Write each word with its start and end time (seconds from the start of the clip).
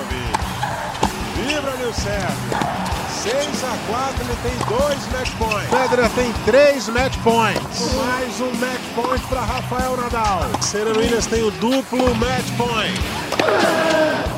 Djokovic. 0.00 0.38
Vibra, 1.36 1.76
Nil 1.76 1.92
Sérgio. 1.92 2.80
6 3.10 3.64
a 3.64 3.76
4 3.86 4.24
ele 4.24 4.36
tem 4.42 4.78
dois 4.78 5.12
match 5.12 5.34
points. 5.36 5.68
Federer 5.68 6.10
tem 6.14 6.32
três 6.44 6.88
match 6.88 7.16
points. 7.18 7.94
Mais 7.94 8.40
um 8.40 8.50
match 8.54 8.80
point 8.94 9.26
para 9.26 9.40
Rafael 9.42 9.96
Nadal. 9.96 10.62
Serena 10.62 10.98
Williams 10.98 11.26
tem 11.26 11.42
o 11.42 11.50
duplo 11.52 12.14
match 12.14 12.50
point. 12.56 12.98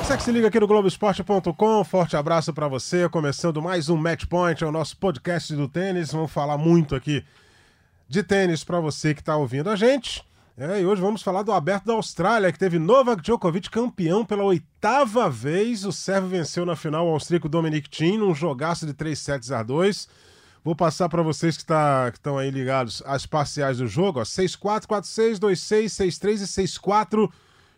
Você 0.02 0.16
que 0.16 0.22
se 0.24 0.32
liga 0.32 0.48
aqui 0.48 0.58
no 0.58 0.66
Globoesporte.com, 0.66 1.84
forte 1.84 2.16
abraço 2.16 2.52
para 2.52 2.66
você. 2.66 3.08
Começando 3.08 3.62
mais 3.62 3.88
um 3.88 3.96
Match 3.96 4.26
Point, 4.26 4.62
é 4.62 4.66
o 4.66 4.72
nosso 4.72 4.96
podcast 4.96 5.54
do 5.54 5.68
tênis. 5.68 6.12
Vamos 6.12 6.32
falar 6.32 6.58
muito 6.58 6.96
aqui 6.96 7.24
de 8.08 8.22
tênis 8.22 8.64
para 8.64 8.80
você 8.80 9.14
que 9.14 9.20
está 9.20 9.36
ouvindo 9.36 9.70
a 9.70 9.76
gente. 9.76 10.24
É, 10.64 10.80
e 10.80 10.86
hoje 10.86 11.02
vamos 11.02 11.22
falar 11.22 11.42
do 11.42 11.50
Aberto 11.50 11.86
da 11.86 11.94
Austrália, 11.94 12.52
que 12.52 12.58
teve 12.58 12.78
Novak 12.78 13.20
Djokovic 13.20 13.68
campeão 13.68 14.24
pela 14.24 14.44
oitava 14.44 15.28
vez. 15.28 15.84
O 15.84 15.90
servo 15.90 16.28
venceu 16.28 16.64
na 16.64 16.76
final 16.76 17.04
o 17.04 17.10
austríaco 17.10 17.48
Dominic 17.48 17.90
Thiem 17.90 18.16
num 18.16 18.32
jogaço 18.32 18.86
de 18.86 18.94
3 18.94 19.18
sets 19.18 19.50
a 19.50 19.60
2. 19.64 20.08
Vou 20.62 20.76
passar 20.76 21.08
para 21.08 21.20
vocês 21.20 21.56
que 21.56 21.64
tá, 21.64 22.08
estão 22.14 22.38
aí 22.38 22.48
ligados 22.48 23.02
as 23.04 23.26
parciais 23.26 23.78
do 23.78 23.88
jogo. 23.88 24.20
6-4, 24.20 24.86
4-6, 24.86 25.40
2-6, 25.40 25.86
6-3 25.86 26.32
e 26.34 26.68
6-4. 26.68 27.28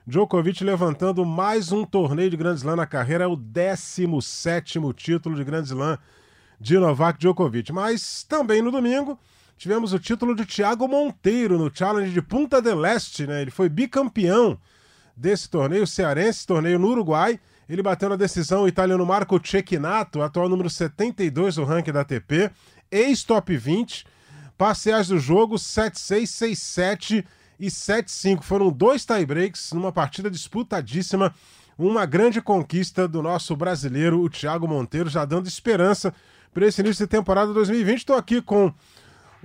Djokovic 0.07 0.63
levantando 0.63 1.25
mais 1.25 1.73
um 1.73 1.87
torneio 1.87 2.29
de 2.29 2.37
Grand 2.37 2.57
Slam 2.57 2.77
na 2.77 2.87
carreira. 2.87 3.25
É 3.25 3.27
o 3.27 3.35
17 3.35 4.79
título 4.95 5.37
de 5.37 5.45
Grand 5.45 5.63
Slam 5.63 5.97
de 6.61 6.79
Novak 6.79 7.19
Djokovic. 7.19 7.73
Mas 7.73 8.25
também 8.25 8.61
no 8.61 8.71
domingo 8.71 9.19
tivemos 9.57 9.93
o 9.93 9.99
título 9.99 10.35
de 10.35 10.45
Thiago 10.45 10.89
Monteiro 10.89 11.59
no 11.59 11.71
Challenge 11.75 12.13
de 12.13 12.23
Punta 12.23 12.61
del 12.61 12.85
Este, 12.85 13.27
né? 13.27 13.43
Ele 13.43 13.51
foi 13.51 13.69
bicampeão 13.69 14.59
desse 15.17 15.49
torneio 15.49 15.87
cearense, 15.87 16.47
torneio 16.47 16.79
no 16.79 16.89
Uruguai. 16.89 17.39
Ele 17.69 17.83
bateu 17.83 18.09
na 18.09 18.17
decisão 18.17 18.63
o 18.63 18.69
italiano 18.69 19.07
Marco 19.07 19.41
Cecchinato, 19.43 20.21
atual 20.21 20.49
número 20.49 20.69
72 20.69 21.57
do 21.57 21.65
ranking 21.65 21.93
da 21.93 22.03
ATP, 22.03 22.51
ex-top 22.91 23.57
20. 23.57 24.07
Parciais 24.57 25.09
do 25.09 25.19
jogo 25.19 25.57
7-6, 25.57 26.23
6-7 26.25 27.25
e 27.59 27.67
7-5. 27.67 28.43
Foram 28.43 28.71
dois 28.71 29.05
tie-breaks 29.05 29.73
numa 29.73 29.91
partida 29.91 30.31
disputadíssima. 30.31 31.35
Uma 31.77 32.07
grande 32.07 32.41
conquista 32.41 33.09
do 33.09 33.21
nosso 33.21 33.57
brasileiro, 33.57 34.21
o 34.21 34.31
Thiago 34.31 34.69
Monteiro, 34.69 35.11
já 35.11 35.25
dando 35.25 35.49
esperança 35.49 36.15
para 36.53 36.67
esse 36.67 36.81
início 36.81 37.05
de 37.05 37.11
temporada 37.11 37.53
2020. 37.53 37.99
Estou 37.99 38.17
aqui 38.17 38.41
com 38.41 38.73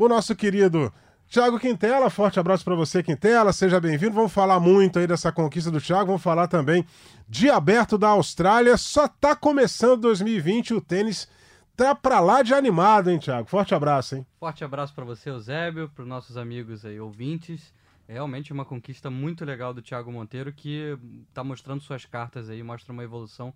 o 0.05 0.09
nosso 0.09 0.35
querido 0.35 0.91
Thiago 1.27 1.59
Quintela. 1.59 2.09
Forte 2.09 2.39
abraço 2.39 2.63
para 2.63 2.75
você, 2.75 3.03
Quintela. 3.03 3.53
Seja 3.53 3.79
bem-vindo. 3.79 4.15
Vamos 4.15 4.31
falar 4.31 4.59
muito 4.59 4.97
aí 4.97 5.05
dessa 5.05 5.31
conquista 5.31 5.69
do 5.69 5.79
Thiago. 5.79 6.07
Vamos 6.07 6.23
falar 6.23 6.47
também 6.47 6.85
de 7.27 7.49
aberto 7.49 7.97
da 7.97 8.09
Austrália. 8.09 8.77
Só 8.77 9.07
tá 9.07 9.35
começando 9.35 10.01
2020 10.01 10.73
o 10.73 10.81
tênis 10.81 11.27
tá 11.75 11.95
para 11.95 12.19
lá 12.19 12.41
de 12.41 12.53
animado, 12.53 13.09
hein, 13.09 13.19
Thiago? 13.19 13.47
Forte 13.47 13.73
abraço, 13.73 14.15
hein? 14.15 14.25
Forte 14.37 14.65
abraço 14.65 14.93
para 14.93 15.05
você, 15.05 15.29
Eusébio, 15.29 15.87
para 15.89 16.01
os 16.01 16.07
nossos 16.07 16.35
amigos 16.35 16.85
aí 16.85 16.99
ouvintes. 16.99 17.73
É 18.07 18.13
realmente 18.13 18.51
uma 18.51 18.65
conquista 18.65 19.09
muito 19.09 19.45
legal 19.45 19.73
do 19.73 19.81
Thiago 19.81 20.11
Monteiro 20.11 20.51
que 20.51 20.97
está 21.29 21.43
mostrando 21.43 21.81
suas 21.81 22.05
cartas 22.05 22.49
aí, 22.49 22.61
mostra 22.63 22.91
uma 22.91 23.03
evolução, 23.03 23.53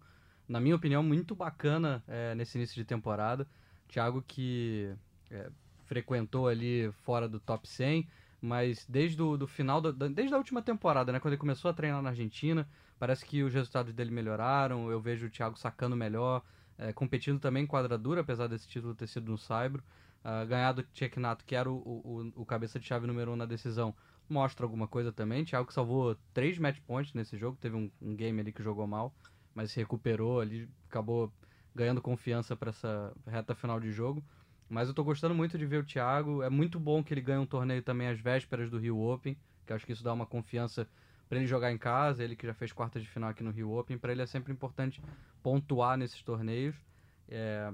na 0.47 0.59
minha 0.59 0.75
opinião, 0.75 1.01
muito 1.03 1.35
bacana 1.35 2.03
é, 2.07 2.33
nesse 2.35 2.57
início 2.57 2.75
de 2.75 2.85
temporada. 2.85 3.47
Thiago 3.89 4.23
que 4.25 4.93
é, 5.29 5.49
frequentou 5.93 6.47
ali 6.47 6.91
fora 7.03 7.29
do 7.29 7.39
top 7.39 7.67
100, 7.67 8.07
mas 8.41 8.83
desde 8.89 9.21
o 9.21 9.37
do 9.37 9.45
final, 9.45 9.79
do, 9.79 9.93
desde 10.09 10.33
a 10.33 10.37
última 10.37 10.59
temporada, 10.59 11.11
né, 11.11 11.19
quando 11.19 11.33
ele 11.33 11.39
começou 11.39 11.69
a 11.69 11.73
treinar 11.73 12.01
na 12.01 12.09
Argentina, 12.09 12.67
parece 12.97 13.23
que 13.23 13.43
os 13.43 13.53
resultados 13.53 13.93
dele 13.93 14.09
melhoraram, 14.09 14.89
eu 14.89 14.99
vejo 14.99 15.27
o 15.27 15.29
Thiago 15.29 15.55
sacando 15.55 15.95
melhor, 15.95 16.41
é, 16.79 16.91
competindo 16.91 17.39
também 17.39 17.63
em 17.63 17.67
quadradura, 17.67 18.21
apesar 18.21 18.47
desse 18.47 18.67
título 18.67 18.95
ter 18.95 19.05
sido 19.05 19.29
no 19.29 19.37
Saibro, 19.37 19.83
uh, 20.25 20.47
ganhado 20.47 20.81
o 20.81 20.83
Tcheknato, 20.93 21.45
que 21.45 21.55
era 21.55 21.69
o, 21.69 21.75
o, 21.75 22.41
o, 22.41 22.45
cabeça 22.45 22.79
de 22.79 22.87
chave 22.87 23.05
número 23.05 23.29
1 23.29 23.33
um 23.35 23.37
na 23.37 23.45
decisão, 23.45 23.93
mostra 24.27 24.65
alguma 24.65 24.87
coisa 24.87 25.11
também, 25.11 25.45
Thiago 25.45 25.67
que 25.67 25.73
salvou 25.73 26.17
três 26.33 26.57
match 26.57 26.79
points 26.87 27.13
nesse 27.13 27.37
jogo, 27.37 27.55
teve 27.61 27.75
um, 27.75 27.91
um 28.01 28.15
game 28.15 28.41
ali 28.41 28.51
que 28.51 28.63
jogou 28.63 28.87
mal, 28.87 29.13
mas 29.53 29.71
se 29.71 29.79
recuperou 29.79 30.39
ali, 30.39 30.67
acabou 30.89 31.31
ganhando 31.75 32.01
confiança 32.01 32.55
para 32.55 32.71
essa 32.71 33.13
reta 33.27 33.53
final 33.53 33.79
de 33.79 33.91
jogo. 33.91 34.23
Mas 34.73 34.87
eu 34.87 34.93
tô 34.93 35.03
gostando 35.03 35.35
muito 35.35 35.55
de 35.55 35.67
ver 35.67 35.77
o 35.77 35.83
Thiago. 35.85 36.41
É 36.41 36.49
muito 36.49 36.79
bom 36.79 37.03
que 37.03 37.13
ele 37.13 37.21
ganhe 37.21 37.37
um 37.37 37.45
torneio 37.45 37.83
também 37.83 38.07
às 38.07 38.19
vésperas 38.19 38.71
do 38.71 38.79
Rio 38.79 38.99
Open, 38.99 39.37
que 39.67 39.71
acho 39.71 39.85
que 39.85 39.91
isso 39.91 40.03
dá 40.03 40.11
uma 40.11 40.25
confiança 40.25 40.89
para 41.29 41.37
ele 41.37 41.45
jogar 41.45 41.71
em 41.71 41.77
casa. 41.77 42.23
Ele 42.23 42.35
que 42.35 42.47
já 42.47 42.55
fez 42.55 42.73
quarta 42.73 42.99
de 42.99 43.07
final 43.07 43.29
aqui 43.29 43.43
no 43.43 43.51
Rio 43.51 43.71
Open, 43.77 43.99
para 43.99 44.11
ele 44.11 44.23
é 44.23 44.25
sempre 44.25 44.51
importante 44.51 44.99
pontuar 45.43 45.95
nesses 45.95 46.23
torneios. 46.23 46.75
É, 47.29 47.71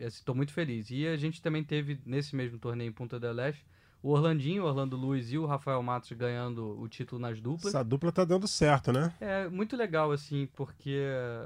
estou 0.00 0.34
muito 0.34 0.52
feliz. 0.52 0.90
E 0.90 1.06
a 1.06 1.16
gente 1.16 1.40
também 1.40 1.62
teve 1.62 2.00
nesse 2.04 2.34
mesmo 2.34 2.58
torneio 2.58 2.88
em 2.88 2.92
Punta 2.92 3.20
del 3.20 3.38
Este 3.38 3.64
o 4.04 4.10
Orlandinho, 4.10 4.64
o 4.64 4.66
Orlando 4.66 4.98
Luiz 4.98 5.32
e 5.32 5.38
o 5.38 5.46
Rafael 5.46 5.82
Matos 5.82 6.12
ganhando 6.12 6.78
o 6.78 6.86
título 6.86 7.18
nas 7.18 7.40
duplas. 7.40 7.74
Essa 7.74 7.82
dupla 7.82 8.12
tá 8.12 8.22
dando 8.22 8.46
certo, 8.46 8.92
né? 8.92 9.14
É 9.18 9.48
muito 9.48 9.74
legal, 9.78 10.12
assim, 10.12 10.46
porque 10.54 11.00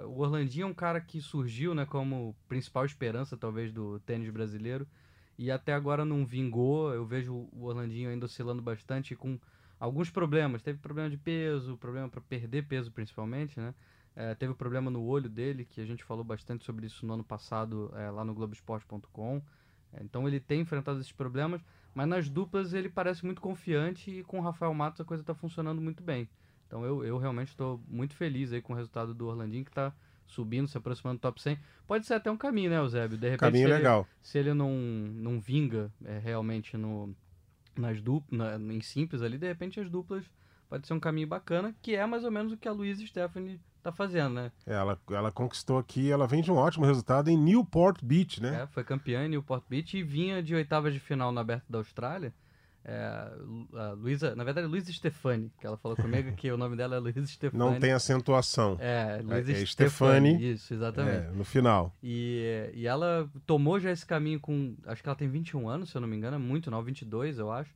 o 0.06 0.19
Orlandinho 0.19 0.64
é 0.64 0.66
um 0.66 0.74
cara 0.74 1.00
que 1.00 1.20
surgiu, 1.20 1.72
né, 1.72 1.86
como 1.86 2.34
principal 2.48 2.84
esperança, 2.84 3.36
talvez, 3.36 3.72
do 3.72 4.00
tênis 4.00 4.28
brasileiro. 4.28 4.88
E 5.38 5.52
até 5.52 5.72
agora 5.72 6.04
não 6.04 6.26
vingou. 6.26 6.92
Eu 6.92 7.06
vejo 7.06 7.48
o 7.52 7.66
Orlandinho 7.66 8.10
ainda 8.10 8.26
oscilando 8.26 8.60
bastante 8.60 9.14
com 9.14 9.38
alguns 9.78 10.10
problemas. 10.10 10.60
Teve 10.60 10.80
problema 10.80 11.08
de 11.08 11.16
peso, 11.16 11.76
problema 11.76 12.08
para 12.08 12.20
perder 12.20 12.64
peso, 12.64 12.91
principalmente, 12.91 13.60
né? 13.60 13.72
É, 14.16 14.34
teve 14.34 14.52
problema 14.52 14.91
no 14.91 15.04
olho 15.04 15.28
dele, 15.28 15.64
que 15.64 15.80
a 15.80 15.84
gente 15.84 16.02
falou 16.02 16.24
bastante 16.24 16.64
sobre 16.64 16.86
isso 16.86 17.06
no 17.06 17.14
ano 17.14 17.22
passado 17.22 17.92
é, 17.94 18.10
lá 18.10 18.24
no 18.24 18.34
Globoesporte.com. 18.34 19.41
É, 19.92 20.02
então 20.02 20.26
ele 20.26 20.41
tem 20.41 20.60
enfrentado 20.60 20.98
esses 20.98 21.12
problemas 21.12 21.62
mas 21.98 22.06
nas 22.06 22.28
duplas 22.28 22.75
ele 22.75 22.88
parece 22.88 23.25
muito 23.26 23.41
confiante 23.41 24.09
e 24.09 24.22
com 24.22 24.38
o 24.38 24.41
Rafael 24.41 24.72
Matos 24.72 25.00
a 25.00 25.04
coisa 25.04 25.20
está 25.20 25.34
funcionando 25.34 25.81
muito 25.81 26.00
bem. 26.00 26.28
Então 26.64 26.84
eu, 26.84 27.04
eu 27.04 27.19
realmente 27.19 27.48
estou 27.48 27.82
muito 27.88 28.14
feliz 28.14 28.53
aí 28.53 28.62
com 28.62 28.72
o 28.72 28.76
resultado 28.76 29.12
do 29.12 29.26
Orlandinho, 29.26 29.64
que 29.64 29.70
está 29.72 29.92
subindo, 30.25 30.69
se 30.69 30.78
aproximando 30.78 31.19
do 31.19 31.22
top 31.22 31.42
100. 31.42 31.59
Pode 31.88 32.06
ser 32.06 32.14
até 32.14 32.31
um 32.31 32.36
caminho, 32.36 32.70
né, 32.70 32.78
Eusébio? 32.78 33.19
De 33.19 33.26
repente, 33.26 33.41
caminho 33.41 33.66
se 33.66 33.75
legal. 33.75 34.00
Ele, 34.03 34.09
se 34.22 34.38
ele 34.38 34.54
não, 34.54 34.70
não 34.70 35.41
vinga 35.41 35.92
é, 36.04 36.20
realmente 36.20 36.76
no, 36.76 37.12
nas 37.76 38.00
duplas, 38.00 38.38
na, 38.38 38.72
em 38.72 38.80
simples 38.80 39.20
ali, 39.20 39.36
de 39.36 39.48
repente 39.48 39.80
as 39.80 39.91
duplas 39.91 40.25
pode 40.69 40.86
ser 40.86 40.94
um 40.94 41.00
caminho 41.00 41.26
bacana, 41.26 41.75
que 41.82 41.97
é 41.97 42.06
mais 42.06 42.22
ou 42.22 42.30
menos 42.30 42.53
o 42.53 42.56
que 42.56 42.69
a 42.69 42.72
Luísa 42.72 43.04
Stephanie 43.04 43.60
tá 43.91 43.93
fazendo, 43.93 44.34
né? 44.34 44.53
É, 44.66 44.75
ela, 44.75 44.99
ela 45.10 45.32
conquistou 45.32 45.78
aqui, 45.78 46.10
ela 46.10 46.26
vem 46.26 46.43
de 46.43 46.50
um 46.50 46.56
ótimo 46.56 46.84
resultado 46.84 47.28
em 47.28 47.37
Newport 47.37 48.03
Beach, 48.03 48.43
né? 48.43 48.62
É, 48.62 48.66
foi 48.66 48.84
campeã 48.84 49.25
em 49.25 49.28
Newport 49.28 49.65
Beach 49.69 49.97
e 49.97 50.03
vinha 50.03 50.43
de 50.43 50.54
oitavas 50.54 50.93
de 50.93 51.00
final 51.00 51.32
no 51.32 51.41
Aberto 51.41 51.65
da 51.69 51.78
Austrália. 51.78 52.32
É, 52.84 53.31
Luísa, 53.98 54.34
na 54.34 54.44
verdade, 54.44 54.66
Luísa 54.66 54.91
Stefani, 54.91 55.53
que 55.60 55.66
ela 55.66 55.77
falou 55.77 55.94
comigo 55.97 56.32
que 56.32 56.50
o 56.50 56.56
nome 56.56 56.75
dela 56.75 56.97
é 56.97 56.98
Luísa 56.98 57.25
Stefani. 57.27 57.59
Não 57.59 57.78
tem 57.78 57.93
acentuação. 57.93 58.78
É, 58.81 59.21
Luísa 59.22 59.53
é, 59.53 59.62
é 59.62 59.66
Stefani. 59.66 60.53
Isso, 60.53 60.72
exatamente. 60.72 61.27
É, 61.27 61.31
no 61.31 61.44
final. 61.44 61.94
E, 62.03 62.71
e 62.72 62.87
ela 62.87 63.28
tomou 63.47 63.78
já 63.78 63.91
esse 63.91 64.06
caminho 64.06 64.41
com, 64.41 64.75
acho 64.87 65.03
que 65.03 65.09
ela 65.09 65.16
tem 65.16 65.28
21 65.28 65.69
anos, 65.69 65.91
se 65.91 65.97
eu 65.97 66.00
não 66.00 66.09
me 66.09 66.16
engano, 66.16 66.37
é 66.37 66.38
muito 66.38 66.71
não, 66.71 66.82
22 66.82 67.38
eu 67.38 67.53
acho. 67.53 67.71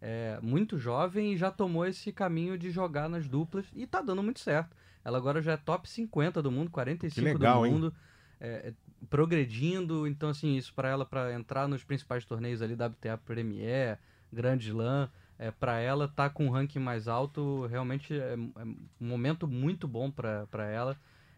É, 0.00 0.38
muito 0.42 0.78
jovem 0.78 1.32
e 1.32 1.36
já 1.36 1.50
tomou 1.50 1.86
esse 1.86 2.12
caminho 2.12 2.58
de 2.58 2.70
jogar 2.70 3.08
nas 3.08 3.26
duplas 3.26 3.66
e 3.74 3.86
tá 3.86 4.00
dando 4.02 4.22
muito 4.22 4.40
certo. 4.40 4.76
Ela 5.04 5.18
agora 5.18 5.42
já 5.42 5.52
é 5.52 5.56
top 5.56 5.88
50 5.88 6.42
do 6.42 6.50
mundo, 6.50 6.70
45 6.70 7.24
legal, 7.24 7.62
do 7.62 7.70
mundo. 7.70 7.94
É, 8.40 8.68
é, 8.68 8.72
progredindo, 9.08 10.06
então 10.06 10.30
assim, 10.30 10.56
isso 10.56 10.72
para 10.74 10.88
ela 10.88 11.04
para 11.04 11.32
entrar 11.34 11.68
nos 11.68 11.84
principais 11.84 12.24
torneios 12.24 12.62
ali 12.62 12.74
WTA 12.74 13.18
Premier, 13.18 13.98
Grand 14.32 14.58
Slam, 14.58 15.08
é, 15.38 15.50
para 15.50 15.78
ela 15.78 16.08
tá 16.08 16.30
com 16.30 16.46
um 16.46 16.50
ranking 16.50 16.78
mais 16.78 17.06
alto, 17.06 17.66
realmente 17.66 18.14
é, 18.14 18.34
é 18.34 18.36
um 18.36 18.76
momento 19.00 19.46
muito 19.46 19.86
bom 19.86 20.10
para 20.10 20.66
ela. 20.70 20.96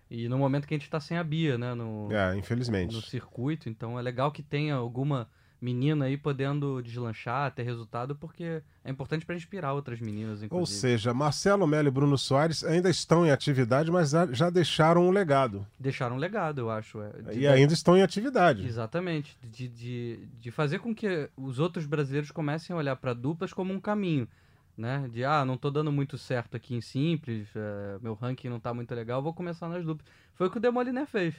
E 0.08 0.28
no 0.28 0.38
momento 0.38 0.68
que 0.68 0.74
a 0.74 0.76
gente 0.76 0.84
está 0.84 1.00
sem 1.00 1.18
a 1.18 1.24
Bia, 1.24 1.58
né, 1.58 1.74
no 1.74 2.08
é, 2.12 2.36
infelizmente. 2.36 2.94
no 2.94 3.02
circuito, 3.02 3.68
então 3.68 3.98
é 3.98 4.02
legal 4.02 4.30
que 4.30 4.42
tenha 4.42 4.76
alguma 4.76 5.28
menina 5.60 6.04
aí 6.06 6.16
podendo 6.16 6.82
deslanchar, 6.82 7.50
ter 7.52 7.62
resultado, 7.62 8.14
porque 8.14 8.62
é 8.84 8.90
importante 8.90 9.24
para 9.24 9.34
inspirar 9.34 9.72
outras 9.72 10.00
meninas, 10.00 10.42
inclusive. 10.42 10.54
Ou 10.58 10.66
seja, 10.66 11.14
Marcelo 11.14 11.66
Melo 11.66 11.88
e 11.88 11.90
Bruno 11.90 12.18
Soares 12.18 12.62
ainda 12.64 12.90
estão 12.90 13.26
em 13.26 13.30
atividade, 13.30 13.90
mas 13.90 14.12
já 14.32 14.50
deixaram 14.50 15.06
um 15.06 15.10
legado. 15.10 15.66
Deixaram 15.78 16.16
um 16.16 16.18
legado, 16.18 16.60
eu 16.60 16.70
acho. 16.70 17.00
É, 17.00 17.12
e 17.34 17.46
ainda 17.46 17.72
estão 17.72 17.96
em 17.96 18.02
atividade. 18.02 18.66
Exatamente. 18.66 19.36
De, 19.42 19.68
de, 19.68 20.28
de 20.38 20.50
fazer 20.50 20.78
com 20.78 20.94
que 20.94 21.28
os 21.36 21.58
outros 21.58 21.86
brasileiros 21.86 22.30
comecem 22.30 22.74
a 22.74 22.78
olhar 22.78 22.96
para 22.96 23.14
duplas 23.14 23.52
como 23.52 23.72
um 23.72 23.80
caminho. 23.80 24.28
Né? 24.76 25.08
De, 25.10 25.24
ah, 25.24 25.44
não 25.44 25.54
estou 25.54 25.70
dando 25.70 25.90
muito 25.90 26.18
certo 26.18 26.54
aqui 26.54 26.74
em 26.74 26.82
simples, 26.82 27.48
é, 27.56 27.98
meu 28.02 28.12
ranking 28.12 28.50
não 28.50 28.58
está 28.58 28.74
muito 28.74 28.94
legal, 28.94 29.22
vou 29.22 29.32
começar 29.32 29.68
nas 29.68 29.82
duplas. 29.82 30.06
Foi 30.34 30.48
o 30.48 30.50
que 30.50 30.58
o 30.58 30.60
Demoliner 30.60 31.06
fez. 31.06 31.34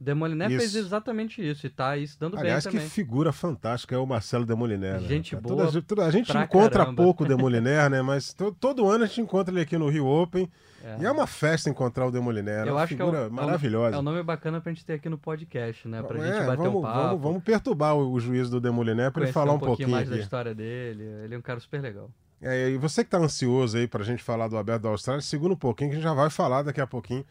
Demoliné 0.00 0.48
fez 0.48 0.74
exatamente 0.74 1.46
isso 1.46 1.66
e 1.66 1.68
tá 1.68 1.94
isso 1.94 2.18
dando 2.18 2.38
Aliás, 2.38 2.64
bem 2.64 2.72
também. 2.72 2.88
que 2.88 2.94
figura 2.94 3.32
fantástica 3.32 3.94
é 3.94 3.98
o 3.98 4.06
Marcelo 4.06 4.46
Demoliner. 4.46 4.98
Né? 4.98 5.06
Gente 5.06 5.34
né? 5.34 5.40
boa. 5.42 5.66
Toda, 5.66 5.82
toda, 5.82 6.06
a 6.06 6.10
gente 6.10 6.34
encontra 6.34 6.84
caramba. 6.84 7.02
pouco 7.02 7.24
o 7.24 7.28
Demoliner, 7.28 7.90
né? 7.90 8.00
Mas 8.00 8.32
to, 8.32 8.50
todo 8.58 8.88
ano 8.88 9.04
a 9.04 9.06
gente 9.06 9.20
encontra 9.20 9.52
ele 9.52 9.60
aqui 9.60 9.76
no 9.76 9.90
Rio 9.90 10.06
Open. 10.06 10.50
É. 10.82 11.02
E 11.02 11.04
é 11.04 11.12
uma 11.12 11.26
festa 11.26 11.68
encontrar 11.68 12.06
o 12.06 12.10
Demoliner. 12.10 12.66
Eu 12.66 12.78
é 12.78 12.82
acho 12.82 12.96
figura 12.96 13.18
que 13.18 13.24
é 13.24 13.28
o, 13.28 13.30
maravilhosa. 13.30 13.96
É 13.96 13.98
um 13.98 14.02
nome 14.02 14.22
bacana 14.22 14.58
pra 14.58 14.72
gente 14.72 14.86
ter 14.86 14.94
aqui 14.94 15.10
no 15.10 15.18
podcast, 15.18 15.86
né? 15.86 16.02
Pra 16.02 16.18
é, 16.18 16.32
gente 16.32 16.46
bater 16.46 16.56
vamos, 16.56 16.76
um 16.76 16.80
papo. 16.80 16.98
Vamos, 16.98 17.20
vamos 17.20 17.42
perturbar 17.42 17.94
o, 17.94 18.10
o 18.10 18.18
juiz 18.18 18.48
do 18.48 18.58
Demoliner 18.58 19.12
pra 19.12 19.24
ele 19.24 19.32
falar 19.32 19.52
um, 19.52 19.56
um 19.56 19.60
pouquinho 19.60 19.90
mais 19.90 20.08
aqui. 20.08 20.16
da 20.16 20.22
história 20.22 20.54
dele. 20.54 21.04
Ele 21.24 21.34
é 21.34 21.38
um 21.38 21.42
cara 21.42 21.60
super 21.60 21.82
legal. 21.82 22.10
É, 22.40 22.70
e 22.70 22.78
você 22.78 23.04
que 23.04 23.10
tá 23.10 23.18
ansioso 23.18 23.76
aí 23.76 23.86
pra 23.86 24.02
gente 24.02 24.22
falar 24.22 24.48
do 24.48 24.56
Aberto 24.56 24.84
da 24.84 24.88
Austrália, 24.88 25.20
segura 25.20 25.52
um 25.52 25.56
pouquinho 25.56 25.90
que 25.90 25.96
a 25.96 25.98
gente 25.98 26.08
já 26.08 26.14
vai 26.14 26.30
falar 26.30 26.62
daqui 26.62 26.80
a 26.80 26.86
pouquinho 26.86 27.22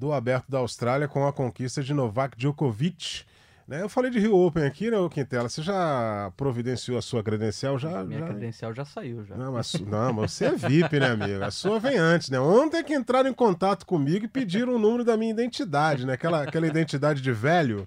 do 0.00 0.14
Aberto 0.14 0.50
da 0.50 0.58
Austrália 0.58 1.06
com 1.06 1.26
a 1.26 1.32
conquista 1.32 1.82
de 1.82 1.92
Novak 1.92 2.34
Djokovic. 2.38 3.24
Né? 3.68 3.82
Eu 3.82 3.88
falei 3.88 4.10
de 4.10 4.18
Rio 4.18 4.34
Open 4.34 4.64
aqui, 4.64 4.90
né, 4.90 4.96
Quintela? 5.10 5.46
Você 5.46 5.60
já 5.60 6.32
providenciou 6.38 6.96
a 6.96 7.02
sua 7.02 7.22
credencial? 7.22 7.78
Já, 7.78 8.02
Minha 8.02 8.20
já... 8.20 8.26
credencial 8.28 8.74
já 8.74 8.84
saiu, 8.86 9.26
já. 9.26 9.36
Não, 9.36 9.52
mas, 9.52 9.74
não, 9.74 10.12
mas 10.14 10.32
você 10.32 10.46
é 10.46 10.52
VIP, 10.52 10.98
né, 10.98 11.10
amigo? 11.10 11.44
A 11.44 11.50
sua 11.50 11.78
vem 11.78 11.98
antes, 11.98 12.30
né? 12.30 12.40
Ontem 12.40 12.82
que 12.82 12.94
entraram 12.94 13.28
em 13.28 13.34
contato 13.34 13.84
comigo 13.84 14.24
e 14.24 14.28
pediram 14.28 14.74
o 14.74 14.78
número 14.78 15.04
da 15.04 15.18
minha 15.18 15.30
identidade, 15.30 16.06
né? 16.06 16.14
Aquela, 16.14 16.44
aquela 16.44 16.66
identidade 16.66 17.20
de 17.20 17.30
velho 17.30 17.86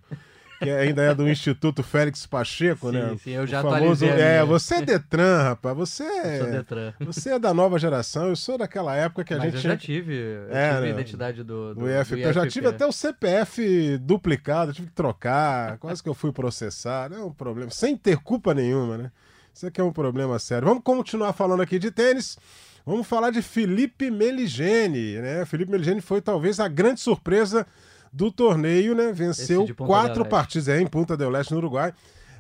que 0.64 0.70
ainda 0.70 1.02
é 1.02 1.14
do 1.14 1.28
Instituto 1.30 1.84
Félix 1.84 2.26
Pacheco, 2.26 2.90
sim, 2.90 2.98
né? 2.98 3.18
Sim, 3.24 3.32
eu 3.32 3.46
já 3.48 3.60
o 3.60 3.70
famoso, 3.70 4.06
É, 4.06 4.44
você 4.44 4.76
é 4.76 4.82
Detran, 4.82 5.44
rapaz. 5.44 5.78
Você 5.78 6.04
é, 6.04 6.36
eu 6.36 6.44
sou 6.44 6.52
Detran. 6.52 6.94
Você 7.00 7.30
é 7.32 7.40
da 7.40 7.54
nova 7.54 7.78
geração, 7.78 8.28
eu 8.28 8.36
sou 8.36 8.58
daquela 8.58 8.96
época 8.96 9.24
que 9.24 9.34
a 9.34 9.38
Mas 9.38 9.54
gente. 9.54 9.56
eu 9.66 9.72
já 9.72 9.78
tive, 9.78 10.14
eu 10.16 10.56
é, 10.56 10.70
tive 10.70 10.78
a 10.78 10.82
né? 10.82 10.90
identidade 10.90 11.44
do, 11.44 11.74
do, 11.74 11.82
do, 11.82 11.90
IFP. 11.90 12.22
Eu 12.22 12.34
já 12.34 12.48
tive 12.48 12.68
até 12.68 12.86
o 12.86 12.92
CPF 12.92 13.98
duplicado, 14.00 14.74
tive 14.74 14.88
que 14.88 14.94
trocar, 14.94 15.78
quase 15.78 16.02
que 16.02 16.10
eu 16.10 16.14
fui 16.14 16.32
processar. 16.32 17.12
É 17.12 17.20
um 17.20 17.32
problema, 17.32 17.70
sem 17.70 17.98
ter 17.98 18.18
culpa 18.18 18.54
nenhuma, 18.54 18.98
né? 18.98 19.12
Isso 19.54 19.68
aqui 19.68 19.80
é 19.80 19.84
um 19.84 19.94
problema 19.94 20.40
sério. 20.40 20.68
Vamos 20.68 20.84
continuar 20.84 21.34
falando 21.34 21.62
aqui 21.62 21.78
de 21.78 21.92
tênis. 21.92 22.38
Vamos 22.86 23.08
falar 23.08 23.30
de 23.30 23.42
Felipe 23.42 24.12
Meligeni, 24.12 25.18
né? 25.20 25.46
Felipe 25.46 25.72
Meligeni 25.72 26.02
foi 26.02 26.22
talvez 26.22 26.60
a 26.60 26.68
grande 26.68 27.00
surpresa 27.00 27.66
do 28.14 28.32
torneio, 28.32 28.94
né? 28.94 29.12
Venceu 29.12 29.68
quatro 29.76 30.24
partidas 30.24 30.68
é, 30.68 30.80
em 30.80 30.86
Punta 30.86 31.18
del 31.18 31.32
Leste, 31.32 31.52
no 31.52 31.58
Uruguai. 31.58 31.92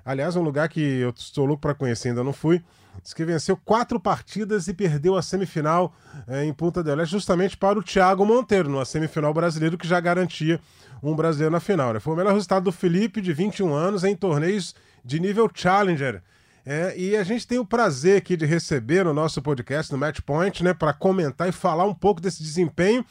Aliás, 0.05 0.35
um 0.35 0.43
lugar 0.43 0.69
que 0.69 0.79
eu 0.79 1.09
estou 1.09 1.45
louco 1.45 1.61
para 1.61 1.73
conhecer, 1.73 2.09
ainda 2.09 2.23
não 2.23 2.33
fui. 2.33 2.61
Diz 3.01 3.13
que 3.13 3.25
venceu 3.25 3.57
quatro 3.57 3.99
partidas 3.99 4.67
e 4.67 4.73
perdeu 4.73 5.15
a 5.15 5.21
semifinal 5.21 5.95
é, 6.27 6.45
em 6.45 6.53
Punta 6.53 6.83
del 6.83 6.95
Leste, 6.95 7.13
justamente 7.13 7.57
para 7.57 7.79
o 7.79 7.83
Thiago 7.83 8.23
Monteiro, 8.23 8.69
numa 8.69 8.85
semifinal 8.85 9.33
brasileiro 9.33 9.77
que 9.77 9.87
já 9.87 9.99
garantia 9.99 10.59
um 11.01 11.15
brasileiro 11.15 11.51
na 11.51 11.59
final. 11.59 11.91
Né? 11.91 11.99
Foi 11.99 12.13
o 12.13 12.15
melhor 12.15 12.33
resultado 12.33 12.65
do 12.65 12.71
Felipe, 12.71 13.19
de 13.19 13.33
21 13.33 13.73
anos, 13.73 14.03
em 14.03 14.15
torneios 14.15 14.75
de 15.03 15.19
nível 15.19 15.49
Challenger. 15.51 16.21
É, 16.65 16.93
e 16.97 17.17
a 17.17 17.23
gente 17.23 17.47
tem 17.47 17.57
o 17.57 17.65
prazer 17.65 18.17
aqui 18.17 18.37
de 18.37 18.45
receber 18.45 19.03
no 19.03 19.13
nosso 19.13 19.41
podcast, 19.41 19.91
no 19.91 19.97
Match 19.97 20.21
Point, 20.21 20.63
né, 20.63 20.73
para 20.73 20.93
comentar 20.93 21.49
e 21.49 21.51
falar 21.51 21.85
um 21.85 21.93
pouco 21.93 22.21
desse 22.21 22.41
desempenho 22.41 23.03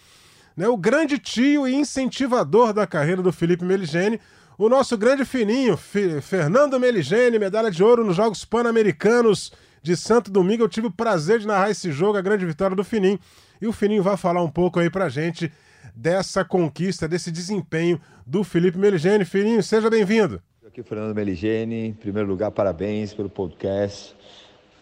né, 0.57 0.69
o 0.69 0.77
grande 0.77 1.19
tio 1.19 1.67
e 1.67 1.75
incentivador 1.75 2.73
da 2.73 2.87
carreira 2.87 3.23
do 3.23 3.33
Felipe 3.33 3.65
Meligeni, 3.65 4.21
o 4.59 4.69
nosso 4.69 4.97
grande 4.97 5.25
fininho, 5.25 5.75
F 5.75 6.21
Fernando 6.21 6.79
Meligeni, 6.79 7.39
medalha 7.39 7.71
de 7.71 7.83
ouro 7.83 8.05
nos 8.05 8.17
Jogos 8.17 8.45
Pan-Americanos 8.45 9.53
de 9.83 9.97
Santo 9.97 10.31
Domingo. 10.31 10.63
Eu 10.63 10.69
tive 10.69 10.87
o 10.87 10.91
prazer 10.91 11.41
de 11.41 11.47
narrar 11.47 11.71
esse 11.71 11.91
jogo, 11.91 12.19
a 12.19 12.23
grande 12.23 12.47
vitória 12.47 12.77
do 12.77 12.85
Fininho. 12.85 13.19
E 13.61 13.67
o 13.67 13.73
Fininho 13.73 14.03
vai 14.03 14.17
falar 14.17 14.43
um 14.43 14.51
pouco 14.51 14.79
aí 14.79 14.89
pra 14.89 15.09
gente 15.09 15.51
dessa 15.95 16.45
conquista, 16.45 17.09
desse 17.09 17.31
desempenho 17.31 18.01
do 18.27 18.45
Felipe 18.45 18.79
Meligeni. 18.79 19.25
Fininho, 19.25 19.63
seja 19.63 19.91
bem-vindo. 19.91 20.41
Aqui 20.67 20.83
Fernando 20.83 21.15
Meligeni, 21.15 21.89
em 21.89 21.93
primeiro 21.93 22.29
lugar, 22.29 22.51
parabéns 22.51 23.13
pelo 23.13 23.29
podcast. 23.29 24.15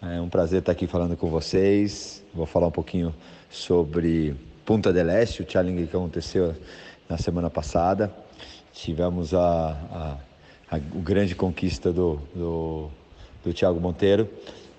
É 0.02 0.20
um 0.20 0.28
prazer 0.28 0.60
estar 0.60 0.72
aqui 0.72 0.86
falando 0.86 1.16
com 1.16 1.28
vocês. 1.28 2.24
Vou 2.34 2.46
falar 2.46 2.68
um 2.68 2.72
pouquinho 2.72 3.14
sobre 3.48 4.36
Punta 4.70 4.92
del 4.92 5.10
Este, 5.10 5.42
o 5.42 5.46
challenge 5.50 5.88
que 5.88 5.96
aconteceu 5.96 6.54
na 7.08 7.18
semana 7.18 7.50
passada. 7.50 8.08
Tivemos 8.72 9.34
a, 9.34 9.40
a, 9.40 10.16
a, 10.70 10.76
a 10.76 10.78
grande 10.78 11.34
conquista 11.34 11.92
do, 11.92 12.20
do, 12.32 12.88
do 13.44 13.52
Thiago 13.52 13.80
Monteiro. 13.80 14.30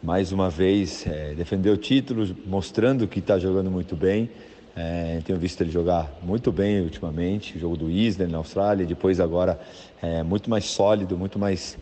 Mais 0.01 0.31
uma 0.31 0.49
vez, 0.49 1.05
é, 1.05 1.33
defendeu 1.33 1.73
o 1.73 1.77
título, 1.77 2.33
mostrando 2.45 3.05
que 3.05 3.19
está 3.19 3.37
jogando 3.37 3.69
muito 3.69 3.93
bem. 3.93 4.29
É, 4.77 5.19
tenho 5.25 5.37
visto 5.37 5.59
ele 5.59 5.71
jogar 5.71 6.09
muito 6.23 6.53
bem 6.53 6.79
ultimamente, 6.79 7.59
jogo 7.59 7.75
do 7.75 7.91
Isla 7.91 8.25
na 8.27 8.37
Austrália, 8.37 8.85
depois 8.85 9.19
agora 9.19 9.59
é, 10.01 10.23
muito 10.23 10.49
mais 10.49 10.63
sólido, 10.67 11.17
muito 11.17 11.37
mais 11.37 11.77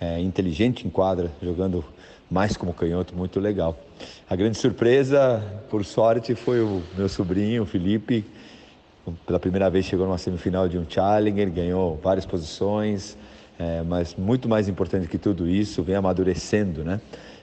é, 0.00 0.18
inteligente 0.18 0.86
em 0.86 0.90
quadra, 0.90 1.30
jogando 1.42 1.84
mais 2.30 2.56
como 2.56 2.72
canhoto, 2.72 3.14
muito 3.14 3.40
legal. 3.40 3.76
A 4.28 4.36
grande 4.36 4.56
surpresa, 4.56 5.42
por 5.68 5.84
sorte, 5.84 6.34
foi 6.34 6.60
o 6.60 6.82
meu 6.96 7.08
sobrinho, 7.08 7.64
o 7.64 7.66
Felipe. 7.66 8.24
Pela 9.26 9.40
primeira 9.40 9.68
vez 9.68 9.84
chegou 9.84 10.06
numa 10.06 10.18
semifinal 10.18 10.68
de 10.68 10.78
um 10.78 10.88
Challenger, 10.88 11.50
ganhou 11.50 11.98
várias 12.00 12.24
posições, 12.24 13.18
é, 13.58 13.82
mas 13.82 14.14
muito 14.14 14.48
mais 14.48 14.68
importante 14.68 15.08
que 15.08 15.18
tudo 15.18 15.48
isso, 15.48 15.82
vem 15.82 15.96
amadurecendo, 15.96 16.84
né? 16.84 17.00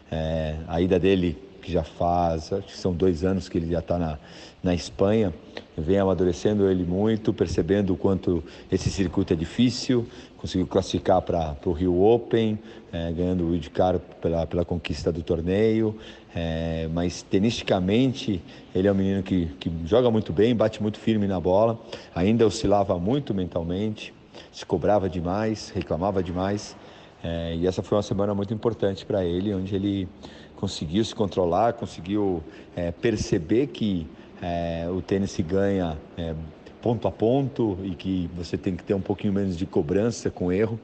É, 0.10 0.56
a 0.68 0.80
ida 0.80 0.98
dele, 0.98 1.38
que 1.62 1.72
já 1.72 1.84
faz, 1.84 2.54
acho 2.54 2.68
que 2.68 2.78
são 2.78 2.94
dois 2.94 3.26
anos 3.26 3.50
que 3.50 3.58
ele 3.58 3.70
já 3.70 3.80
está 3.80 3.98
na, 3.98 4.18
na 4.64 4.74
Espanha, 4.74 5.34
vem 5.78 6.00
amadurecendo 6.00 6.70
ele 6.70 6.86
muito, 6.86 7.34
percebendo 7.34 7.94
o 7.94 7.98
quanto 7.98 8.42
esse 8.72 8.90
circuito 8.90 9.34
é 9.34 9.36
difícil, 9.36 10.08
conseguiu 10.38 10.68
classificar 10.68 11.22
para 11.22 11.58
o 11.66 11.72
Rio 11.72 12.02
Open, 12.02 12.58
é, 12.92 13.12
ganhando 13.12 13.44
o 13.44 13.50
wildcard 13.52 14.02
pela, 14.22 14.46
pela 14.46 14.64
conquista 14.64 15.12
do 15.12 15.22
torneio, 15.24 15.98
é, 16.36 16.88
mas 16.94 17.22
tenisticamente 17.24 18.42
ele 18.74 18.88
é 18.88 18.92
um 18.92 18.96
menino 18.96 19.24
que, 19.24 19.48
que 19.60 19.72
joga 19.86 20.10
muito 20.12 20.32
bem, 20.32 20.56
bate 20.56 20.82
muito 20.82 21.00
firme 21.00 21.28
na 21.28 21.40
bola, 21.40 21.80
ainda 22.14 22.46
oscilava 22.46 22.98
muito 23.00 23.34
mentalmente, 23.34 24.14
se 24.52 24.66
cobrava 24.66 25.10
demais, 25.10 25.70
reclamava 25.70 26.22
demais, 26.22 26.76
é, 27.24 27.56
e 27.56 27.66
essa 27.66 27.82
foi 27.82 27.98
uma 27.98 28.04
semana 28.04 28.34
muito 28.36 28.54
importante 28.54 29.06
para 29.06 29.26
ele, 29.26 29.54
onde 29.54 29.76
ele 29.76 30.08
conseguiu 30.56 31.04
se 31.04 31.16
controlar, 31.16 31.74
conseguiu 31.74 32.44
é, 32.76 32.92
perceber 32.92 33.68
que 33.68 34.08
é, 34.42 34.88
o 34.90 35.02
tênis 35.02 35.32
se 35.32 35.42
ganha 35.42 35.98
é, 36.16 36.36
ponto 36.82 37.08
a 37.08 37.12
ponto 37.12 37.78
e 37.84 37.96
que 37.96 38.30
você 38.36 38.58
tem 38.58 38.76
que 38.76 38.84
ter 38.84 38.94
um 38.94 39.02
pouquinho 39.02 39.34
menos 39.34 39.58
de 39.58 39.66
cobrança 39.66 40.30
com 40.30 40.52
erro. 40.52 40.80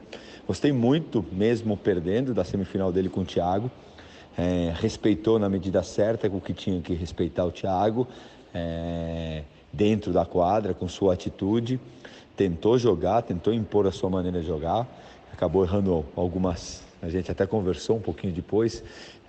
Gostei 0.45 0.71
muito, 0.71 1.23
mesmo 1.31 1.77
perdendo, 1.77 2.33
da 2.33 2.43
semifinal 2.43 2.91
dele 2.91 3.09
com 3.09 3.21
o 3.21 3.25
Thiago. 3.25 3.71
É, 4.37 4.73
respeitou 4.75 5.37
na 5.37 5.47
medida 5.47 5.83
certa 5.83 6.27
o 6.27 6.41
que 6.41 6.53
tinha 6.53 6.81
que 6.81 6.93
respeitar 6.93 7.45
o 7.45 7.51
Thiago, 7.51 8.07
é, 8.53 9.43
dentro 9.71 10.11
da 10.11 10.25
quadra, 10.25 10.73
com 10.73 10.87
sua 10.87 11.13
atitude. 11.13 11.79
Tentou 12.35 12.77
jogar, 12.77 13.21
tentou 13.21 13.53
impor 13.53 13.87
a 13.87 13.91
sua 13.91 14.09
maneira 14.09 14.41
de 14.41 14.47
jogar. 14.47 14.87
Acabou 15.31 15.63
errando 15.63 16.05
algumas. 16.15 16.83
A 17.01 17.09
gente 17.09 17.31
até 17.31 17.45
conversou 17.45 17.97
um 17.97 18.01
pouquinho 18.01 18.33
depois. 18.33 18.83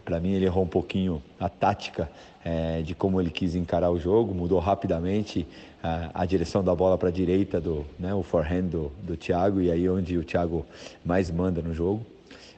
Para 0.04 0.20
mim, 0.20 0.32
ele 0.32 0.44
errou 0.44 0.64
um 0.64 0.68
pouquinho 0.68 1.23
a 1.40 1.49
tática 1.49 2.11
é, 2.44 2.82
de 2.82 2.94
como 2.94 3.20
ele 3.20 3.30
quis 3.30 3.54
encarar 3.54 3.90
o 3.90 3.99
jogo, 3.99 4.34
mudou 4.34 4.58
rapidamente 4.58 5.46
a, 5.82 6.23
a 6.23 6.26
direção 6.26 6.62
da 6.62 6.75
bola 6.75 6.99
para 6.99 7.08
a 7.08 7.12
direita, 7.12 7.61
do, 7.61 7.87
né, 7.99 8.14
o 8.14 8.23
forehand 8.23 8.64
do, 8.64 8.92
do 9.02 9.16
Thiago, 9.16 9.61
e 9.61 9.70
aí 9.70 9.88
onde 9.88 10.18
o 10.18 10.25
Thiago 10.25 10.66
mais 11.04 11.30
manda 11.30 11.62
no 11.62 11.73
jogo. 11.75 12.04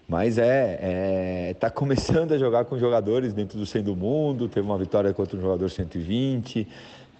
Mas 0.08 0.38
é, 0.38 0.78
é 1.50 1.54
tá 1.54 1.70
começando 1.70 2.32
a 2.32 2.38
jogar 2.38 2.64
com 2.64 2.78
jogadores 2.78 3.32
dentro 3.32 3.58
do 3.58 3.66
100 3.66 3.82
do 3.82 3.96
mundo, 3.96 4.48
teve 4.48 4.66
uma 4.66 4.78
vitória 4.78 5.12
contra 5.12 5.36
um 5.36 5.40
jogador 5.40 5.70
120. 5.70 6.66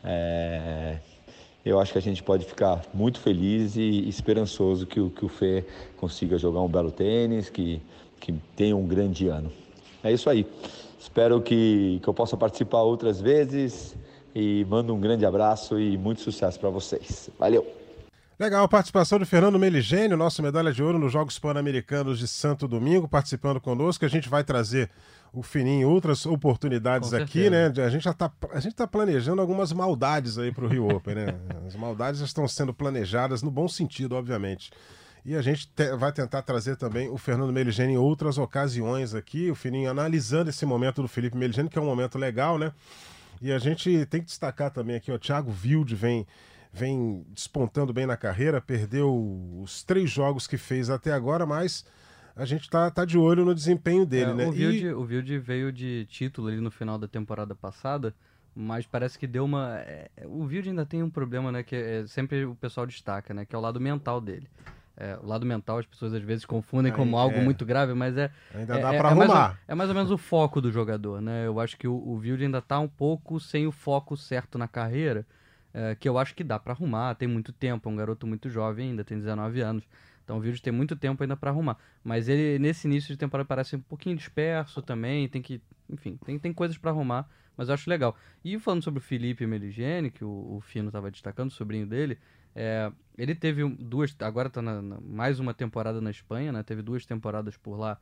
É, 0.05 0.97
eu 1.65 1.81
acho 1.81 1.93
que 1.93 1.99
a 1.99 2.03
gente 2.03 2.23
pode 2.23 2.45
ficar 2.45 2.83
muito 2.95 3.19
feliz 3.19 3.77
e 3.77 4.09
esperançoso 4.09 4.87
que 4.87 5.01
o, 5.01 5.11
que 5.11 5.25
o 5.25 5.29
Fê 5.29 5.65
consiga 5.97 6.39
jogar 6.39 6.61
um 6.61 6.69
belo 6.69 6.93
tênis, 6.93 7.51
que, 7.51 7.83
que 8.21 8.33
tenha 8.55 8.77
um 8.77 8.87
grande 8.87 9.27
ano. 9.27 9.51
É 10.09 10.13
isso 10.13 10.29
aí. 10.31 10.47
Espero 10.99 11.41
que, 11.41 12.01
que 12.03 12.09
eu 12.09 12.15
possa 12.15 12.37
participar 12.37 12.83
outras 12.83 13.21
vezes 13.21 13.97
e 14.35 14.67
mando 14.69 14.95
um 14.95 15.01
grande 15.01 15.25
abraço 15.25 15.79
e 15.79 15.97
muito 15.97 16.21
sucesso 16.21 16.59
para 16.61 16.69
vocês. 16.69 17.31
Valeu! 17.39 17.67
Legal, 18.39 18.65
a 18.65 18.69
participação 18.69 19.19
do 19.19 19.25
Fernando 19.25 19.59
Meligênio, 19.59 20.15
nosso 20.15 20.43
medalha 20.43 20.71
de 20.71 20.83
ouro 20.83 20.99
nos 20.99 21.11
Jogos 21.11 21.39
Pan-Americanos 21.39 22.19
de 22.19 22.29
Santo 22.29 22.69
Domingo, 22.69 23.09
participando 23.09 23.59
conosco. 23.59 24.05
A 24.05 24.09
gente 24.09 24.29
vai 24.29 24.45
trazer 24.45 24.91
o 25.33 25.43
Fininho 25.43 25.89
outras 25.89 26.27
oportunidades 26.27 27.15
aqui, 27.15 27.49
né? 27.49 27.73
A 27.79 27.89
gente 27.89 28.05
já 28.05 28.11
está 28.11 28.31
a 28.53 28.61
gente 28.61 28.77
tá 28.77 28.87
planejando 28.87 29.41
algumas 29.41 29.73
maldades 29.73 30.37
aí 30.37 30.53
para 30.53 30.67
o 30.67 30.69
Rio 30.69 30.87
Open, 30.87 31.15
né? 31.15 31.35
As 31.67 31.75
maldades 31.75 32.21
estão 32.21 32.47
sendo 32.47 32.75
planejadas 32.75 33.43
no 33.43 33.51
bom 33.51 33.69
sentido, 33.69 34.15
obviamente. 34.15 34.71
E 35.27 35.35
a 35.35 35.43
gente 35.43 35.67
te, 35.67 35.97
vai 35.97 36.13
tentar 36.13 36.41
trazer 36.43 36.77
também 36.77 37.09
o 37.09 37.19
Fernando 37.19 37.53
Meligeni 37.53 37.95
em 37.95 37.97
outras 37.97 38.39
ocasiões 38.39 39.13
aqui, 39.13 39.51
o 39.51 39.57
Fininho 39.57 39.91
analisando 39.91 40.51
esse 40.51 40.65
momento 40.65 41.03
do 41.03 41.09
Felipe 41.09 41.37
Meligeni, 41.37 41.69
que 41.69 41.77
é 41.77 41.83
um 41.83 41.87
momento 41.87 42.17
legal, 42.17 42.57
né? 42.57 42.73
E 43.43 43.51
a 43.51 43.59
gente 43.59 44.07
tem 44.07 44.21
que 44.21 44.27
destacar 44.27 44.71
também 44.71 44.95
aqui, 44.95 45.11
o 45.11 45.19
Thiago 45.19 45.53
Wilde 45.65 45.97
vem 45.97 46.25
vem 46.73 47.27
despontando 47.35 47.93
bem 47.93 48.07
na 48.07 48.17
carreira, 48.17 48.61
perdeu 48.61 49.11
os 49.63 49.83
três 49.83 50.11
jogos 50.11 50.47
que 50.47 50.57
fez 50.57 50.91
até 50.91 51.11
agora, 51.11 51.45
mas 51.45 51.85
a 52.37 52.45
gente 52.45 52.71
tá, 52.71 52.89
tá 52.89 53.05
de 53.05 53.19
olho 53.19 53.45
no 53.45 53.55
desempenho 53.55 54.07
dele, 54.07 54.31
é, 54.31 54.35
né? 54.35 54.47
O 54.47 54.51
Wilde, 54.51 54.87
e... 54.87 54.93
o 54.93 55.01
Wilde 55.01 55.39
veio 55.39 55.73
de 55.73 56.07
título 56.09 56.47
ali 56.47 56.61
no 56.61 56.71
final 56.71 56.99
da 56.99 57.09
temporada 57.09 57.53
passada, 57.53 58.15
mas 58.55 58.87
parece 58.87 59.19
que 59.19 59.27
deu 59.27 59.45
uma. 59.45 59.79
É, 59.81 60.09
o 60.25 60.45
Wilde 60.45 60.69
ainda 60.69 60.87
tem 60.87 61.03
um 61.03 61.11
problema, 61.11 61.51
né? 61.51 61.65
Que 61.65 61.75
é, 61.75 62.07
sempre 62.07 62.45
o 62.45 62.55
pessoal 62.55 62.87
destaca, 62.87 63.35
né? 63.35 63.45
Que 63.45 63.57
é 63.57 63.59
o 63.59 63.63
lado 63.63 63.81
mental 63.81 64.21
dele. 64.21 64.49
É, 64.99 65.19
o 65.23 65.27
lado 65.27 65.45
mental 65.45 65.79
as 65.79 65.85
pessoas 65.85 66.15
às 66.15 66.23
vezes 66.23 66.47
confundem 66.47 66.91
Aí, 66.91 66.97
como 66.97 67.19
algo 67.19 67.37
é. 67.37 67.45
muito 67.45 67.67
grave, 67.67 67.93
mas 67.93 68.17
é. 68.17 68.31
Ainda 68.55 68.79
é, 68.79 68.81
dá 68.81 68.95
é, 68.95 68.99
pra 68.99 69.09
é 69.09 69.13
arrumar. 69.13 69.27
Mais, 69.27 69.57
é 69.69 69.75
mais 69.75 69.91
ou 69.91 69.95
menos 69.95 70.11
o 70.11 70.17
foco 70.17 70.61
do 70.61 70.73
jogador, 70.73 71.21
né? 71.21 71.47
Eu 71.47 71.61
acho 71.61 71.77
que 71.77 71.87
o, 71.87 71.95
o 71.95 72.15
Wilde 72.15 72.45
ainda 72.45 72.63
tá 72.63 72.81
um 72.81 72.89
pouco 72.89 73.39
sem 73.39 73.67
o 73.67 73.73
foco 73.73 74.17
certo 74.17 74.57
na 74.57 74.67
carreira, 74.67 75.27
é, 75.75 75.95
que 75.95 76.09
eu 76.09 76.17
acho 76.17 76.35
que 76.35 76.43
dá 76.43 76.59
para 76.59 76.73
arrumar. 76.73 77.15
Tem 77.15 77.29
muito 77.29 77.53
tempo, 77.53 77.89
é 77.89 77.93
um 77.93 77.97
garoto 77.97 78.27
muito 78.27 78.49
jovem 78.49 78.91
ainda, 78.91 79.05
tem 79.05 79.19
19 79.19 79.61
anos. 79.61 79.85
Então 80.25 80.39
o 80.39 80.41
Wilde 80.41 80.63
tem 80.63 80.73
muito 80.73 80.97
tempo 80.97 81.23
ainda 81.23 81.37
para 81.37 81.51
arrumar. 81.51 81.77
Mas 82.03 82.29
ele, 82.29 82.59
nesse 82.59 82.89
início 82.89 83.09
de 83.15 83.19
temporada, 83.19 83.47
parece 83.47 83.77
um 83.77 83.81
pouquinho 83.81 84.17
disperso 84.17 84.81
também. 84.81 85.29
Tem 85.29 85.43
que. 85.43 85.61
Enfim, 85.91 86.19
tem, 86.25 86.39
tem 86.39 86.53
coisas 86.53 86.77
para 86.79 86.91
arrumar, 86.91 87.29
mas 87.57 87.69
eu 87.69 87.75
acho 87.75 87.89
legal. 87.89 88.17
E 88.43 88.59
falando 88.59 88.83
sobre 88.83 88.99
o 88.99 89.03
Felipe 89.03 89.47
Meligeni, 89.47 90.11
que 90.11 90.25
o, 90.25 90.57
o 90.57 90.61
Fino 90.61 90.89
estava 90.89 91.11
destacando, 91.11 91.51
o 91.51 91.53
sobrinho 91.53 91.87
dele. 91.87 92.19
É, 92.57 92.91
ele 93.19 93.35
teve 93.35 93.69
duas. 93.69 94.17
Agora 94.21 94.49
está 94.49 94.63
mais 95.03 95.39
uma 95.39 95.53
temporada 95.53 96.01
na 96.01 96.11
Espanha, 96.11 96.51
né? 96.51 96.63
Teve 96.63 96.81
duas 96.81 97.05
temporadas 97.05 97.55
por 97.57 97.79
lá. 97.79 97.99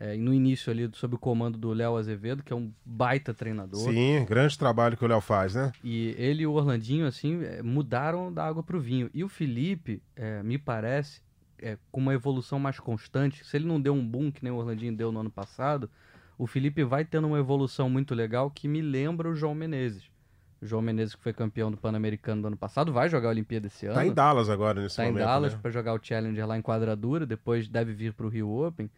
É, 0.00 0.16
no 0.16 0.32
início 0.32 0.70
ali, 0.70 0.88
sob 0.92 1.16
o 1.16 1.18
comando 1.18 1.58
do 1.58 1.72
Léo 1.72 1.96
Azevedo, 1.96 2.42
que 2.44 2.52
é 2.52 2.56
um 2.56 2.72
baita 2.84 3.34
treinador. 3.34 3.80
Sim, 3.80 4.24
grande 4.24 4.56
trabalho 4.56 4.96
que 4.96 5.04
o 5.04 5.08
Léo 5.08 5.20
faz, 5.20 5.56
né? 5.56 5.72
E 5.82 6.14
ele 6.16 6.44
e 6.44 6.46
o 6.46 6.52
Orlandinho, 6.52 7.04
assim, 7.04 7.42
é, 7.42 7.60
mudaram 7.62 8.32
da 8.32 8.46
água 8.46 8.62
para 8.62 8.76
o 8.76 8.80
vinho. 8.80 9.10
E 9.12 9.24
o 9.24 9.28
Felipe, 9.28 10.00
é, 10.14 10.40
me 10.40 10.56
parece, 10.56 11.20
é, 11.58 11.76
com 11.90 12.00
uma 12.00 12.14
evolução 12.14 12.60
mais 12.60 12.78
constante. 12.78 13.44
Se 13.44 13.56
ele 13.56 13.66
não 13.66 13.80
deu 13.80 13.92
um 13.92 14.06
boom 14.06 14.30
que 14.30 14.44
nem 14.44 14.52
o 14.52 14.56
Orlandinho 14.56 14.96
deu 14.96 15.10
no 15.10 15.18
ano 15.18 15.30
passado, 15.30 15.90
o 16.38 16.46
Felipe 16.46 16.84
vai 16.84 17.04
tendo 17.04 17.26
uma 17.26 17.38
evolução 17.38 17.90
muito 17.90 18.14
legal 18.14 18.52
que 18.52 18.68
me 18.68 18.80
lembra 18.80 19.28
o 19.28 19.34
João 19.34 19.54
Menezes. 19.54 20.08
João 20.60 20.82
Menezes, 20.82 21.14
que 21.14 21.22
foi 21.22 21.32
campeão 21.32 21.70
do 21.70 21.76
Pan-Americano 21.76 22.42
do 22.42 22.48
ano 22.48 22.56
passado, 22.56 22.92
vai 22.92 23.08
jogar 23.08 23.28
a 23.28 23.30
Olimpíada 23.30 23.68
esse 23.68 23.86
ano. 23.86 23.94
Tá 23.94 24.06
em 24.06 24.12
Dallas 24.12 24.50
agora, 24.50 24.82
nesse 24.82 24.96
tá 24.96 25.04
momento. 25.04 25.18
Tá 25.18 25.22
em 25.22 25.26
Dallas 25.26 25.54
né? 25.54 25.58
para 25.62 25.70
jogar 25.70 25.94
o 25.94 26.00
Challenger 26.02 26.46
lá 26.46 26.58
em 26.58 26.62
quadradura, 26.62 27.24
depois 27.24 27.68
deve 27.68 27.92
vir 27.92 28.12
para 28.12 28.26
o 28.26 28.28
Rio 28.28 28.50
Open. 28.50 28.90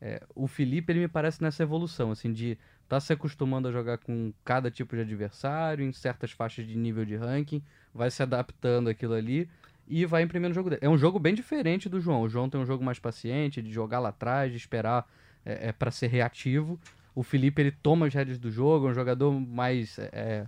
É, 0.00 0.22
o 0.34 0.46
Felipe, 0.46 0.92
ele 0.92 1.00
me 1.00 1.08
parece 1.08 1.42
nessa 1.42 1.62
evolução, 1.62 2.12
assim, 2.12 2.32
de 2.32 2.56
tá 2.88 3.00
se 3.00 3.12
acostumando 3.12 3.68
a 3.68 3.72
jogar 3.72 3.98
com 3.98 4.32
cada 4.44 4.70
tipo 4.70 4.94
de 4.94 5.02
adversário, 5.02 5.84
em 5.84 5.92
certas 5.92 6.30
faixas 6.30 6.66
de 6.66 6.76
nível 6.76 7.04
de 7.04 7.16
ranking, 7.16 7.62
vai 7.92 8.10
se 8.10 8.22
adaptando 8.22 8.88
aquilo 8.88 9.14
ali 9.14 9.48
e 9.88 10.06
vai 10.06 10.22
imprimir 10.22 10.50
o 10.50 10.54
jogo 10.54 10.70
dele. 10.70 10.80
É 10.82 10.88
um 10.88 10.96
jogo 10.96 11.18
bem 11.18 11.34
diferente 11.34 11.88
do 11.88 12.00
João. 12.00 12.22
O 12.22 12.28
João 12.28 12.48
tem 12.48 12.60
um 12.60 12.66
jogo 12.66 12.84
mais 12.84 12.98
paciente, 12.98 13.60
de 13.60 13.72
jogar 13.72 13.98
lá 13.98 14.10
atrás, 14.10 14.52
de 14.52 14.56
esperar 14.56 15.06
é, 15.44 15.68
é 15.68 15.72
para 15.72 15.90
ser 15.90 16.06
reativo. 16.06 16.78
O 17.14 17.22
Felipe, 17.22 17.60
ele 17.60 17.72
toma 17.72 18.06
as 18.06 18.14
rédeas 18.14 18.38
do 18.38 18.50
jogo, 18.50 18.86
é 18.86 18.90
um 18.90 18.94
jogador 18.94 19.32
mais... 19.32 19.98
É, 19.98 20.46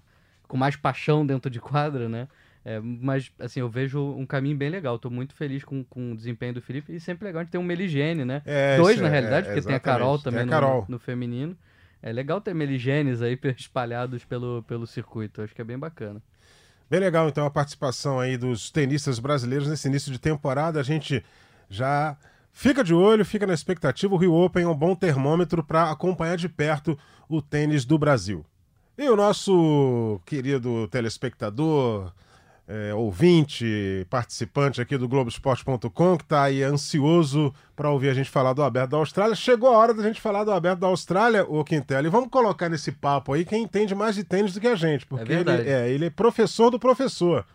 com 0.51 0.57
mais 0.57 0.75
paixão 0.75 1.25
dentro 1.25 1.49
de 1.49 1.61
quadra, 1.61 2.09
né? 2.09 2.27
É, 2.65 2.81
mas, 2.81 3.31
assim, 3.39 3.61
eu 3.61 3.69
vejo 3.69 4.01
um 4.01 4.27
caminho 4.27 4.57
bem 4.57 4.69
legal. 4.69 4.97
Estou 4.97 5.11
muito 5.11 5.33
feliz 5.33 5.65
com, 5.65 5.85
com 5.85 6.13
o 6.13 6.17
desempenho 6.17 6.55
do 6.55 6.61
Felipe. 6.61 6.93
E 6.93 6.99
sempre 6.99 7.25
legal 7.25 7.41
a 7.41 7.45
gente 7.45 7.53
ter 7.53 7.59
um 7.59 7.63
Meligene, 7.63 8.25
né? 8.25 8.43
É, 8.45 8.77
Dois, 8.77 9.01
na 9.01 9.07
é, 9.07 9.11
realidade, 9.11 9.47
porque 9.47 9.63
tem 9.63 9.77
a 9.77 9.81
Carol 9.81 10.19
também 10.19 10.43
a 10.43 10.47
Carol. 10.47 10.85
No, 10.89 10.97
no, 10.97 10.99
feminino. 10.99 11.57
É 12.03 12.13
legal 12.13 12.41
ter 12.41 12.53
Meligenes 12.53 13.23
aí 13.23 13.39
espalhados 13.57 14.25
pelo, 14.25 14.65
pelo 14.65 14.89
circuito. 14.89 15.41
Acho 15.41 15.55
que 15.55 15.61
é 15.61 15.65
bem 15.65 15.79
bacana. 15.79 16.21
Bem 16.91 16.99
legal, 16.99 17.29
então, 17.29 17.47
a 17.47 17.51
participação 17.51 18.19
aí 18.19 18.37
dos 18.37 18.73
tenistas 18.73 19.21
brasileiros 19.21 19.69
nesse 19.69 19.87
início 19.87 20.11
de 20.11 20.19
temporada. 20.19 20.81
A 20.81 20.83
gente 20.83 21.25
já 21.69 22.17
fica 22.53 22.83
de 22.83 22.93
olho, 22.93 23.25
fica 23.25 23.47
na 23.47 23.55
expectativa. 23.55 24.13
O 24.13 24.19
Rio 24.19 24.35
Open 24.35 24.65
é 24.65 24.69
um 24.69 24.75
bom 24.75 24.97
termômetro 24.97 25.63
para 25.63 25.93
acompanhar 25.93 26.37
de 26.37 26.49
perto 26.49 26.99
o 27.29 27.41
tênis 27.41 27.85
do 27.85 27.97
Brasil. 27.97 28.45
E 29.01 29.09
o 29.09 29.17
nosso 29.17 30.21
querido 30.27 30.87
telespectador, 30.89 32.13
é, 32.69 32.93
ouvinte, 32.93 34.07
participante 34.11 34.79
aqui 34.79 34.99
do 34.99 35.09
Globoesporte.com, 35.09 36.19
que 36.19 36.23
está 36.23 36.43
aí 36.43 36.63
ansioso 36.63 37.51
para 37.75 37.89
ouvir 37.89 38.11
a 38.11 38.13
gente 38.15 38.29
falar 38.29 38.53
do 38.53 38.63
Aberto 38.63 38.91
da 38.91 38.99
Austrália. 38.99 39.35
Chegou 39.35 39.71
a 39.71 39.79
hora 39.79 39.95
da 39.95 40.03
gente 40.03 40.21
falar 40.21 40.45
do 40.45 40.53
Aberto 40.53 40.81
da 40.81 40.87
Austrália, 40.89 41.47
o 41.49 41.65
Quintela. 41.65 42.07
E 42.07 42.11
vamos 42.11 42.29
colocar 42.29 42.69
nesse 42.69 42.93
papo 42.93 43.33
aí 43.33 43.43
quem 43.43 43.63
entende 43.63 43.95
mais 43.95 44.17
de 44.17 44.23
tênis 44.23 44.53
do 44.53 44.61
que 44.61 44.69
a 44.69 44.77
gente, 44.77 45.07
porque 45.07 45.33
é 45.33 45.41
ele, 45.41 45.51
é, 45.51 45.89
ele 45.89 46.05
é 46.05 46.11
professor 46.11 46.69
do 46.69 46.79
professor. 46.79 47.47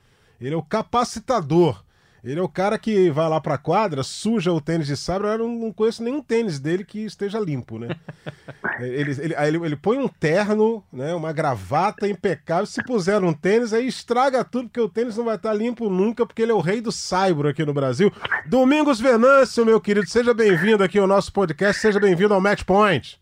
Ele 0.41 0.55
é 0.55 0.57
o 0.57 0.63
capacitador. 0.63 1.84
Ele 2.25 2.39
é 2.39 2.43
o 2.43 2.49
cara 2.49 2.79
que 2.79 3.11
vai 3.11 3.29
lá 3.29 3.39
pra 3.39 3.55
quadra, 3.55 4.01
suja 4.01 4.51
o 4.51 4.59
tênis 4.59 4.87
de 4.87 4.97
sabre. 4.97 5.27
Eu 5.27 5.37
não, 5.37 5.71
conheço 5.71 6.03
nenhum 6.03 6.23
tênis 6.23 6.59
dele 6.59 6.83
que 6.83 7.05
esteja 7.05 7.39
limpo, 7.39 7.77
né? 7.77 7.89
ele, 8.81 9.11
ele, 9.11 9.35
ele, 9.37 9.57
ele, 9.63 9.75
põe 9.75 9.99
um 9.99 10.07
terno, 10.07 10.83
né, 10.91 11.13
uma 11.13 11.31
gravata 11.31 12.07
impecável. 12.07 12.65
Se 12.65 12.83
puser 12.83 13.23
um 13.23 13.31
tênis, 13.31 13.73
aí 13.73 13.85
estraga 13.85 14.43
tudo, 14.43 14.69
porque 14.69 14.81
o 14.81 14.89
tênis 14.89 15.15
não 15.15 15.25
vai 15.25 15.35
estar 15.35 15.53
limpo 15.53 15.87
nunca, 15.87 16.25
porque 16.25 16.41
ele 16.41 16.51
é 16.51 16.55
o 16.55 16.61
rei 16.61 16.81
do 16.81 16.91
saibro 16.91 17.47
aqui 17.47 17.63
no 17.63 17.75
Brasil. 17.75 18.11
Domingos 18.47 18.99
Venâncio, 18.99 19.63
meu 19.63 19.79
querido, 19.79 20.09
seja 20.09 20.33
bem-vindo 20.33 20.83
aqui 20.83 20.97
ao 20.97 21.05
nosso 21.05 21.31
podcast, 21.31 21.79
seja 21.79 21.99
bem-vindo 21.99 22.33
ao 22.33 22.41
Match 22.41 22.63
Point. 22.63 23.21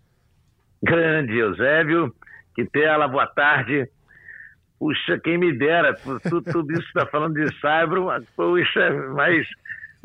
Grande 0.82 1.38
Eusébio, 1.38 2.16
Quintela, 2.56 3.10
boa 3.10 3.28
tarde. 3.28 3.90
Puxa, 4.84 5.18
quem 5.18 5.38
me 5.38 5.58
dera, 5.58 5.96
tudo, 5.96 6.42
tudo 6.42 6.74
isso 6.74 6.86
está 6.88 7.06
falando 7.06 7.36
de 7.36 7.48
cyber, 7.56 8.00
puxa, 8.36 8.92
mas, 9.16 9.48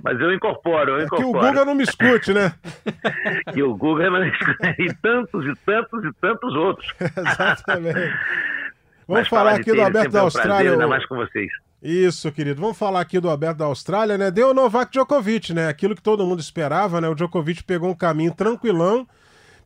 mas 0.05 0.21
eu 0.21 0.33
incorporo, 0.33 0.93
eu 0.93 1.05
incorporo. 1.05 1.39
É 1.39 1.41
que 1.41 1.47
o 1.49 1.51
Google 1.51 1.65
não 1.67 1.75
me 1.75 1.83
escute, 1.83 2.33
né? 2.33 2.55
que 3.53 3.61
o 3.61 3.75
Google 3.75 4.09
não 4.09 4.25
escute, 4.25 4.75
e 4.79 4.95
tantos, 5.03 5.45
e 5.45 5.55
tantos, 5.67 6.05
e 6.05 6.13
tantos 6.21 6.55
outros. 6.55 6.95
Exatamente. 7.01 7.99
Vamos 9.09 9.23
mas 9.23 9.29
falar 9.29 9.55
aqui 9.57 9.73
do 9.73 9.83
Aberto 9.83 10.13
da 10.13 10.21
Austrália. 10.21 10.53
Um 10.53 10.59
prazer, 10.59 10.73
ainda 10.75 10.87
mais 10.87 11.07
com 11.07 11.17
vocês. 11.17 11.51
Isso, 11.83 12.31
querido. 12.31 12.61
Vamos 12.61 12.79
falar 12.79 13.01
aqui 13.01 13.19
do 13.19 13.31
Aberto 13.31 13.57
da 13.57 13.65
Austrália, 13.65 14.17
né? 14.17 14.31
Deu 14.31 14.51
o 14.51 14.55
Novak 14.55 14.93
Djokovic, 14.93 15.53
né? 15.53 15.67
Aquilo 15.67 15.97
que 15.97 16.03
todo 16.03 16.25
mundo 16.25 16.39
esperava, 16.39 17.01
né? 17.01 17.09
O 17.09 17.17
Djokovic 17.17 17.65
pegou 17.65 17.91
um 17.91 17.97
caminho 17.97 18.33
tranquilão 18.33 19.09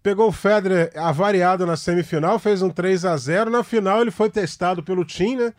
Pegou 0.03 0.29
o 0.29 0.33
Federer 0.33 0.91
avariado 0.97 1.65
na 1.65 1.77
semifinal, 1.77 2.39
fez 2.39 2.61
um 2.61 2.71
3 2.71 3.05
a 3.05 3.17
0 3.17 3.51
Na 3.51 3.63
final 3.63 4.01
ele 4.01 4.11
foi 4.11 4.29
testado 4.29 4.83
pelo 4.83 5.05
Tim, 5.05 5.37
né? 5.37 5.53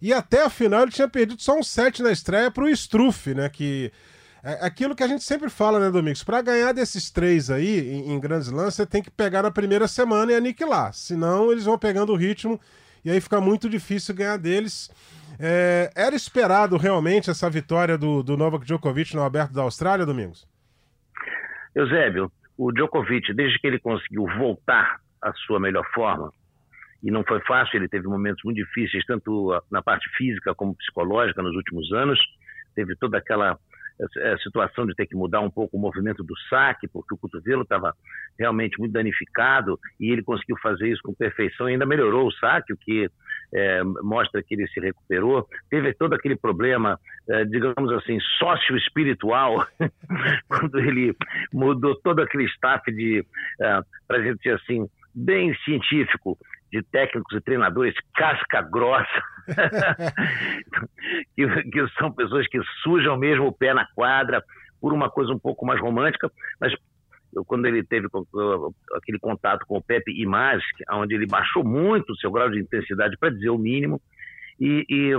E 0.00 0.12
até 0.12 0.44
a 0.44 0.50
final 0.50 0.82
ele 0.82 0.90
tinha 0.90 1.06
perdido 1.06 1.40
só 1.40 1.56
um 1.56 1.62
7 1.62 2.02
na 2.02 2.10
estreia 2.10 2.50
para 2.50 2.64
o 2.64 2.68
Struff, 2.68 3.34
né? 3.34 3.48
Que 3.48 3.92
é 4.42 4.66
aquilo 4.66 4.96
que 4.96 5.02
a 5.04 5.06
gente 5.06 5.22
sempre 5.22 5.48
fala, 5.48 5.78
né, 5.78 5.90
Domingos? 5.90 6.24
Para 6.24 6.42
ganhar 6.42 6.72
desses 6.72 7.10
três 7.10 7.48
aí 7.50 7.88
em, 7.88 8.12
em 8.12 8.18
grandes 8.18 8.48
lances, 8.48 8.74
você 8.74 8.86
tem 8.86 9.00
que 9.00 9.10
pegar 9.10 9.42
na 9.42 9.50
primeira 9.50 9.86
semana 9.86 10.32
e 10.32 10.34
aniquilar. 10.34 10.92
Senão 10.92 11.52
eles 11.52 11.64
vão 11.64 11.78
pegando 11.78 12.12
o 12.12 12.16
ritmo 12.16 12.60
e 13.04 13.10
aí 13.10 13.20
fica 13.20 13.40
muito 13.40 13.68
difícil 13.68 14.14
ganhar 14.14 14.36
deles. 14.38 14.90
É, 15.38 15.92
era 15.94 16.16
esperado 16.16 16.76
realmente 16.76 17.30
essa 17.30 17.48
vitória 17.48 17.96
do, 17.96 18.22
do 18.22 18.36
Novak 18.36 18.64
Djokovic 18.64 19.14
no 19.14 19.22
Aberto 19.22 19.52
da 19.52 19.62
Austrália, 19.62 20.04
Domingos? 20.04 20.46
Eusébio, 21.74 22.30
o 22.64 22.72
Djokovic, 22.72 23.34
desde 23.34 23.58
que 23.58 23.66
ele 23.66 23.80
conseguiu 23.80 24.24
voltar 24.38 25.00
à 25.20 25.32
sua 25.32 25.58
melhor 25.58 25.84
forma, 25.92 26.32
e 27.02 27.10
não 27.10 27.24
foi 27.24 27.40
fácil, 27.40 27.76
ele 27.76 27.88
teve 27.88 28.06
momentos 28.06 28.44
muito 28.44 28.58
difíceis, 28.58 29.04
tanto 29.04 29.60
na 29.68 29.82
parte 29.82 30.08
física 30.16 30.54
como 30.54 30.76
psicológica 30.76 31.42
nos 31.42 31.56
últimos 31.56 31.92
anos, 31.92 32.20
teve 32.76 32.94
toda 32.94 33.18
aquela 33.18 33.58
situação 34.42 34.86
de 34.86 34.94
ter 34.94 35.06
que 35.06 35.16
mudar 35.16 35.40
um 35.40 35.50
pouco 35.50 35.76
o 35.76 35.80
movimento 35.80 36.22
do 36.22 36.34
saque, 36.48 36.88
porque 36.88 37.14
o 37.14 37.18
cotovelo 37.18 37.62
estava 37.62 37.94
realmente 38.38 38.78
muito 38.78 38.92
danificado 38.92 39.78
e 40.00 40.10
ele 40.10 40.22
conseguiu 40.22 40.56
fazer 40.62 40.88
isso 40.88 41.02
com 41.02 41.12
perfeição 41.12 41.68
e 41.68 41.72
ainda 41.72 41.84
melhorou 41.84 42.28
o 42.28 42.32
saque, 42.32 42.72
o 42.72 42.76
que 42.76 43.10
é, 43.52 43.82
mostra 44.02 44.42
que 44.42 44.54
ele 44.54 44.66
se 44.68 44.80
recuperou. 44.80 45.46
Teve 45.70 45.92
todo 45.94 46.14
aquele 46.14 46.36
problema, 46.36 46.98
é, 47.28 47.44
digamos 47.44 47.92
assim, 47.92 48.18
sócio-espiritual, 48.38 49.66
quando 50.48 50.78
ele 50.78 51.14
mudou 51.52 51.94
todo 51.96 52.20
aquele 52.20 52.44
staff 52.44 52.90
de, 52.90 53.24
é, 53.60 53.80
para 54.08 54.18
a 54.18 54.22
gente 54.22 54.38
dizer 54.38 54.54
assim, 54.54 54.88
bem 55.14 55.54
científico, 55.64 56.38
de 56.72 56.82
técnicos 56.84 57.36
e 57.36 57.40
treinadores 57.42 57.94
casca 58.14 58.62
grossa, 58.62 59.22
que, 61.36 61.46
que, 61.64 61.88
são 61.98 62.10
pessoas 62.10 62.48
que 62.48 62.58
sujam 62.82 63.18
mesmo 63.18 63.46
o 63.46 63.52
pé 63.52 63.74
na 63.74 63.86
quadra 63.94 64.42
por 64.80 64.92
uma 64.92 65.10
coisa 65.10 65.32
um 65.32 65.38
pouco 65.38 65.66
mais 65.66 65.78
romântica, 65.80 66.30
mas 66.58 66.74
quando 67.46 67.66
ele 67.66 67.82
teve 67.82 68.06
aquele 68.94 69.18
contato 69.18 69.66
com 69.66 69.76
o 69.76 69.82
Pepe 69.82 70.12
Image, 70.20 70.64
onde 70.90 71.14
ele 71.14 71.26
baixou 71.26 71.64
muito 71.64 72.12
o 72.12 72.16
seu 72.16 72.30
grau 72.30 72.50
de 72.50 72.60
intensidade, 72.60 73.16
para 73.18 73.30
dizer 73.30 73.50
o 73.50 73.58
mínimo, 73.58 74.00
e, 74.60 74.84
e 74.88 75.12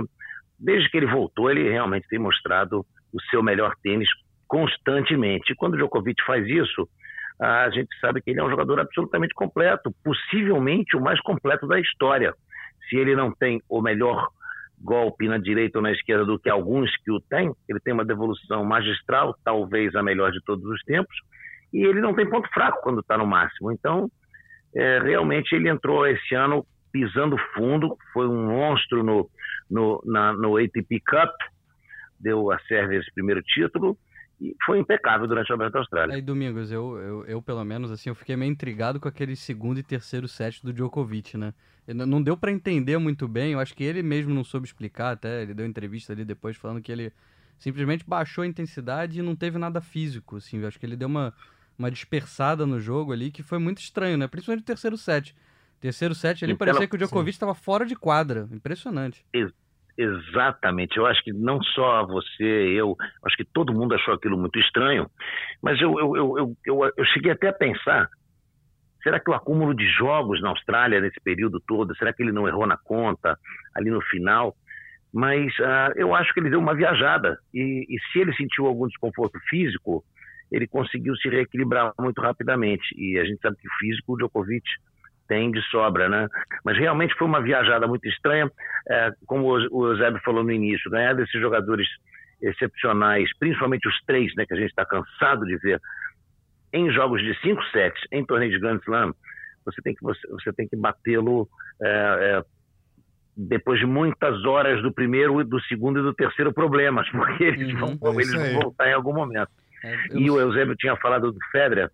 desde 0.58 0.88
que 0.90 0.96
ele 0.96 1.06
voltou, 1.06 1.50
ele 1.50 1.68
realmente 1.68 2.08
tem 2.08 2.18
mostrado 2.18 2.84
o 3.12 3.20
seu 3.30 3.42
melhor 3.42 3.74
tênis 3.82 4.08
constantemente. 4.46 5.52
E 5.52 5.56
quando 5.56 5.74
o 5.74 5.76
Djokovic 5.76 6.22
faz 6.24 6.46
isso, 6.46 6.88
a 7.40 7.68
gente 7.70 7.88
sabe 8.00 8.22
que 8.22 8.30
ele 8.30 8.40
é 8.40 8.44
um 8.44 8.50
jogador 8.50 8.80
absolutamente 8.80 9.34
completo, 9.34 9.94
possivelmente 10.04 10.96
o 10.96 11.00
mais 11.00 11.20
completo 11.20 11.66
da 11.66 11.80
história. 11.80 12.32
Se 12.88 12.96
ele 12.96 13.16
não 13.16 13.32
tem 13.32 13.60
o 13.68 13.82
melhor 13.82 14.28
golpe 14.84 15.26
na 15.26 15.38
direita 15.38 15.78
ou 15.78 15.82
na 15.82 15.92
esquerda 15.92 16.24
do 16.24 16.38
que 16.38 16.50
alguns 16.50 16.94
que 16.98 17.10
o 17.10 17.20
têm. 17.20 17.52
Ele 17.68 17.80
tem 17.80 17.94
uma 17.94 18.04
devolução 18.04 18.64
magistral, 18.64 19.34
talvez 19.42 19.94
a 19.94 20.02
melhor 20.02 20.30
de 20.30 20.40
todos 20.44 20.64
os 20.64 20.82
tempos, 20.84 21.16
e 21.74 21.82
ele 21.84 22.00
não 22.00 22.14
tem 22.14 22.30
ponto 22.30 22.48
fraco 22.50 22.80
quando 22.82 23.00
está 23.00 23.18
no 23.18 23.26
máximo. 23.26 23.72
Então, 23.72 24.08
é, 24.74 25.00
realmente 25.00 25.52
ele 25.54 25.68
entrou 25.68 26.06
esse 26.06 26.34
ano 26.34 26.64
pisando 26.92 27.36
fundo, 27.52 27.98
foi 28.12 28.28
um 28.28 28.46
monstro 28.46 29.02
no, 29.02 29.28
no, 29.68 30.00
na, 30.06 30.32
no 30.32 30.56
ATP 30.56 31.00
Cup, 31.00 31.34
deu 32.20 32.52
a 32.52 32.58
Sérvia 32.60 33.00
esse 33.00 33.12
primeiro 33.12 33.42
título, 33.42 33.98
e 34.40 34.54
foi 34.64 34.78
impecável 34.78 35.26
durante 35.26 35.50
o 35.50 35.54
Aberto 35.54 35.76
Austrália. 35.76 36.14
Aí, 36.14 36.22
Domingos, 36.22 36.70
eu, 36.70 36.96
eu, 36.98 37.26
eu, 37.26 37.42
pelo 37.42 37.64
menos, 37.64 37.90
assim, 37.90 38.08
eu 38.08 38.14
fiquei 38.14 38.36
meio 38.36 38.52
intrigado 38.52 39.00
com 39.00 39.08
aquele 39.08 39.34
segundo 39.34 39.78
e 39.78 39.82
terceiro 39.82 40.28
set 40.28 40.62
do 40.62 40.72
Djokovic, 40.72 41.36
né? 41.36 41.52
Não 41.88 42.22
deu 42.22 42.36
para 42.36 42.52
entender 42.52 42.96
muito 42.98 43.26
bem, 43.26 43.52
eu 43.52 43.60
acho 43.60 43.74
que 43.74 43.82
ele 43.82 44.02
mesmo 44.02 44.32
não 44.32 44.44
soube 44.44 44.66
explicar, 44.66 45.10
até 45.10 45.42
ele 45.42 45.52
deu 45.52 45.66
entrevista 45.66 46.12
ali 46.12 46.24
depois 46.24 46.56
falando 46.56 46.80
que 46.80 46.90
ele 46.90 47.12
simplesmente 47.58 48.04
baixou 48.06 48.42
a 48.42 48.46
intensidade 48.46 49.18
e 49.18 49.22
não 49.22 49.34
teve 49.34 49.58
nada 49.58 49.80
físico, 49.80 50.36
assim, 50.36 50.58
eu 50.58 50.68
acho 50.68 50.78
que 50.78 50.86
ele 50.86 50.96
deu 50.96 51.08
uma, 51.08 51.34
uma 51.78 51.90
dispersada 51.90 52.66
no 52.66 52.80
jogo 52.80 53.12
ali 53.12 53.30
que 53.30 53.42
foi 53.42 53.58
muito 53.58 53.78
estranho, 53.78 54.16
né? 54.16 54.26
Principalmente 54.26 54.62
no 54.62 54.66
terceiro 54.66 54.96
set. 54.96 55.34
Terceiro 55.80 56.14
set 56.14 56.42
ele 56.42 56.54
parecia 56.54 56.86
que 56.86 56.94
o 56.94 56.98
Djokovic 56.98 57.34
estava 57.34 57.54
fora 57.54 57.84
de 57.84 57.94
quadra, 57.94 58.48
impressionante. 58.50 59.24
Exatamente. 59.96 60.96
Eu 60.96 61.06
acho 61.06 61.22
que 61.22 61.32
não 61.32 61.62
só 61.62 62.06
você, 62.06 62.44
eu, 62.44 62.96
acho 63.24 63.36
que 63.36 63.44
todo 63.44 63.72
mundo 63.72 63.94
achou 63.94 64.14
aquilo 64.14 64.36
muito 64.36 64.58
estranho, 64.58 65.08
mas 65.62 65.80
eu, 65.80 65.98
eu, 65.98 66.16
eu, 66.16 66.56
eu, 66.66 66.92
eu 66.96 67.04
cheguei 67.06 67.30
até 67.30 67.48
a 67.48 67.52
pensar 67.52 68.08
Será 69.04 69.20
que 69.20 69.30
o 69.30 69.34
acúmulo 69.34 69.74
de 69.74 69.86
jogos 69.86 70.40
na 70.40 70.48
Austrália 70.48 70.98
nesse 70.98 71.20
período 71.20 71.60
todo, 71.60 71.94
será 71.94 72.10
que 72.10 72.22
ele 72.22 72.32
não 72.32 72.48
errou 72.48 72.66
na 72.66 72.78
conta 72.78 73.38
ali 73.74 73.90
no 73.90 74.00
final? 74.00 74.56
Mas 75.12 75.52
uh, 75.58 75.92
eu 75.94 76.14
acho 76.14 76.32
que 76.32 76.40
ele 76.40 76.48
deu 76.48 76.58
uma 76.58 76.74
viajada. 76.74 77.38
E, 77.52 77.84
e, 77.86 77.96
se 78.10 78.18
ele 78.18 78.34
sentiu 78.34 78.66
algum 78.66 78.88
desconforto 78.88 79.38
físico, 79.50 80.02
ele 80.50 80.66
conseguiu 80.66 81.16
se 81.16 81.28
reequilibrar 81.28 81.92
muito 81.98 82.20
rapidamente. 82.20 82.84
E 82.96 83.18
a 83.18 83.24
gente 83.24 83.40
sabe 83.40 83.56
que 83.56 83.68
o 83.68 83.78
físico 83.78 84.12
o 84.12 84.16
Djokovic 84.16 84.64
tem 85.26 85.50
de 85.50 85.60
sobra, 85.70 86.08
né? 86.08 86.28
Mas 86.64 86.78
realmente 86.78 87.14
foi 87.14 87.26
uma 87.26 87.40
viajada 87.40 87.86
muito 87.86 88.06
estranha. 88.08 88.50
É, 88.88 89.10
como 89.26 89.46
o 89.46 89.86
Eusébio 89.88 90.20
falou 90.24 90.44
no 90.44 90.52
início, 90.52 90.90
ganhar 90.90 91.14
desses 91.14 91.40
jogadores 91.40 91.88
excepcionais, 92.42 93.28
principalmente 93.38 93.88
os 93.88 93.98
três, 94.06 94.34
né, 94.36 94.44
que 94.46 94.52
a 94.52 94.56
gente 94.56 94.68
está 94.68 94.84
cansado 94.84 95.46
de 95.46 95.56
ver 95.58 95.80
em 96.72 96.90
jogos 96.90 97.22
de 97.22 97.38
cinco 97.40 97.62
sets, 97.66 98.02
em 98.12 98.24
torneio 98.24 98.50
de 98.50 98.58
Grand 98.58 98.80
Slam, 98.82 99.14
você 99.64 99.80
tem 99.80 99.94
que, 99.94 100.02
você, 100.02 100.20
você 100.28 100.52
tem 100.52 100.68
que 100.68 100.76
batê-lo 100.76 101.48
é, 101.80 101.88
é, 101.88 102.44
depois 103.36 103.78
de 103.78 103.86
muitas 103.86 104.44
horas 104.44 104.82
do 104.82 104.92
primeiro, 104.92 105.42
do 105.44 105.60
segundo 105.62 106.00
e 106.00 106.02
do 106.02 106.12
terceiro 106.12 106.52
problemas, 106.52 107.08
porque 107.12 107.44
eles, 107.44 107.72
uhum, 107.74 107.96
vão, 107.96 108.12
é 108.12 108.14
eles 108.16 108.32
vão 108.32 108.62
voltar 108.62 108.88
em 108.88 108.92
algum 108.92 109.14
momento. 109.14 109.50
É, 109.84 109.96
e 110.14 110.30
o 110.30 110.40
Eusébio 110.40 110.74
tinha 110.76 110.96
falado 110.96 111.30
do 111.30 111.38
Federer, 111.52 111.90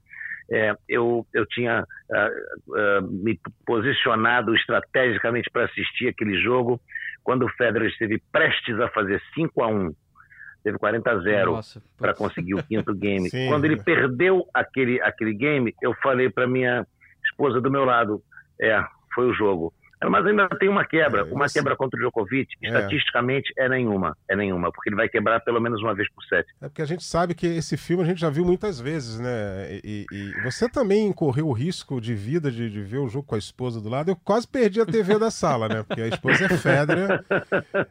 é, 0.52 0.74
eu, 0.88 1.26
eu 1.34 1.46
tinha 1.46 1.82
uh, 1.82 2.72
uh, 2.72 3.02
me 3.08 3.38
posicionado 3.66 4.54
estrategicamente 4.54 5.48
para 5.52 5.64
assistir 5.64 6.08
aquele 6.08 6.40
jogo 6.40 6.80
quando 7.22 7.44
o 7.44 7.48
Federer 7.50 7.88
esteve 7.88 8.20
prestes 8.32 8.78
a 8.80 8.88
fazer 8.88 9.20
5 9.34 9.62
a 9.62 9.68
1 9.68 9.94
teve 10.62 10.78
40 10.78 11.10
a 11.10 11.18
0 11.20 11.60
para 11.98 12.14
conseguir 12.14 12.54
o 12.54 12.62
quinto 12.62 12.92
game. 12.94 13.28
Sim. 13.30 13.48
Quando 13.48 13.64
ele 13.64 13.82
perdeu 13.82 14.46
aquele, 14.52 15.00
aquele 15.00 15.34
game, 15.34 15.74
eu 15.82 15.94
falei 16.02 16.28
para 16.28 16.46
minha 16.46 16.86
esposa 17.24 17.60
do 17.60 17.70
meu 17.70 17.84
lado, 17.84 18.22
é, 18.60 18.82
foi 19.14 19.26
o 19.26 19.34
jogo. 19.34 19.72
Mas 20.08 20.26
ainda 20.26 20.48
tem 20.58 20.68
uma 20.68 20.84
quebra. 20.84 21.20
É, 21.20 21.24
uma 21.24 21.46
quebra 21.48 21.76
contra 21.76 21.98
o 21.98 22.02
Djokovic, 22.02 22.54
é. 22.62 22.68
estatisticamente, 22.68 23.52
é 23.56 23.68
nenhuma. 23.68 24.16
É 24.28 24.34
nenhuma, 24.34 24.72
porque 24.72 24.88
ele 24.88 24.96
vai 24.96 25.08
quebrar 25.08 25.40
pelo 25.40 25.60
menos 25.60 25.82
uma 25.82 25.94
vez 25.94 26.08
por 26.10 26.24
set. 26.24 26.46
É 26.60 26.68
porque 26.68 26.82
a 26.82 26.86
gente 26.86 27.04
sabe 27.04 27.34
que 27.34 27.46
esse 27.46 27.76
filme 27.76 28.02
a 28.02 28.06
gente 28.06 28.20
já 28.20 28.30
viu 28.30 28.44
muitas 28.44 28.80
vezes, 28.80 29.20
né? 29.20 29.80
E, 29.84 30.06
e 30.10 30.42
você 30.42 30.68
também 30.68 31.12
correu 31.12 31.48
o 31.48 31.52
risco 31.52 32.00
de 32.00 32.14
vida 32.14 32.50
de, 32.50 32.70
de, 32.70 32.80
ver 32.80 32.98
o 32.98 33.08
jogo 33.08 33.26
com 33.26 33.34
a 33.34 33.38
esposa 33.38 33.80
do 33.80 33.88
lado. 33.88 34.10
Eu 34.10 34.16
quase 34.16 34.48
perdi 34.48 34.80
a 34.80 34.86
TV 34.86 35.18
da 35.18 35.30
sala, 35.30 35.68
né? 35.68 35.82
Porque 35.82 36.00
a 36.00 36.08
esposa 36.08 36.46
é 36.46 36.48
Federer. 36.48 37.24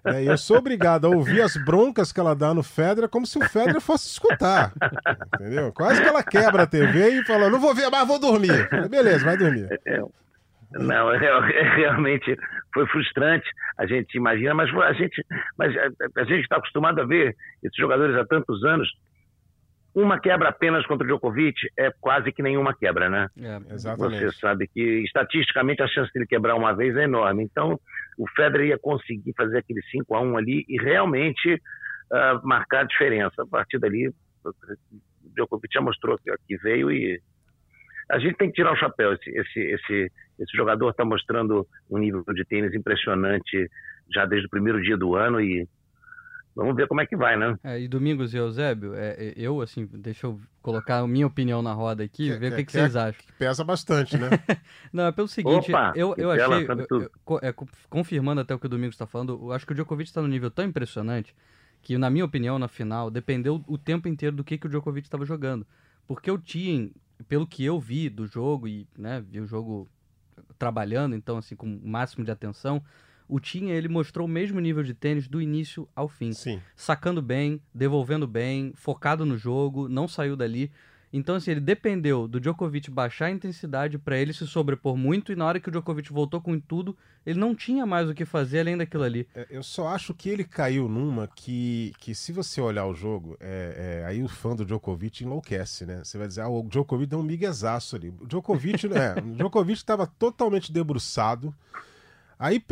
Né? 0.04 0.24
E 0.24 0.28
eu 0.28 0.38
sou 0.38 0.58
obrigado 0.58 1.06
a 1.06 1.10
ouvir 1.10 1.42
as 1.42 1.56
broncas 1.58 2.12
que 2.12 2.20
ela 2.20 2.34
dá 2.34 2.54
no 2.54 2.64
Federer 2.64 3.10
como 3.10 3.26
se 3.26 3.38
o 3.38 3.48
Federer 3.48 3.82
fosse 3.82 4.08
escutar. 4.08 4.74
Entendeu? 5.36 5.72
Quase 5.74 6.02
que 6.02 6.08
ela 6.08 6.24
quebra 6.24 6.64
a 6.64 6.68
TV 6.68 7.20
e 7.20 7.26
fala: 7.26 7.50
não 7.50 7.60
vou 7.60 7.76
ver, 7.76 7.90
mas 7.90 8.08
vou 8.08 8.20
dormir. 8.20 8.68
Beleza, 8.90 9.24
vai 9.24 9.38
dormir. 9.38 9.68
É, 9.86 10.02
não, 10.72 11.12
é, 11.14 11.18
é, 11.18 11.76
realmente 11.76 12.38
foi 12.74 12.86
frustrante. 12.88 13.50
A 13.78 13.86
gente 13.86 14.16
imagina, 14.16 14.54
mas 14.54 14.70
a 14.76 14.94
gente, 14.94 15.26
mas 15.58 15.76
a, 15.76 16.22
a 16.22 16.24
gente 16.24 16.42
está 16.42 16.58
acostumado 16.58 17.02
a 17.02 17.06
ver 17.06 17.36
esses 17.64 17.78
jogadores 17.78 18.16
há 18.16 18.26
tantos 18.26 18.64
anos. 18.64 18.90
Uma 19.96 20.20
quebra 20.20 20.50
apenas 20.50 20.86
contra 20.86 21.04
o 21.04 21.08
Djokovic 21.08 21.58
é 21.78 21.92
quase 22.00 22.32
que 22.32 22.44
nenhuma 22.44 22.76
quebra, 22.76 23.10
né? 23.10 23.28
É, 23.42 23.74
exatamente. 23.74 24.24
Você 24.24 24.32
sabe 24.34 24.68
que 24.68 25.04
estatisticamente 25.04 25.82
a 25.82 25.88
chance 25.88 26.12
de 26.14 26.20
ele 26.20 26.28
quebrar 26.28 26.56
uma 26.56 26.74
vez 26.74 26.96
é 26.96 27.04
enorme. 27.04 27.44
Então, 27.44 27.80
o 28.18 28.30
Federer 28.36 28.68
ia 28.68 28.78
conseguir 28.78 29.34
fazer 29.36 29.58
aquele 29.58 29.82
5 29.90 30.16
a 30.16 30.22
1 30.22 30.38
ali 30.38 30.64
e 30.70 30.80
realmente 30.82 31.56
uh, 31.56 32.48
marcar 32.48 32.82
a 32.82 32.84
diferença. 32.84 33.42
A 33.42 33.48
partir 33.48 33.80
dali, 33.80 34.10
o 34.46 34.54
Djokovic 35.36 35.74
já 35.74 35.82
mostrou 35.82 36.18
que, 36.20 36.32
que 36.48 36.58
veio 36.58 36.92
e 36.92 37.20
a 38.10 38.20
gente 38.20 38.36
tem 38.38 38.50
que 38.50 38.56
tirar 38.56 38.74
o 38.74 38.78
chapéu. 38.78 39.14
Esse, 39.14 39.30
esse, 39.30 39.60
esse, 39.60 40.12
esse 40.40 40.58
jogador 40.58 40.90
está 40.90 41.06
mostrando 41.06 41.68
um 41.90 41.98
nível 41.98 42.24
de 42.34 42.44
tênis 42.46 42.74
impressionante 42.74 43.70
já 44.12 44.26
desde 44.26 44.48
o 44.48 44.50
primeiro 44.50 44.82
dia 44.82 44.98
do 44.98 45.16
ano 45.16 45.40
e 45.40 45.68
vamos 46.56 46.76
ver 46.76 46.88
como 46.88 47.02
é 47.02 47.06
que 47.06 47.16
vai, 47.16 47.38
né? 47.38 47.56
É, 47.64 47.80
e 47.80 47.88
Domingos 47.88 48.34
e 48.34 48.38
Eusébio, 48.38 48.96
é, 48.96 49.16
é, 49.18 49.34
eu, 49.38 49.62
assim, 49.62 49.88
deixa 49.94 50.26
eu 50.26 50.40
colocar 50.62 51.00
a 51.00 51.08
minha 51.08 51.28
opinião 51.28 51.62
na 51.62 51.72
roda 51.72 52.04
aqui, 52.04 52.32
que, 52.32 52.38
ver 52.38 52.52
o 52.52 52.56
que, 52.56 52.66
que, 52.66 52.72
vocês 52.72 52.96
acham. 52.96 53.22
Que 53.22 53.32
pesa 53.34 53.64
bastante, 53.64 54.18
né? 54.18 54.30
Não, 54.92 55.06
é 55.06 55.12
pelo 55.12 55.28
seguinte, 55.28 55.70
Opa, 55.72 55.94
eu, 55.96 56.16
eu 56.18 56.32
achei, 56.32 56.68
eu, 56.90 57.02
eu, 57.02 57.40
é, 57.42 57.54
confirmando 57.90 58.42
até 58.42 58.56
o 58.56 58.60
que 58.60 58.66
o 58.66 58.70
Domingos 58.70 58.96
está 58.96 59.06
falando, 59.06 59.40
eu 59.42 59.52
acho 59.52 59.66
que 59.66 59.72
o 59.72 59.76
Djokovic 59.76 60.10
está 60.10 60.22
num 60.22 60.28
nível 60.28 60.50
tão 60.50 60.66
impressionante 60.66 61.36
que, 61.82 61.98
na 61.98 62.10
minha 62.10 62.26
opinião, 62.26 62.58
na 62.58 62.68
final, 62.68 63.12
dependeu 63.12 63.64
o 63.68 63.78
tempo 63.78 64.08
inteiro 64.08 64.36
do 64.36 64.44
que, 64.44 64.58
que 64.58 64.66
o 64.66 64.70
Djokovic 64.70 65.06
estava 65.06 65.26
jogando. 65.26 65.66
Porque 66.08 66.30
o 66.30 66.38
Tien 66.38 66.92
pelo 67.28 67.48
que 67.48 67.64
eu 67.64 67.80
vi 67.80 68.10
do 68.10 68.28
jogo 68.28 68.68
e 68.68 68.88
né, 68.98 69.22
vi 69.22 69.40
o 69.40 69.48
jogo 69.48 69.88
trabalhando, 70.58 71.16
então 71.16 71.38
assim 71.38 71.56
com 71.56 71.68
o 71.68 71.88
máximo 71.88 72.24
de 72.24 72.32
atenção, 72.32 72.82
o 73.28 73.40
Tinha 73.40 73.76
ele 73.76 73.88
mostrou 73.88 74.26
o 74.26 74.30
mesmo 74.30 74.60
nível 74.60 74.84
de 74.84 74.94
tênis 74.94 75.28
do 75.28 75.42
início 75.42 75.88
ao 75.96 76.10
fim, 76.10 76.34
Sim. 76.34 76.60
sacando 76.76 77.22
bem, 77.22 77.62
devolvendo 77.74 78.28
bem, 78.28 78.74
focado 78.76 79.26
no 79.26 79.38
jogo, 79.38 79.88
não 79.88 80.08
saiu 80.08 80.36
dali. 80.36 80.72
Então, 81.12 81.36
assim, 81.36 81.52
ele 81.52 81.60
dependeu 81.60 82.28
do 82.28 82.40
Djokovic 82.40 82.92
baixar 82.92 83.26
a 83.26 83.32
intensidade 83.32 83.98
para 83.98 84.18
ele 84.18 84.32
se 84.32 84.46
sobrepor 84.46 84.96
muito, 84.96 85.32
e 85.32 85.36
na 85.36 85.46
hora 85.46 85.60
que 85.60 85.68
o 85.68 85.72
Djokovic 85.72 86.14
voltou 86.14 86.40
com 86.40 86.60
tudo, 86.60 86.96
ele 87.26 87.40
não 87.40 87.56
tinha 87.56 87.86
mais 87.86 88.08
o 88.08 88.14
que 88.14 88.26
fazer 88.26 88.60
além 88.60 88.78
daquilo 88.78 89.04
ali. 89.04 89.28
É, 89.34 89.48
eu 89.50 89.64
só 89.64 89.88
acho 89.88 90.14
que 90.14 90.30
ele 90.30 90.44
caiu 90.44 90.88
numa 90.88 91.28
que, 91.28 91.94
que 92.00 92.14
se 92.14 92.32
você 92.32 92.62
olhar 92.62 92.86
o 92.86 92.94
jogo, 92.94 93.36
é, 93.40 94.02
é, 94.02 94.06
aí 94.06 94.22
o 94.22 94.28
fã 94.28 94.56
do 94.56 94.64
Djokovic 94.64 95.24
enlouquece, 95.24 95.86
né? 95.86 96.02
Você 96.04 96.18
vai 96.18 96.28
dizer, 96.28 96.42
ah, 96.42 96.50
o 96.50 96.64
Djokovic 96.64 97.10
deu 97.10 97.20
um 97.20 97.24
miguezaço 97.24 97.96
ali. 97.96 98.14
O 98.20 98.28
Djokovic, 98.28 98.86
é, 98.88 99.20
o 99.20 99.36
Djokovic 99.36 99.80
estava 99.80 100.06
totalmente 100.06 100.72
debruçado. 100.72 101.54
Aí 102.38 102.64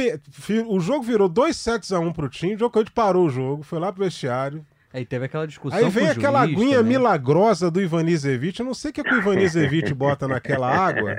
o 0.67 0.79
jogo 0.79 1.03
virou 1.03 1.27
2 1.27 1.55
sets 1.55 1.91
a 1.91 1.99
1 1.99 2.05
um 2.07 2.13
pro 2.13 2.29
time, 2.29 2.53
o 2.53 2.57
Djokovic 2.57 2.91
parou 2.91 3.25
o 3.25 3.29
jogo, 3.29 3.63
foi 3.63 3.79
lá 3.79 3.91
pro 3.91 4.03
vestiário, 4.03 4.65
Aí 4.93 5.05
teve 5.05 5.25
aquela 5.25 5.45
discussão. 5.45 5.77
Aí 5.77 5.89
vem 5.89 6.07
aquela 6.07 6.41
aguinha 6.41 6.77
também. 6.77 6.97
milagrosa 6.97 7.69
do 7.69 7.81
Ivan 7.81 8.01
Ivanizevich. 8.01 8.59
Eu 8.59 8.65
não 8.65 8.73
sei 8.73 8.91
o 8.91 8.93
que, 8.93 9.01
é 9.01 9.03
que 9.03 9.13
o 9.13 9.17
Ivan 9.17 9.33
Ivanizevich 9.33 9.93
bota 9.93 10.27
naquela 10.27 10.69
água. 10.69 11.15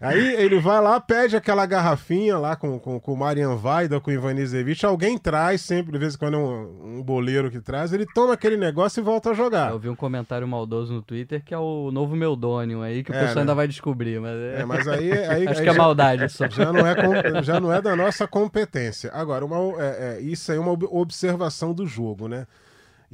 Aí 0.00 0.34
ele 0.34 0.58
vai 0.58 0.80
lá, 0.80 1.00
pede 1.00 1.36
aquela 1.36 1.64
garrafinha 1.66 2.36
lá 2.36 2.56
com, 2.56 2.78
com, 2.80 2.98
com 2.98 3.12
o 3.12 3.16
Marian 3.16 3.54
Vaida, 3.54 4.00
com 4.00 4.10
o 4.10 4.12
Ivan 4.12 4.32
Ivanizevich. 4.32 4.84
Alguém 4.84 5.16
traz, 5.16 5.60
sempre, 5.60 5.92
de 5.92 5.98
vez 5.98 6.14
em 6.14 6.18
quando 6.18 6.34
é 6.34 6.38
um, 6.38 6.98
um 6.98 7.02
boleiro 7.02 7.48
que 7.48 7.60
traz. 7.60 7.92
Ele 7.92 8.06
toma 8.12 8.34
aquele 8.34 8.56
negócio 8.56 9.00
e 9.00 9.04
volta 9.04 9.30
a 9.30 9.34
jogar. 9.34 9.70
Eu 9.70 9.78
vi 9.78 9.88
um 9.88 9.96
comentário 9.96 10.46
maldoso 10.46 10.92
no 10.92 11.00
Twitter 11.00 11.42
que 11.44 11.54
é 11.54 11.58
o 11.58 11.90
novo 11.92 12.16
Meldonium 12.16 12.82
aí, 12.82 13.04
que 13.04 13.12
o 13.12 13.14
é, 13.14 13.18
pessoal 13.20 13.36
né? 13.36 13.40
ainda 13.42 13.54
vai 13.54 13.68
descobrir. 13.68 14.20
Mas, 14.20 14.36
é... 14.36 14.60
é 14.60 14.64
mas 14.64 14.88
aí. 14.88 15.12
aí 15.12 15.46
Acho 15.48 15.60
aí 15.60 15.64
que 15.64 15.70
é 15.70 15.78
maldade 15.78 16.28
só. 16.28 16.48
Já 16.56 16.72
não 16.72 16.86
é, 16.86 17.42
já 17.42 17.60
não 17.60 17.72
é 17.72 17.82
da 17.82 17.94
nossa 17.94 18.26
competência. 18.26 19.10
Agora, 19.12 19.44
uma, 19.44 19.56
é, 19.82 20.18
é, 20.18 20.20
isso 20.20 20.50
aí 20.50 20.58
é 20.58 20.60
uma 20.60 20.72
observação 20.72 21.72
do 21.74 21.86
jogo, 21.86 22.28
né? 22.28 22.46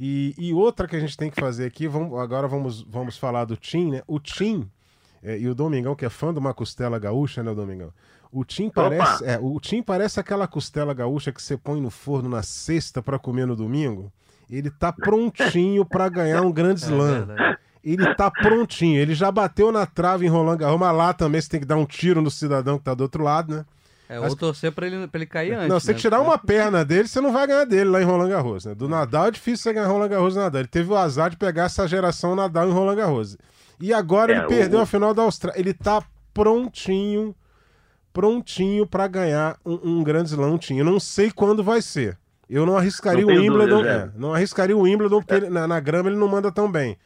E, 0.05 0.35
e, 0.37 0.53
outra 0.53 0.85
que 0.85 0.97
a 0.97 0.99
gente 0.99 1.15
tem 1.15 1.31
que 1.31 1.39
fazer 1.39 1.65
aqui, 1.65 1.87
vamos, 1.87 2.19
agora 2.19 2.45
vamos, 2.45 2.81
vamos 2.81 3.17
falar 3.17 3.45
do 3.45 3.55
Tim, 3.55 3.89
né? 3.89 4.01
O 4.05 4.19
Tim 4.19 4.69
é, 5.23 5.39
e 5.39 5.47
o 5.47 5.55
Domingão, 5.55 5.95
que 5.95 6.03
é 6.03 6.09
fã 6.09 6.33
de 6.33 6.39
uma 6.39 6.53
costela 6.53 6.99
gaúcha, 6.99 7.41
né, 7.41 7.49
o 7.49 7.55
Domingão? 7.55 7.89
O 8.29 8.43
Tim 8.43 8.69
parece, 8.69 9.23
é, 9.23 9.39
o 9.41 9.57
Tim 9.61 9.81
parece 9.81 10.19
aquela 10.19 10.45
costela 10.45 10.93
gaúcha 10.93 11.31
que 11.31 11.41
você 11.41 11.55
põe 11.55 11.79
no 11.79 11.89
forno 11.89 12.27
na 12.27 12.43
sexta 12.43 13.01
para 13.01 13.17
comer 13.17 13.47
no 13.47 13.55
domingo. 13.55 14.11
Ele 14.49 14.69
tá 14.69 14.91
prontinho 14.91 15.85
para 15.85 16.09
ganhar 16.09 16.41
um 16.41 16.51
grande 16.51 16.81
slam. 16.81 17.27
É 17.83 17.91
ele 17.91 18.15
tá 18.15 18.31
prontinho. 18.31 18.97
Ele 18.97 19.13
já 19.13 19.29
bateu 19.29 19.69
na 19.69 19.85
trave 19.85 20.25
em 20.25 20.29
Roland 20.29 20.55
Garros, 20.55 20.79
mas 20.79 20.95
lá 20.95 21.13
também 21.13 21.41
você 21.41 21.49
tem 21.49 21.59
que 21.59 21.65
dar 21.65 21.75
um 21.75 21.85
tiro 21.85 22.21
no 22.21 22.31
cidadão 22.31 22.77
que 22.77 22.85
tá 22.85 22.93
do 22.93 23.01
outro 23.01 23.21
lado, 23.21 23.55
né? 23.55 23.65
É, 24.09 24.19
ou 24.19 24.35
torcer 24.35 24.71
pra 24.71 24.85
ele, 24.85 25.07
pra 25.07 25.17
ele 25.17 25.25
cair 25.25 25.53
antes. 25.53 25.69
Não, 25.69 25.79
você 25.79 25.93
né? 25.93 25.97
tirar 25.97 26.19
uma 26.21 26.37
perna 26.37 26.83
dele, 26.83 27.07
você 27.07 27.21
não 27.21 27.31
vai 27.31 27.47
ganhar 27.47 27.65
dele 27.65 27.89
lá 27.89 28.01
em 28.01 28.05
Roland 28.05 28.29
Garros, 28.29 28.65
né? 28.65 28.75
Do 28.75 28.87
Nadal 28.89 29.27
é 29.27 29.31
difícil 29.31 29.63
você 29.63 29.73
ganhar 29.73 29.87
Roland 29.87 30.09
Garros 30.09 30.35
Nadal. 30.35 30.59
Ele 30.61 30.67
teve 30.67 30.91
o 30.91 30.95
azar 30.97 31.29
de 31.29 31.37
pegar 31.37 31.63
essa 31.63 31.87
geração 31.87 32.35
Nadal 32.35 32.67
em 32.67 32.71
Roland 32.71 32.95
Garros. 32.95 33.37
E 33.79 33.93
agora 33.93 34.33
É, 34.33 34.37
ele 34.37 34.47
perdeu 34.47 34.79
o- 34.79 34.81
a 34.81 34.85
final 34.85 35.13
da 35.13 35.23
Austrália. 35.23 35.59
Ele 35.59 35.73
tá 35.73 36.03
prontinho, 36.33 37.33
prontinho 38.11 38.85
pra 38.85 39.07
ganhar 39.07 39.57
um, 39.65 39.99
um 39.99 40.03
grande 40.03 40.29
slam. 40.29 40.59
Eu 40.71 40.85
não 40.85 40.99
sei 40.99 41.31
quando 41.31 41.63
vai 41.63 41.81
ser. 41.81 42.17
Eu 42.49 42.65
não 42.65 42.77
arriscaria 42.77 43.25
Não 43.25 43.33
o 43.33 43.37
Wimbledon. 43.37 43.77
dúvidas, 43.77 43.95
é, 44.01 44.05
é. 44.05 44.09
não 44.15 44.33
arriscaria 44.33 44.77
o 44.77 44.81
Wimbledon, 44.81 45.21
porque 45.21 45.33
ele- 45.33 45.49
na, 45.49 45.65
na 45.67 45.79
grama 45.79 46.09
ele 46.09 46.17
não 46.17 46.27
manda 46.27 46.51
tão 46.51 46.71
bem. 46.71 46.97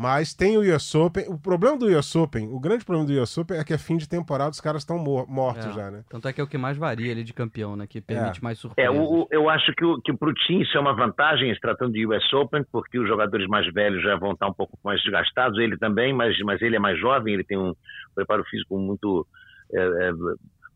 Mas 0.00 0.32
tem 0.32 0.56
o 0.56 0.60
US 0.76 0.94
Open. 0.94 1.24
O 1.28 1.36
problema 1.36 1.76
do 1.76 1.86
US 1.86 2.14
Open, 2.14 2.46
o 2.48 2.60
grande 2.60 2.84
problema 2.84 3.08
do 3.08 3.20
US 3.20 3.36
Open 3.36 3.58
é 3.58 3.64
que 3.64 3.72
é 3.72 3.78
fim 3.78 3.96
de 3.96 4.08
temporada, 4.08 4.50
os 4.52 4.60
caras 4.60 4.82
estão 4.82 4.96
mortos 5.26 5.66
É. 5.66 5.72
já, 5.72 5.90
né? 5.90 6.04
Tanto 6.08 6.28
é 6.28 6.32
que 6.32 6.40
é 6.40 6.44
o 6.44 6.46
que 6.46 6.56
mais 6.56 6.76
varia 6.76 7.10
ali 7.10 7.24
de 7.24 7.34
campeão, 7.34 7.74
né? 7.74 7.84
Que 7.84 8.00
permite 8.00 8.40
mais 8.40 8.58
É, 8.58 8.60
surpresas. 8.60 8.94
o, 8.96 9.22
o- 9.22 9.28
eu 9.32 9.50
acho 9.50 9.72
que, 9.74 9.84
o, 9.84 10.00
que 10.00 10.12
pro 10.16 10.32
Tim 10.32 10.60
isso 10.60 10.76
é 10.76 10.80
uma 10.80 10.94
vantagem, 10.94 11.52
se 11.52 11.60
tratando 11.60 11.92
de 11.94 12.06
US 12.06 12.32
Open, 12.32 12.64
porque 12.70 12.96
os 12.96 13.08
jogadores 13.08 13.48
mais 13.48 13.66
velhos 13.74 14.00
já 14.00 14.14
vão 14.16 14.32
estar 14.34 14.46
um 14.46 14.54
pouco 14.54 14.78
mais 14.84 15.02
desgastados, 15.02 15.58
ele 15.58 15.76
também, 15.76 16.12
mas, 16.12 16.38
mas 16.44 16.62
ele 16.62 16.76
é 16.76 16.78
mais 16.78 16.96
jovem, 17.00 17.34
ele 17.34 17.42
tem 17.44 17.58
um 17.58 17.74
preparo 18.14 18.44
físico 18.44 18.78
muito, 18.78 19.26
é, 19.74 19.80
é, 19.80 20.10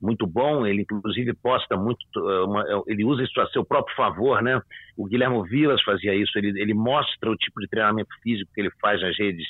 muito 0.02 0.26
bom, 0.26 0.66
ele 0.66 0.82
inclusive 0.82 1.32
posta 1.34 1.76
muito, 1.76 2.04
é, 2.16 2.44
uma- 2.44 2.62
é, 2.62 2.82
ele 2.88 3.04
usa 3.04 3.22
isso 3.22 3.40
a 3.40 3.46
seu 3.48 3.64
próprio 3.64 3.94
favor, 3.94 4.42
né? 4.42 4.60
O 4.96 5.06
Guilherme 5.06 5.48
Vilas 5.48 5.80
fazia 5.82 6.12
isso, 6.14 6.36
ele, 6.36 6.60
ele 6.60 6.74
mostra 6.74 7.30
o 7.30 7.36
tipo 7.36 7.60
de 7.60 7.68
treinamento 7.68 8.10
físico 8.22 8.50
que 8.52 8.60
ele 8.60 8.70
faz 8.80 9.00
nas 9.00 9.16
redes 9.16 9.46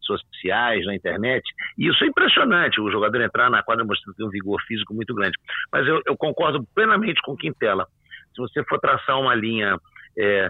sociais, 0.00 0.84
na 0.84 0.94
internet, 0.94 1.42
e 1.78 1.86
isso 1.88 2.04
é 2.04 2.08
impressionante, 2.08 2.80
o 2.80 2.90
jogador 2.90 3.22
entrar 3.22 3.48
na 3.48 3.62
quadra 3.62 3.84
mostrando 3.84 4.26
um 4.26 4.30
vigor 4.30 4.60
físico 4.66 4.92
muito 4.92 5.14
grande. 5.14 5.38
Mas 5.72 5.86
eu, 5.86 6.02
eu 6.06 6.16
concordo 6.16 6.62
plenamente 6.74 7.22
com 7.22 7.32
o 7.32 7.36
Quintela. 7.36 7.86
Se 8.34 8.40
você 8.40 8.64
for 8.64 8.78
traçar 8.80 9.18
uma 9.18 9.34
linha 9.34 9.78
é, 10.18 10.48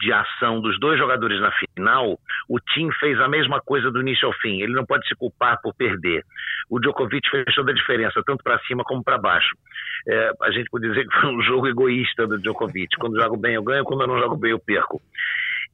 de 0.00 0.12
ação 0.12 0.60
dos 0.60 0.78
dois 0.80 0.98
jogadores 0.98 1.40
na 1.40 1.50
final, 1.52 2.18
o 2.48 2.58
Tim 2.60 2.90
fez 2.98 3.20
a 3.20 3.28
mesma 3.28 3.60
coisa 3.60 3.90
do 3.90 4.00
início 4.00 4.26
ao 4.26 4.34
fim. 4.34 4.60
Ele 4.62 4.72
não 4.72 4.84
pode 4.84 5.06
se 5.06 5.14
culpar 5.14 5.60
por 5.62 5.74
perder. 5.74 6.24
O 6.68 6.78
Djokovic 6.78 7.28
fez 7.30 7.44
toda 7.54 7.72
a 7.72 7.74
diferença, 7.74 8.22
tanto 8.24 8.42
para 8.42 8.58
cima 8.60 8.82
como 8.84 9.02
para 9.02 9.18
baixo. 9.18 9.56
É, 10.06 10.30
a 10.42 10.50
gente 10.50 10.68
pode 10.70 10.88
dizer 10.88 11.06
que 11.06 11.20
foi 11.20 11.34
um 11.34 11.42
jogo 11.42 11.66
egoísta 11.66 12.26
do 12.26 12.38
Djokovic. 12.38 12.96
Quando 12.98 13.20
jogo 13.20 13.36
bem, 13.36 13.54
eu 13.54 13.62
ganho, 13.62 13.84
quando 13.84 14.02
eu 14.02 14.08
não 14.08 14.18
jogo 14.18 14.36
bem, 14.36 14.52
eu 14.52 14.58
perco. 14.58 15.00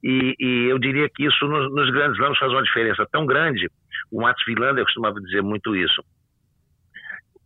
E, 0.03 0.35
e 0.39 0.67
eu 0.69 0.79
diria 0.79 1.07
que 1.09 1.25
isso 1.25 1.45
nos, 1.47 1.73
nos 1.73 1.89
grandes 1.91 2.17
slams 2.17 2.39
faz 2.39 2.51
uma 2.51 2.63
diferença 2.63 3.05
tão 3.11 3.25
grande. 3.25 3.69
O 4.11 4.21
Mats 4.21 4.45
Wilander 4.47 4.83
costumava 4.83 5.21
dizer 5.21 5.41
muito 5.41 5.75
isso. 5.75 6.03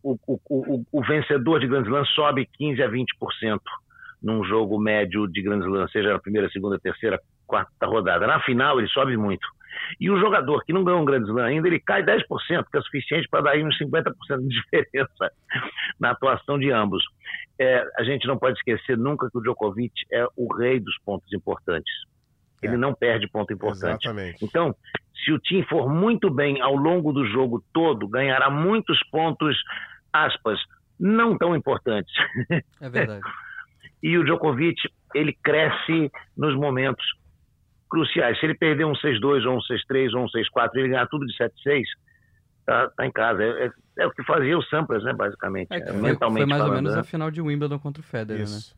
O, 0.02 0.17
o, 0.28 0.39
o, 0.50 0.86
o 0.91 1.04
vencedor 1.04 1.60
de 1.60 1.67
Grand 1.67 1.82
Slam 1.82 2.06
sobe 2.06 2.48
15 2.58 2.82
a 2.84 2.88
20% 2.88 3.06
num 4.26 4.44
jogo 4.44 4.80
médio 4.80 5.28
de 5.28 5.42
Grand 5.42 5.60
Slam, 5.60 5.88
seja 5.90 6.12
na 6.14 6.20
primeira, 6.20 6.50
segunda, 6.50 6.80
terceira, 6.80 7.20
quarta 7.46 7.86
rodada. 7.86 8.26
Na 8.26 8.40
final, 8.42 8.80
ele 8.80 8.88
sobe 8.90 9.16
muito. 9.16 9.48
E 10.00 10.10
o 10.10 10.18
jogador 10.20 10.64
que 10.66 10.74
não 10.74 10.84
ganhou 10.84 11.02
um 11.02 11.06
Grand 11.06 11.22
Slam 11.24 11.46
ainda, 11.46 11.68
ele 11.68 11.80
cai 11.80 12.02
10%, 12.04 12.24
que 12.72 12.78
é 12.78 12.82
suficiente 12.82 13.28
para 13.30 13.42
dar 13.42 13.52
aí 13.52 13.64
uns 13.64 13.78
50% 13.78 14.14
de 14.42 14.48
diferença 14.62 15.32
na 16.00 16.12
atuação 16.12 16.58
de 16.58 16.72
ambos. 16.72 17.04
É, 17.60 17.86
a 18.00 18.04
gente 18.04 18.26
não 18.28 18.38
pode 18.38 18.58
esquecer 18.58 18.98
nunca 18.98 19.30
que 19.30 19.38
o 19.38 19.42
Djokovic 19.42 19.94
é 20.12 20.26
o 20.36 20.52
rei 20.56 20.80
dos 20.80 20.98
pontos 21.06 21.32
importantes. 21.32 21.94
Ele 22.64 22.74
É. 22.74 22.78
não 22.78 22.96
perde 22.96 23.28
ponto 23.28 23.54
importante. 23.54 24.06
Exatamente. 24.08 24.44
Então, 24.44 24.74
se 25.24 25.32
o 25.32 25.38
time 25.38 25.64
for 25.68 25.88
muito 25.88 26.32
bem 26.34 26.62
ao 26.62 26.76
longo 26.76 27.14
do 27.14 27.26
jogo 27.28 27.64
todo, 27.72 28.08
ganhará 28.08 28.50
muitos 28.50 28.98
pontos, 29.12 29.56
aspas, 30.12 30.58
não 31.00 31.38
tão 31.38 31.56
importantes. 31.56 32.14
É 32.82 32.90
verdade. 32.90 33.22
E 34.06 34.18
o 34.20 34.24
Djokovic, 34.24 34.80
ele 35.15 35.36
cresce 35.44 36.12
nos 36.38 36.56
momentos 36.56 37.04
cruciais. 37.89 38.39
Se 38.39 38.46
ele 38.46 38.54
perder 38.54 38.86
um 38.86 38.94
6-2, 38.94 39.46
ou 39.48 39.58
um 39.58 39.62
6-3, 39.62 40.13
ou 40.13 40.26
um 40.26 40.28
6-4, 40.28 40.70
ele 40.76 40.89
ganhar 40.89 41.08
tudo 41.08 41.26
de 41.26 41.36
7-6, 41.36 41.82
tá, 42.68 42.88
tá 42.96 43.04
em 43.04 43.12
casa. 43.12 43.44
É, 43.44 43.65
é- 43.65 43.72
é 43.98 44.06
o 44.06 44.12
que 44.12 44.24
fazia 44.24 44.56
o 44.56 44.62
Sampras, 44.65 45.04
né, 45.04 45.12
basicamente. 45.12 45.72
É 45.72 45.78
É, 45.78 45.86
foi, 45.88 46.02
mentalmente 46.02 46.41
foi 46.44 46.46
mais 46.46 46.62
ou 46.62 46.68
falando, 46.68 46.84
menos 46.84 46.96
né? 46.96 47.02
a 47.02 47.04
final 47.04 47.32
de 47.32 47.41
Wimbledon 47.41 47.80
contra 47.80 48.02
o 48.02 48.06
Federer, 48.06 48.44
né? 48.44 48.46
Isso. 48.46 48.76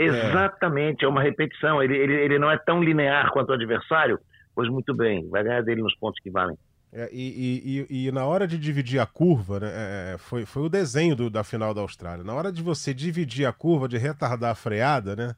Exatamente, 0.00 1.04
é 1.04 1.08
uma 1.08 1.20
repetição. 1.22 1.82
Ele, 1.82 1.94
ele, 1.96 2.14
ele 2.14 2.38
não 2.38 2.50
é 2.50 2.56
tão 2.56 2.82
linear 2.82 3.30
quanto 3.30 3.50
o 3.50 3.52
adversário, 3.52 4.18
pois 4.54 4.70
muito 4.70 4.94
bem, 4.94 5.28
vai 5.28 5.44
ganhar 5.44 5.62
dele 5.62 5.82
nos 5.82 5.94
pontos 5.96 6.18
que 6.22 6.30
valem. 6.30 6.56
É, 6.94 7.08
e, 7.10 7.86
e- 7.88 8.06
e- 8.08 8.12
na 8.12 8.26
hora 8.26 8.46
de 8.46 8.58
dividir 8.58 9.00
a 9.00 9.06
curva, 9.06 9.60
né, 9.60 9.70
é, 9.72 10.16
foi, 10.18 10.44
foi 10.44 10.62
o 10.64 10.68
desenho 10.68 11.16
do- 11.16 11.30
da 11.30 11.42
final 11.42 11.72
da 11.72 11.80
Austrália. 11.80 12.22
Na 12.22 12.34
hora 12.34 12.52
de 12.52 12.62
você 12.62 12.92
dividir 12.92 13.46
a 13.46 13.52
curva, 13.52 13.88
de 13.88 13.96
retardar 13.96 14.50
a 14.50 14.54
freada, 14.54 15.16
né? 15.16 15.34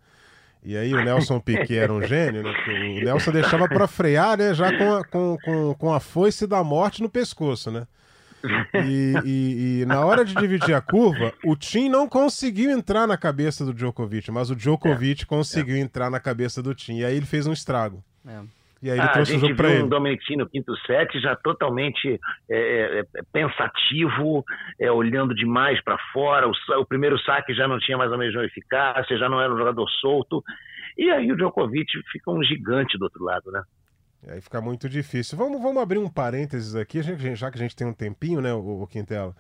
E 0.65 0.77
aí 0.77 0.93
o 0.95 1.05
Nelson 1.05 1.39
Piquet 1.39 1.77
era 1.77 1.93
um 1.93 2.03
gênio, 2.03 2.43
né? 2.43 2.51
O 3.01 3.05
Nelson 3.05 3.31
deixava 3.31 3.69
para 3.69 3.87
frear, 3.87 4.37
né? 4.39 4.53
Já 4.55 4.77
com 4.77 4.95
a, 4.95 5.05
com, 5.05 5.37
com, 5.45 5.75
com 5.75 5.93
a 5.95 6.01
foice 6.01 6.47
da 6.47 6.65
morte 6.65 7.03
no 7.03 7.09
pescoço, 7.09 7.71
né? 7.71 7.87
E, 8.75 9.15
e- 9.25 9.81
e 9.83 9.87
na 9.87 10.05
hora 10.05 10.25
de 10.25 10.35
dividir 10.35 10.75
a 10.75 10.81
curva, 10.81 11.33
o 11.45 11.55
Tim 11.57 11.89
não 11.89 12.09
conseguiu 12.09 12.71
entrar 12.71 13.07
na 13.07 13.17
cabeça 13.17 13.65
do 13.65 13.73
Djokovic, 13.73 14.31
mas 14.31 14.51
o 14.51 14.57
Djokovic 14.57 15.25
conseguiu 15.27 15.77
entrar 15.77 16.11
na 16.11 16.19
cabeça 16.19 16.63
do 16.63 16.75
Tim. 16.75 16.97
E 16.99 17.05
aí 17.05 17.17
ele 17.17 17.27
fez 17.27 17.47
um 17.47 17.53
estrago. 17.53 18.03
É. 18.27 18.41
E 18.85 18.91
aí 18.91 18.99
ele 18.99 19.01
Ah, 19.01 19.11
a 19.11 19.13
trouxe 19.15 19.31
o 19.31 19.35
gente 19.37 19.41
jogo 19.49 19.57
para 19.57 19.71
ele. 19.71 19.83
um 19.85 19.89
Dominic 19.89 20.37
no 20.37 20.47
quinto 20.47 20.77
set 20.87 21.19
já 21.19 21.35
totalmente 21.35 22.21
é, 22.51 22.55
é, 22.59 22.99
é, 23.01 23.23
pensativo, 23.33 24.45
é, 24.79 24.93
olhando 24.93 25.35
demais 25.35 25.83
para 25.83 25.97
fora. 26.13 26.47
O, 26.47 26.53
o 26.81 26.85
primeiro 26.85 27.19
saque 27.21 27.55
já 27.55 27.67
não 27.67 27.79
tinha 27.79 27.97
mais 27.97 28.13
a 28.13 28.19
mesma 28.19 28.45
eficácia, 28.45 29.17
já 29.17 29.27
não 29.27 29.41
era 29.41 29.51
um 29.51 29.57
jogador 29.57 29.89
solto. 30.03 30.45
E 30.99 31.11
aí 31.11 31.33
o 31.33 31.37
Djokovic 31.37 31.91
fica 32.13 32.31
um 32.31 32.43
gigante 32.45 32.99
do 32.99 33.05
outro 33.05 33.25
lado, 33.25 33.51
né? 33.51 33.63
Aí 34.29 34.43
fica 34.43 34.61
muito 34.61 34.87
difícil. 34.87 35.39
Vamos, 35.39 35.63
vamos 35.63 35.83
abrir 35.83 35.99
um 35.99 36.09
parênteses 36.09 36.77
aqui, 36.77 37.01
já 37.03 37.17
que 37.17 37.35
já 37.35 37.51
que 37.51 37.57
a 37.57 37.61
gente 37.63 37.75
tem 37.75 37.87
um 37.87 37.93
tempinho, 37.95 38.43
né, 38.43 38.53
o, 38.53 38.83
o 38.83 38.87
Quintela. 38.87 39.35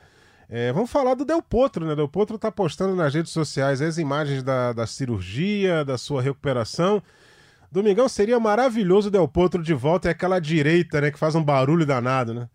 É, 0.48 0.72
vamos 0.72 0.90
falar 0.90 1.14
do 1.14 1.24
Del 1.24 1.42
Potro, 1.42 1.84
né? 1.86 1.94
Del 1.94 2.08
Potro 2.08 2.38
tá 2.38 2.50
postando 2.50 2.96
nas 2.96 3.14
redes 3.14 3.30
sociais 3.32 3.82
as 3.82 3.98
imagens 3.98 4.42
da, 4.42 4.72
da 4.72 4.86
cirurgia, 4.86 5.84
da 5.84 5.98
sua 5.98 6.22
recuperação. 6.22 7.02
Domingão, 7.74 8.08
seria 8.08 8.38
maravilhoso 8.38 9.08
o 9.08 9.10
Del 9.10 9.26
Potro 9.26 9.60
de 9.60 9.74
volta 9.74 10.06
e 10.06 10.10
aquela 10.12 10.38
direita, 10.38 11.00
né, 11.00 11.10
que 11.10 11.18
faz 11.18 11.34
um 11.34 11.44
barulho 11.44 11.84
danado, 11.84 12.32
né? 12.32 12.48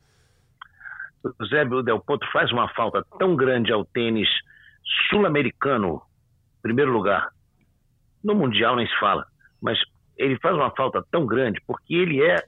O 1.22 1.46
Zé 1.46 1.66
Del 1.66 2.00
Potro 2.00 2.26
faz 2.32 2.50
uma 2.54 2.70
falta 2.70 3.06
tão 3.20 3.36
grande 3.36 3.70
ao 3.74 3.84
tênis 3.84 4.30
sul-americano, 5.10 6.02
em 6.60 6.62
primeiro 6.62 6.94
lugar. 6.94 7.34
No 8.24 8.34
Mundial 8.34 8.78
nem 8.78 8.88
se 8.88 8.98
fala, 8.98 9.26
mas 9.62 9.78
ele 10.18 10.40
faz 10.40 10.56
uma 10.56 10.72
falta 10.72 11.04
tão 11.12 11.26
grande 11.26 11.60
porque 11.68 11.94
ele 11.94 12.24
é 12.24 12.42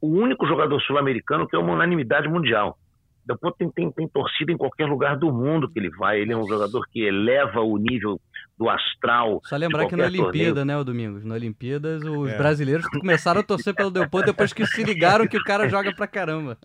o 0.00 0.06
único 0.06 0.46
jogador 0.46 0.80
sul-americano 0.82 1.48
que 1.48 1.56
é 1.56 1.58
uma 1.58 1.72
unanimidade 1.72 2.28
mundial. 2.28 2.78
Del 3.26 3.36
Potro 3.36 3.58
tem, 3.58 3.70
tem, 3.72 3.90
tem 3.90 4.06
torcida 4.06 4.52
em 4.52 4.56
qualquer 4.56 4.86
lugar 4.86 5.16
do 5.16 5.32
mundo 5.32 5.68
que 5.68 5.80
ele 5.80 5.90
vai. 5.90 6.20
Ele 6.20 6.32
é 6.32 6.36
um 6.36 6.46
jogador 6.46 6.86
que 6.92 7.02
eleva 7.02 7.60
o 7.60 7.76
nível 7.76 8.20
do 8.58 8.68
astral. 8.68 9.40
Só 9.44 9.56
lembrar 9.56 9.86
que 9.86 9.96
na 9.96 10.04
Olimpíada, 10.04 10.54
torneio. 10.60 10.64
né, 10.64 10.76
o 10.76 10.84
Domingos? 10.84 11.24
Na 11.24 11.34
Olimpíadas, 11.34 12.02
os 12.04 12.30
É. 12.30 12.38
brasileiros 12.38 12.86
começaram 12.88 13.40
a 13.40 13.44
torcer 13.44 13.74
pelo 13.74 13.90
Del 13.90 14.08
Potro 14.08 14.26
depois 14.32 14.52
que 14.52 14.64
se 14.66 14.84
ligaram 14.84 15.26
que 15.26 15.36
o 15.36 15.42
cara 15.44 15.68
joga 15.68 15.92
pra 15.94 16.06
caramba. 16.06 16.56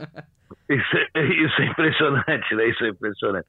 Isso, 0.69 0.97
é- 1.15 1.23
isso 1.25 1.61
é 1.61 1.65
impressionante, 1.65 2.55
né? 2.55 2.69
Isso 2.69 2.83
é 2.83 2.89
impressionante. 2.89 3.47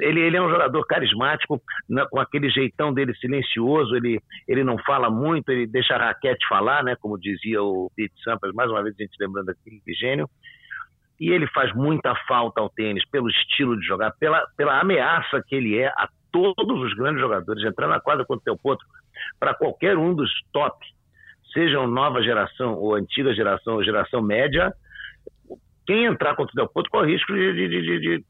Ele, 0.00 0.20
ele 0.20 0.36
é 0.36 0.42
um 0.42 0.48
jogador 0.50 0.84
carismático, 0.86 1.60
na- 1.88 2.06
com 2.06 2.18
aquele 2.20 2.48
jeitão 2.50 2.92
dele 2.92 3.14
silencioso, 3.16 3.94
ele, 3.96 4.20
ele 4.48 4.62
não 4.64 4.76
fala 4.78 5.10
muito, 5.10 5.50
ele 5.50 5.66
deixa 5.66 5.94
a 5.94 5.98
raquete 6.06 6.46
falar, 6.48 6.82
né? 6.84 6.96
Como 7.00 7.18
dizia 7.18 7.62
o 7.62 7.90
Pete 7.96 8.14
Sampras, 8.22 8.52
mais 8.54 8.70
uma 8.70 8.82
vez 8.82 8.94
a 8.98 9.02
gente 9.02 9.16
lembrando 9.20 9.48
aquele 9.50 9.80
gênio. 9.98 10.28
E 11.20 11.30
ele 11.30 11.46
faz 11.48 11.72
muita 11.74 12.14
falta 12.26 12.60
ao 12.60 12.68
tênis 12.68 13.04
pelo 13.08 13.28
estilo 13.30 13.78
de 13.78 13.86
jogar, 13.86 14.12
pela, 14.18 14.44
pela 14.56 14.80
ameaça 14.80 15.42
que 15.46 15.54
ele 15.54 15.78
é 15.78 15.88
a 15.88 16.08
todos 16.32 16.80
os 16.82 16.94
grandes 16.94 17.20
jogadores. 17.20 17.64
Entrar 17.64 17.86
na 17.86 18.00
quadra 18.00 18.24
contra 18.24 18.42
o 18.42 18.44
Del 18.44 18.58
Potro, 18.60 18.86
para 19.38 19.54
qualquer 19.54 19.96
um 19.96 20.12
dos 20.14 20.30
top, 20.52 20.84
sejam 21.52 21.86
nova 21.86 22.20
geração 22.22 22.74
ou 22.74 22.94
antiga 22.94 23.32
geração 23.32 23.74
ou 23.74 23.84
geração 23.84 24.20
média, 24.20 24.72
quem 25.86 26.04
entrar 26.04 26.34
contra 26.34 26.52
o 26.52 26.56
Del 26.56 26.68
Potro 26.68 26.90
corre 26.90 27.12
risco 27.12 27.32
de, 27.32 27.52
de, 27.52 27.68
de, 27.68 28.24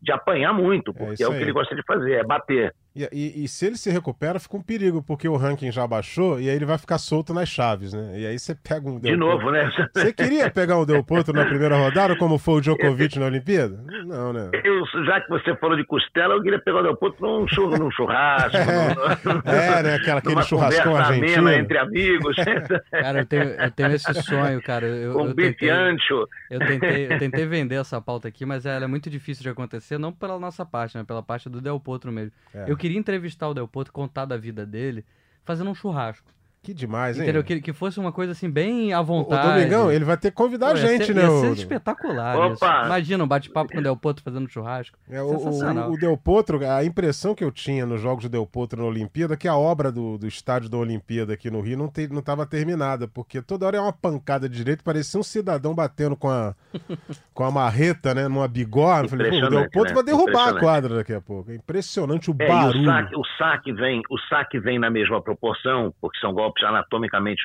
de, 0.00 0.12
apanhar 0.12 0.52
muito, 0.54 0.94
porque 0.94 1.14
isso 1.14 1.24
é, 1.24 1.28
o 1.28 1.32
que 1.32 1.42
ele 1.42 1.52
gosta 1.52 1.74
de 1.74 1.82
fazer, 1.82 2.12
é 2.14 2.24
bater. 2.24 2.74
E, 2.94 3.08
e, 3.12 3.44
e, 3.44 3.48
se 3.48 3.66
ele 3.66 3.76
se 3.76 3.88
recupera, 3.88 4.40
fica 4.40 4.56
um 4.56 4.62
perigo, 4.62 5.00
porque 5.00 5.28
o 5.28 5.36
ranking 5.36 5.70
já 5.70 5.86
baixou 5.86 6.40
e 6.40 6.50
aí 6.50 6.56
ele 6.56 6.64
vai 6.64 6.76
ficar 6.76 6.98
solto 6.98 7.32
nas 7.32 7.48
chaves, 7.48 7.92
né? 7.92 8.18
E 8.18 8.26
aí 8.26 8.36
você 8.36 8.52
pega 8.52 8.88
um 8.88 8.98
Del 8.98 9.12
De 9.12 9.16
novo, 9.16 9.44
Potro. 9.44 9.52
né? 9.52 9.70
Você 9.94 10.12
queria 10.12 10.50
pegar 10.50 10.76
um 10.76 10.84
Del 10.84 11.04
Potro 11.04 11.32
na 11.32 11.46
primeira 11.46 11.76
rodada, 11.76 12.16
como 12.16 12.36
foi 12.36 12.54
o 12.54 12.60
Djokovic 12.60 13.16
na 13.18 13.26
Olimpíada? 13.26 13.78
Não, 14.04 14.32
né? 14.32 14.50
Eu, 14.64 14.84
já 15.04 15.20
que 15.20 15.28
você 15.28 15.54
falou 15.56 15.76
de 15.76 15.84
costela, 15.84 16.34
eu 16.34 16.42
queria 16.42 16.58
pegar 16.58 16.80
o 16.80 16.82
Del 16.82 16.96
Potro 16.96 17.24
num, 17.24 17.46
churro, 17.46 17.78
num 17.78 17.90
churrasco. 17.92 18.56
É, 18.56 19.78
é, 19.78 19.82
né? 19.84 19.94
Aquela, 19.94 20.18
aquele 20.18 20.42
churrascão 20.42 20.96
argentino. 20.96 21.48
entre 21.48 21.78
amigos. 21.78 22.34
Cara, 22.90 23.20
eu 23.20 23.26
tenho, 23.26 23.44
eu 23.44 23.70
tenho 23.70 23.92
esse 23.92 24.22
sonho, 24.22 24.60
cara. 24.62 24.86
Eu, 24.86 25.12
Com 25.12 25.28
eu 25.28 25.34
tentei, 25.34 25.70
eu 25.70 26.58
tentei, 26.58 27.06
eu 27.06 27.18
tentei 27.18 27.46
vender 27.46 27.76
essa 27.76 28.00
pauta 28.00 28.26
aqui, 28.26 28.44
mas 28.44 28.66
ela 28.66 28.84
é 28.84 28.88
muito 28.88 29.08
difícil 29.08 29.42
de 29.42 29.48
acontecer, 29.48 29.96
não 29.98 30.12
pela 30.12 30.38
nossa 30.38 30.66
parte, 30.66 30.98
né? 30.98 31.04
Pela 31.04 31.22
parte 31.22 31.48
do 31.48 31.60
Del 31.60 31.78
Potro 31.78 32.10
mesmo. 32.10 32.32
É. 32.54 32.64
Eu 32.66 32.76
queria 32.80 32.98
entrevistar 32.98 33.48
o 33.48 33.54
Del 33.54 33.68
Potro, 33.68 33.92
contar 33.92 34.24
da 34.24 34.38
vida 34.38 34.64
dele, 34.64 35.04
fazendo 35.44 35.70
um 35.70 35.74
churrasco. 35.74 36.32
Que 36.62 36.74
demais, 36.74 37.16
hein? 37.16 37.22
Entendeu? 37.22 37.42
Que, 37.42 37.58
que 37.58 37.72
fosse 37.72 37.98
uma 37.98 38.12
coisa 38.12 38.32
assim, 38.32 38.50
bem 38.50 38.92
à 38.92 39.00
vontade. 39.00 39.48
O 39.48 39.52
Domingão, 39.52 39.90
ele 39.90 40.04
vai 40.04 40.18
ter 40.18 40.30
que 40.30 40.36
convidar 40.36 40.72
a 40.72 40.74
gente, 40.74 41.06
ser, 41.06 41.14
né? 41.14 41.22
Ia 41.22 41.40
ser 41.40 41.52
espetacular. 41.52 42.36
Opa! 42.36 42.84
Imagina 42.84 43.24
um 43.24 43.26
bate-papo 43.26 43.72
com 43.72 43.78
o 43.78 43.82
Del 43.82 43.96
Potro 43.96 44.22
fazendo 44.22 44.46
churrasco. 44.46 44.98
É, 45.08 45.22
o, 45.22 45.26
o, 45.26 45.92
o, 45.92 45.96
Del 45.96 46.18
Potro, 46.18 46.60
a 46.68 46.84
impressão 46.84 47.34
que 47.34 47.42
eu 47.42 47.50
tinha 47.50 47.86
nos 47.86 48.02
jogos 48.02 48.24
do 48.24 48.28
Del 48.28 48.46
Potro 48.46 48.82
na 48.82 48.86
Olimpíada 48.86 49.32
é 49.32 49.36
que 49.38 49.48
a 49.48 49.56
obra 49.56 49.90
do, 49.90 50.18
do 50.18 50.26
estádio 50.26 50.68
da 50.68 50.76
Olimpíada 50.76 51.32
aqui 51.32 51.50
no 51.50 51.62
Rio 51.62 51.78
não 51.78 51.86
estava 51.86 52.42
não 52.42 52.46
terminada, 52.46 53.08
porque 53.08 53.40
toda 53.40 53.64
hora 53.64 53.78
é 53.78 53.80
uma 53.80 53.92
pancada 53.92 54.46
de 54.46 54.54
direito, 54.54 54.84
parecia 54.84 55.18
um 55.18 55.22
cidadão 55.22 55.74
batendo 55.74 56.14
com 56.14 56.28
a, 56.28 56.54
com 57.32 57.42
a 57.42 57.50
marreta, 57.50 58.14
né? 58.14 58.28
Numa 58.28 58.46
bigorna. 58.46 59.08
Falei, 59.08 59.30
pô, 59.30 59.46
o 59.46 59.48
Del 59.48 59.70
Potro 59.70 59.88
né? 59.88 59.94
vai 59.94 60.04
derrubar 60.04 60.48
a 60.50 60.60
quadra 60.60 60.96
daqui 60.96 61.14
a 61.14 61.22
pouco. 61.22 61.50
É 61.50 61.54
impressionante 61.54 62.30
o 62.30 62.36
é, 62.38 62.46
barulho. 62.46 62.82
O 62.82 62.84
saque, 62.84 63.16
o, 63.16 63.24
saque 63.38 63.72
vem, 63.72 64.02
o 64.10 64.18
saque 64.28 64.60
vem 64.60 64.78
na 64.78 64.90
mesma 64.90 65.22
proporção, 65.22 65.94
porque 66.02 66.18
são 66.18 66.34
golpes 66.34 66.49
anatomicamente 66.64 67.42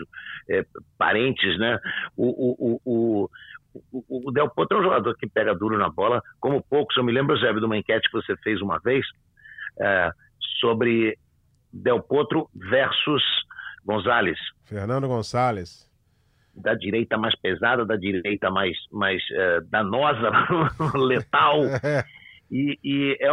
é, 0.49 0.65
parentes, 0.97 1.57
né? 1.57 1.79
O, 2.15 2.27
o, 2.27 2.81
o, 2.85 3.29
o, 3.91 4.27
o 4.27 4.31
Del 4.31 4.49
Potro 4.49 4.77
é 4.77 4.79
um 4.81 4.83
jogador 4.83 5.15
que 5.17 5.27
pega 5.27 5.53
duro 5.53 5.77
na 5.77 5.89
bola, 5.89 6.21
como 6.39 6.63
poucos. 6.63 6.95
Eu 6.97 7.03
me 7.03 7.11
lembro, 7.11 7.37
Zé, 7.37 7.51
de 7.53 7.65
uma 7.65 7.77
enquete 7.77 8.09
que 8.09 8.17
você 8.17 8.35
fez 8.37 8.61
uma 8.61 8.79
vez 8.79 9.05
é, 9.79 10.11
sobre 10.59 11.17
Del 11.71 12.01
Potro 12.01 12.49
versus 12.53 13.23
Gonzalez. 13.85 14.39
Fernando 14.63 15.07
Gonzalez. 15.07 15.89
Da 16.55 16.73
direita 16.73 17.17
mais 17.17 17.35
pesada, 17.35 17.85
da 17.85 17.97
direita 17.97 18.49
mais, 18.49 18.77
mais 18.91 19.21
é, 19.31 19.61
danosa, 19.69 20.31
letal. 20.95 21.61
E, 22.51 22.77
e 22.83 23.17
é, 23.19 23.27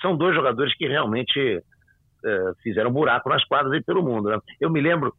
são 0.00 0.16
dois 0.16 0.34
jogadores 0.34 0.74
que 0.76 0.88
realmente 0.88 1.38
é, 1.38 1.62
fizeram 2.62 2.92
buraco 2.92 3.28
nas 3.28 3.44
quadras 3.44 3.72
aí 3.72 3.82
pelo 3.82 4.02
mundo. 4.02 4.28
Né? 4.28 4.38
Eu 4.60 4.70
me 4.70 4.80
lembro 4.80 5.12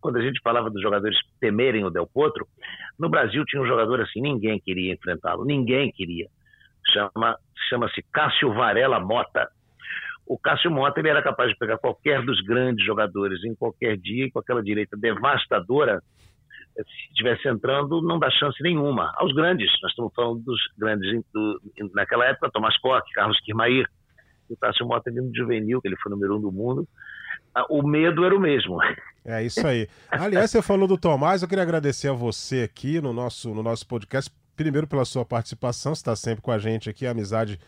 quando 0.00 0.16
a 0.16 0.22
gente 0.22 0.40
falava 0.42 0.70
dos 0.70 0.82
jogadores 0.82 1.16
temerem 1.40 1.84
o 1.84 1.90
Del 1.90 2.06
Potro, 2.06 2.46
no 2.98 3.08
Brasil 3.08 3.44
tinha 3.44 3.62
um 3.62 3.66
jogador 3.66 4.00
assim, 4.00 4.20
ninguém 4.20 4.60
queria 4.60 4.92
enfrentá-lo, 4.92 5.44
ninguém 5.44 5.92
queria. 5.92 6.26
Chama, 6.92 7.36
chama-se 7.68 8.02
Cássio 8.12 8.52
Varela 8.52 8.98
Mota. 8.98 9.48
O 10.26 10.36
Cássio 10.36 10.70
Mota 10.70 10.98
ele 10.98 11.08
era 11.08 11.22
capaz 11.22 11.50
de 11.50 11.56
pegar 11.56 11.78
qualquer 11.78 12.24
dos 12.24 12.40
grandes 12.40 12.84
jogadores 12.84 13.44
em 13.44 13.54
qualquer 13.54 13.96
dia, 13.96 14.28
com 14.32 14.40
aquela 14.40 14.62
direita 14.62 14.96
devastadora, 14.96 16.00
se 16.76 17.08
estivesse 17.08 17.48
entrando, 17.48 18.02
não 18.02 18.18
dá 18.18 18.30
chance 18.30 18.60
nenhuma. 18.62 19.12
Aos 19.16 19.32
grandes, 19.32 19.70
nós 19.82 19.92
estamos 19.92 20.12
falando 20.14 20.42
dos 20.42 20.60
grandes 20.76 21.22
do, 21.32 21.60
naquela 21.94 22.26
época, 22.26 22.50
Tomás 22.50 22.76
Koch, 22.78 23.02
Carlos 23.14 23.40
Kirmair, 23.40 23.88
o 24.52 24.56
Cássio 24.56 24.86
Mota 24.86 25.10
vindo 25.10 25.34
juvenil, 25.34 25.80
que 25.80 25.88
ele 25.88 25.96
foi 25.96 26.10
número 26.10 26.36
um 26.36 26.40
do 26.40 26.52
mundo, 26.52 26.86
o 27.68 27.82
medo 27.82 28.24
era 28.24 28.34
o 28.34 28.40
mesmo. 28.40 28.78
É 29.28 29.42
isso 29.42 29.66
aí. 29.66 29.88
Aliás, 30.08 30.52
você 30.52 30.62
falou 30.62 30.86
do 30.86 30.96
Tomás, 30.96 31.42
eu 31.42 31.48
queria 31.48 31.64
agradecer 31.64 32.06
a 32.06 32.12
você 32.12 32.62
aqui 32.62 33.00
no 33.00 33.12
nosso, 33.12 33.52
no 33.52 33.60
nosso 33.60 33.84
podcast, 33.84 34.30
primeiro 34.54 34.86
pela 34.86 35.04
sua 35.04 35.24
participação, 35.24 35.92
você 35.92 35.98
está 35.98 36.14
sempre 36.14 36.42
com 36.42 36.52
a 36.52 36.60
gente 36.60 36.88
aqui, 36.88 37.04
a 37.04 37.10
amizade 37.10 37.58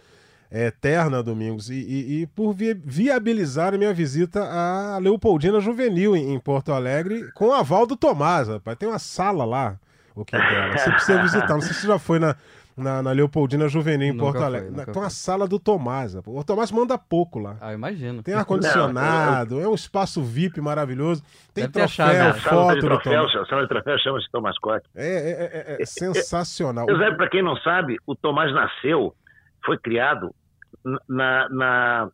é 0.53 0.67
eterna, 0.67 1.21
Domingos, 1.21 1.69
e, 1.69 1.75
e, 1.75 2.23
e 2.23 2.27
por 2.29 2.53
vi 2.53 2.75
viabilizar 2.75 3.75
a 3.75 3.77
minha 3.77 3.93
visita 3.93 4.41
à 4.45 4.99
Leopoldina 4.99 5.61
Juvenil 5.61 6.17
em, 6.17 6.33
em 6.33 6.39
Porto 6.39 6.73
Alegre, 6.73 7.31
com 7.33 7.49
o 7.49 7.53
aval 7.53 7.85
do 7.85 7.97
Tomás, 7.97 8.47
rapaz. 8.47 8.79
Tem 8.79 8.89
uma 8.89 9.01
sala 9.01 9.45
lá, 9.45 9.81
o 10.15 10.25
que 10.25 10.37
dela. 10.37 10.79
Você 10.79 10.91
precisa 10.91 11.23
visitar. 11.23 11.49
Não 11.49 11.61
sei 11.61 11.75
se 11.75 11.81
você 11.81 11.87
já 11.89 11.99
foi 11.99 12.19
na, 12.19 12.37
na, 12.79 13.03
na 13.03 13.13
Leopoldina 13.13 13.69
Juvenil, 13.69 14.09
em 14.09 14.13
nunca 14.13 14.25
Porto 14.25 14.43
Alegre. 14.43 14.75
Foi, 14.75 14.85
Tem 14.87 15.03
uma 15.03 15.11
sala 15.11 15.47
do 15.47 15.59
Tomás. 15.59 16.15
O 16.15 16.45
Tomás 16.45 16.71
manda 16.71 16.97
pouco 16.97 17.39
lá. 17.39 17.57
Ah, 17.61 17.73
imagino. 17.73 18.23
Tem 18.23 18.35
ar-condicionado, 18.35 19.61
é 19.61 19.69
um 19.69 19.75
espaço 19.75 20.23
VIP 20.23 20.61
maravilhoso. 20.61 21.23
Tem 21.53 21.65
Deve 21.69 21.87
troféu, 21.87 22.07
né? 22.07 22.33
foto 22.35 22.81
do 22.81 22.99
Tomás. 23.01 23.49
Sala 23.49 23.63
de 23.63 23.69
troféu 23.69 23.99
chama-se 23.99 24.31
Tomás 24.31 24.59
Coque. 24.59 24.87
É, 24.95 25.07
é, 25.07 25.31
é, 25.31 25.77
é, 25.79 25.83
é 25.83 25.87
sensacional. 25.87 26.87
Para 26.87 27.29
quem 27.29 27.43
não 27.43 27.57
sabe, 27.57 27.97
o 28.07 28.15
Tomás 28.15 28.53
nasceu, 28.53 29.15
foi 29.65 29.79
criado 29.79 30.35
na, 31.09 31.49
na 31.49 32.11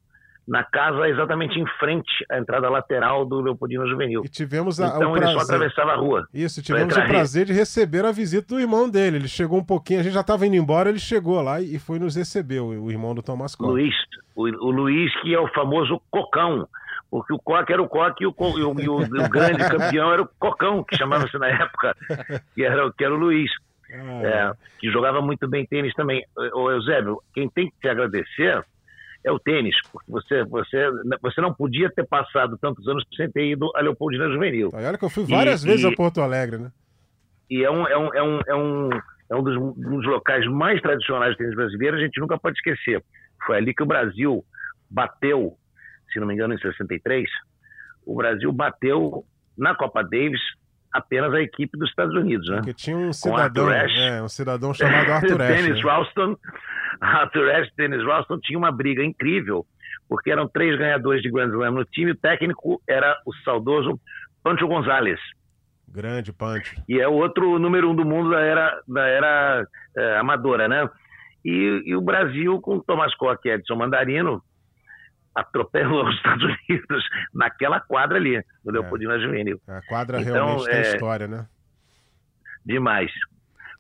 na 0.47 0.63
casa 0.63 1.09
exatamente 1.09 1.59
em 1.59 1.67
frente 1.79 2.11
à 2.31 2.39
entrada 2.39 2.69
lateral 2.69 3.25
do 3.25 3.41
Leopoldina 3.41 3.87
Juvenil. 3.87 4.23
E 4.25 4.29
tivemos 4.29 4.81
a, 4.81 4.89
então 4.89 5.13
o 5.13 5.17
ele 5.17 5.21
prazer... 5.21 5.41
só 5.41 5.45
atravessava 5.45 5.93
a 5.93 5.97
rua. 5.97 6.29
Isso, 6.33 6.63
tivemos 6.63 6.97
o 6.97 7.03
prazer 7.07 7.47
de 7.47 7.53
receber 7.53 8.05
a 8.05 8.13
visita 8.13 8.55
do 8.55 8.61
irmão 8.61 8.89
dele. 8.89 9.17
Ele 9.17 9.29
chegou 9.29 9.59
um 9.59 9.65
pouquinho, 9.65 10.01
a 10.01 10.03
gente 10.03 10.13
já 10.13 10.21
estava 10.21 10.47
indo 10.47 10.57
embora, 10.57 10.91
ele 10.91 10.99
chegou 10.99 11.41
lá 11.41 11.61
e 11.61 11.79
foi 11.79 11.99
nos 11.99 12.17
receber, 12.17 12.61
o, 12.61 12.91
irmão 12.91 13.15
do 13.15 13.23
Tomás 13.23 13.55
Coque. 13.55 13.71
Luiz, 13.71 13.95
o, 14.37 14.43
o 14.43 14.71
Luiz 14.71 15.13
que 15.23 15.35
é 15.35 15.41
o 15.41 15.49
famoso 15.49 16.01
Cocão, 16.11 16.69
porque 17.11 17.33
o 17.33 17.39
Coque 17.39 17.73
era 17.73 17.83
o 17.83 17.89
Coque 17.89 18.25
e 18.25 18.27
o, 18.27 18.35
e 18.39 18.63
o, 18.63 18.81
e 18.81 18.89
o, 18.89 18.97
o 18.97 19.29
grande 19.29 19.65
campeão 19.69 20.13
era 20.13 20.23
o 20.23 20.29
Cocão, 20.39 20.85
que 20.85 20.97
chamava-se 20.97 21.39
na 21.39 21.49
época, 21.49 21.97
que 22.55 22.63
era, 22.63 22.93
que 22.93 23.05
era 23.05 23.15
o 23.15 23.19
Luiz. 23.19 23.51
Ah, 23.93 24.27
é, 24.27 24.53
que 24.81 24.91
jogava 24.91 25.23
muito 25.23 25.47
bem 25.49 25.65
tênis 25.65 25.95
também. 25.95 26.25
Ô, 26.53 26.71
Eusébio, 26.71 27.23
quem 27.33 27.49
tem 27.49 27.71
que 27.71 27.77
te 27.81 27.89
agradecer 27.89 28.65
é 29.25 29.33
o 29.33 29.39
tênis, 29.39 29.75
porque 29.91 30.11
você, 30.11 30.45
você, 30.45 30.87
você 31.23 31.41
não 31.41 31.53
podia 31.53 31.91
ter 31.91 32.07
passado 32.07 32.59
tantos 32.59 32.87
anos 32.87 33.03
sem 33.17 33.31
ter 33.31 33.47
ido 33.47 33.71
a 33.75 33.81
Leopoldina 33.81 34.29
Juvenil. 34.31 34.71
Olha 34.73 34.99
que 34.99 35.05
eu 35.05 35.11
fui 35.11 35.25
várias 35.25 35.65
e, 35.65 35.67
vezes 35.67 35.85
e, 35.85 35.89
a 35.89 35.93
Porto 35.97 36.21
Alegre, 36.21 36.59
né? 36.59 36.71
E 37.51 37.65
é 37.65 37.71
um, 37.71 37.87
é 37.87 37.97
um, 37.97 38.15
é 38.15 38.23
um, 38.23 38.41
é 38.47 38.55
um, 38.55 38.91
é 39.31 39.37
um 39.37 39.43
dos, 39.43 39.57
um 39.57 39.73
dos 39.73 40.07
locais 40.07 40.47
mais 40.47 40.81
tradicionais 40.83 41.33
de 41.33 41.39
tênis 41.39 41.55
brasileiro, 41.55 41.97
a 41.97 42.01
gente 42.01 42.21
nunca 42.21 42.39
pode 42.39 42.57
esquecer. 42.59 43.03
Foi 43.47 43.57
ali 43.57 43.75
que 43.75 43.83
o 43.83 43.87
Brasil 43.87 44.45
bateu, 44.91 45.57
se 46.13 46.21
não 46.21 46.27
me 46.27 46.35
engano, 46.35 46.55
em 46.55 46.59
63, 46.59 47.29
o 48.07 48.15
Brasil 48.15 48.53
bateu 48.53 49.25
na 49.57 49.75
Copa 49.75 50.03
Davis 50.03 50.41
apenas 50.95 51.35
a 51.35 51.41
equipe 51.41 51.77
dos 51.77 51.91
Estados 51.91 52.15
Unidos, 52.15 52.49
né? 52.49 52.57
Porque 52.59 52.73
tinha 52.73 52.97
um 52.97 53.13
cidadão, 53.13 53.71
é, 53.71 54.23
um 54.23 54.29
cidadão 54.29 54.73
chamado 54.73 55.11
Arthur 55.13 55.43
Ashe. 55.43 55.63
Dennis 55.63 55.85
né? 55.85 55.91
Ralston, 55.91 56.37
Arthur 57.01 57.51
Ashe 57.51 57.71
e 57.73 57.77
Dennis 57.77 58.07
Ralston 58.07 58.39
tinham 58.39 58.61
uma 58.61 58.71
briga 58.71 59.03
incrível, 59.03 59.67
porque 60.09 60.31
eram 60.31 60.47
três 60.47 60.79
ganhadores 60.79 61.21
de 61.21 61.31
Grand 61.31 61.49
Slam 61.49 61.73
no 61.73 61.85
time, 61.85 62.13
o 62.13 62.17
técnico 62.17 62.81
era 62.89 63.21
o 63.27 63.35
saudoso 63.45 64.01
Pancho 64.43 64.69
Gonzalez. 64.69 65.19
Grande 65.89 66.33
Pancho. 66.33 66.81
E 66.89 67.01
é 67.01 67.09
o 67.09 67.13
outro 67.13 67.59
número 67.59 67.91
um 67.91 67.95
do 67.95 68.05
mundo 68.05 68.31
da 68.31 68.41
era, 68.41 68.81
da 68.87 69.07
era 69.07 69.67
é, 69.97 70.17
amadora, 70.19 70.69
né? 70.69 70.89
E, 71.45 71.83
e, 71.87 71.97
o 71.97 72.01
Brasil, 72.01 72.61
com 72.61 72.81
Thomas 72.81 73.15
Koch 73.17 73.41
e 73.45 73.51
Edson 73.51 73.77
Mandarino, 73.77 74.43
atropelou 75.35 76.09
os 76.09 76.15
Estados 76.17 76.45
Unidos 76.45 77.05
naquela 77.35 77.81
quadra 77.81 78.17
ali, 78.17 78.43
no 78.65 78.71
é. 78.71 78.73
Leopoldina 78.73 79.19
Juvenil. 79.19 79.61
A 79.67 79.83
quadra 79.83 80.21
então, 80.21 80.35
realmente 80.35 80.65
tem 80.67 80.75
é, 80.75 80.95
história, 80.95 81.27
né? 81.27 81.47
Demais. 82.65 83.11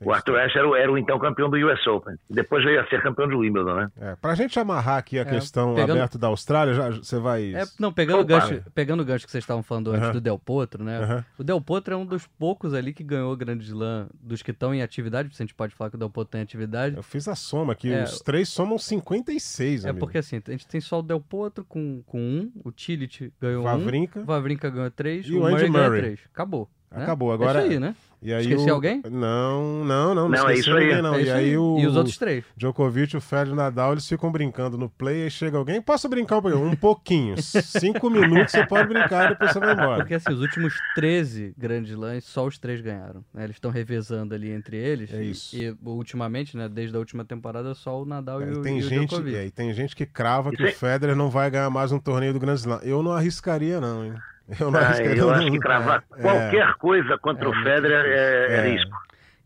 O 0.04 0.12
Arthur 0.12 0.38
Ashe 0.38 0.58
era, 0.58 0.78
era, 0.78 0.92
o 0.92 0.98
então 0.98 1.18
campeão 1.18 1.48
do 1.50 1.56
US 1.56 1.86
Open. 1.86 2.16
Depois 2.28 2.64
veio 2.64 2.80
a 2.80 2.86
ser 2.86 3.02
campeão 3.02 3.28
do 3.28 3.38
Wimbledon, 3.38 3.74
né? 3.74 3.88
É, 4.00 4.16
pra 4.16 4.34
gente 4.34 4.58
amarrar 4.58 4.98
aqui 4.98 5.18
a 5.18 5.22
é, 5.22 5.24
questão 5.24 5.74
pegando... 5.74 5.98
aberta 5.98 6.18
da 6.18 6.28
Austrália, 6.28 6.74
já, 6.74 6.90
você 6.90 7.18
vai. 7.18 7.54
É, 7.54 7.64
não, 7.78 7.92
pegando 7.92 8.20
o, 8.20 8.24
gancho, 8.24 8.62
pegando 8.74 9.00
o 9.02 9.04
gancho 9.04 9.24
que 9.24 9.32
vocês 9.32 9.42
estavam 9.42 9.62
falando 9.62 9.92
antes 9.92 10.10
do 10.10 10.20
Del 10.20 10.38
Potro, 10.38 10.84
né? 10.84 11.00
Uh 11.00 11.02
-huh. 11.02 11.24
O 11.38 11.44
Del 11.44 11.60
Potro 11.60 11.94
é 11.94 11.96
um 11.96 12.06
dos 12.06 12.26
poucos 12.26 12.74
ali 12.74 12.92
que 12.92 13.02
ganhou 13.02 13.32
o 13.32 13.36
Grande 13.36 13.64
Slam 13.64 14.08
dos 14.20 14.42
que 14.42 14.50
estão 14.50 14.74
em 14.74 14.82
atividade, 14.82 15.34
se 15.34 15.42
a 15.42 15.46
gente 15.46 15.54
pode 15.54 15.74
falar 15.74 15.90
que 15.90 15.96
o 15.96 15.98
Del 15.98 16.10
Potro 16.10 16.32
tem 16.32 16.40
atividade. 16.40 16.96
Eu 16.96 17.02
fiz 17.02 17.28
a 17.28 17.34
soma 17.34 17.72
aqui, 17.72 17.92
é, 17.92 18.04
os 18.04 18.20
três 18.20 18.48
somam 18.48 18.78
56, 18.78 19.84
É 19.84 19.90
amigo. 19.90 20.04
porque 20.04 20.18
assim, 20.18 20.40
a 20.46 20.50
gente 20.50 20.66
tem 20.66 20.80
só 20.80 21.00
o 21.00 21.02
Del 21.02 21.20
Potro 21.20 21.64
com, 21.64 22.02
com 22.06 22.18
um, 22.18 22.52
o 22.64 22.70
Tillit 22.70 23.32
ganhou 23.40 23.62
Vavrinca, 23.64 24.20
um, 24.20 24.24
Vavrinca 24.24 24.70
ganhou 24.70 24.90
três, 24.90 25.26
e 25.26 25.32
o, 25.34 25.38
o 25.38 25.40
Murray, 25.40 25.68
Murray 25.68 25.70
ganhou 25.70 25.98
três. 25.98 26.20
Acabou. 26.32 26.68
Acabou. 27.02 27.32
Agora, 27.32 27.60
é 27.60 27.62
isso 27.64 27.72
aí, 27.72 27.78
né? 27.80 27.94
E 28.22 28.32
aí 28.32 28.40
Esqueci 28.40 28.70
o... 28.70 28.74
alguém? 28.74 29.02
Não, 29.10 29.84
não, 29.84 30.14
não. 30.14 30.14
Não, 30.14 30.28
Não, 30.30 30.48
é 30.48 30.54
esqueci 30.54 30.60
isso 30.60 30.72
aí. 30.78 30.84
ninguém, 30.86 31.02
não. 31.02 31.14
É 31.14 31.18
e 31.18 31.22
isso 31.24 31.32
aí, 31.32 31.44
aí. 31.50 31.58
o 31.58 31.78
E 31.78 31.86
os 31.86 31.94
outros 31.94 32.16
três? 32.16 32.42
Djokovic, 32.56 33.14
o 33.14 33.20
Federer 33.20 33.48
e 33.50 33.52
o 33.52 33.54
Nadal, 33.56 33.92
eles 33.92 34.08
ficam 34.08 34.32
brincando 34.32 34.78
no 34.78 34.88
play, 34.88 35.24
aí 35.24 35.30
chega 35.30 35.58
alguém, 35.58 35.82
posso 35.82 36.08
brincar 36.08 36.38
um 36.38 36.40
pouquinho? 36.42 36.64
Um 36.66 36.74
pouquinho. 36.74 37.34
Cinco 37.42 38.08
minutos 38.08 38.52
você 38.52 38.66
pode 38.66 38.88
brincar 38.88 39.26
e 39.26 39.28
depois 39.30 39.52
você 39.52 39.60
vai 39.60 39.74
embora. 39.74 39.96
Porque 39.98 40.14
assim, 40.14 40.32
os 40.32 40.40
últimos 40.40 40.72
13 40.94 41.54
grandes 41.58 41.94
lãs, 41.94 42.24
só 42.24 42.46
os 42.46 42.56
três 42.58 42.80
ganharam. 42.80 43.22
né? 43.34 43.44
Eles 43.44 43.56
estão 43.56 43.70
revezando 43.70 44.34
ali 44.34 44.50
entre 44.50 44.78
eles. 44.78 45.12
É 45.12 45.22
e- 45.22 45.30
isso. 45.30 45.54
E, 45.54 45.76
ultimamente, 45.84 46.56
né, 46.56 46.66
desde 46.66 46.96
a 46.96 46.98
última 46.98 47.26
temporada, 47.26 47.74
só 47.74 48.00
o 48.00 48.06
Nadal 48.06 48.40
e, 48.40 48.44
É, 48.44 48.48
e 48.48 48.52
o, 48.52 48.62
tem 48.62 48.78
e 48.78 48.80
o 48.80 48.88
gente, 48.88 49.08
Djokovic. 49.10 49.36
é, 49.36 49.44
e 49.44 49.50
tem 49.50 49.70
gente 49.74 49.94
que 49.94 50.06
crava 50.06 50.50
que 50.50 50.62
o 50.64 50.72
Federer 50.72 51.14
não 51.14 51.28
vai 51.28 51.50
ganhar 51.50 51.68
mais 51.68 51.92
um 51.92 51.98
torneio 51.98 52.32
do 52.32 52.40
Grand 52.40 52.54
Slam. 52.54 52.80
Eu 52.82 53.02
não 53.02 53.12
arriscaria, 53.12 53.82
não, 53.82 54.02
hein? 54.02 54.14
Eu 54.60 54.70
não 54.70 54.78
Ah, 54.78 54.86
arriscaria. 54.88 55.16
eu 55.16 55.30
acho 55.30 55.50
que 55.50 55.58
cravar 55.58 56.04
É. 56.16 56.20
qualquer 56.22 56.74
coisa 56.74 57.16
contra 57.18 57.44
É, 57.46 57.48
o 57.48 57.54
Federer 57.62 58.04
é, 58.06 58.46
é 58.46 58.56
É. 58.56 58.70
risco. 58.72 58.96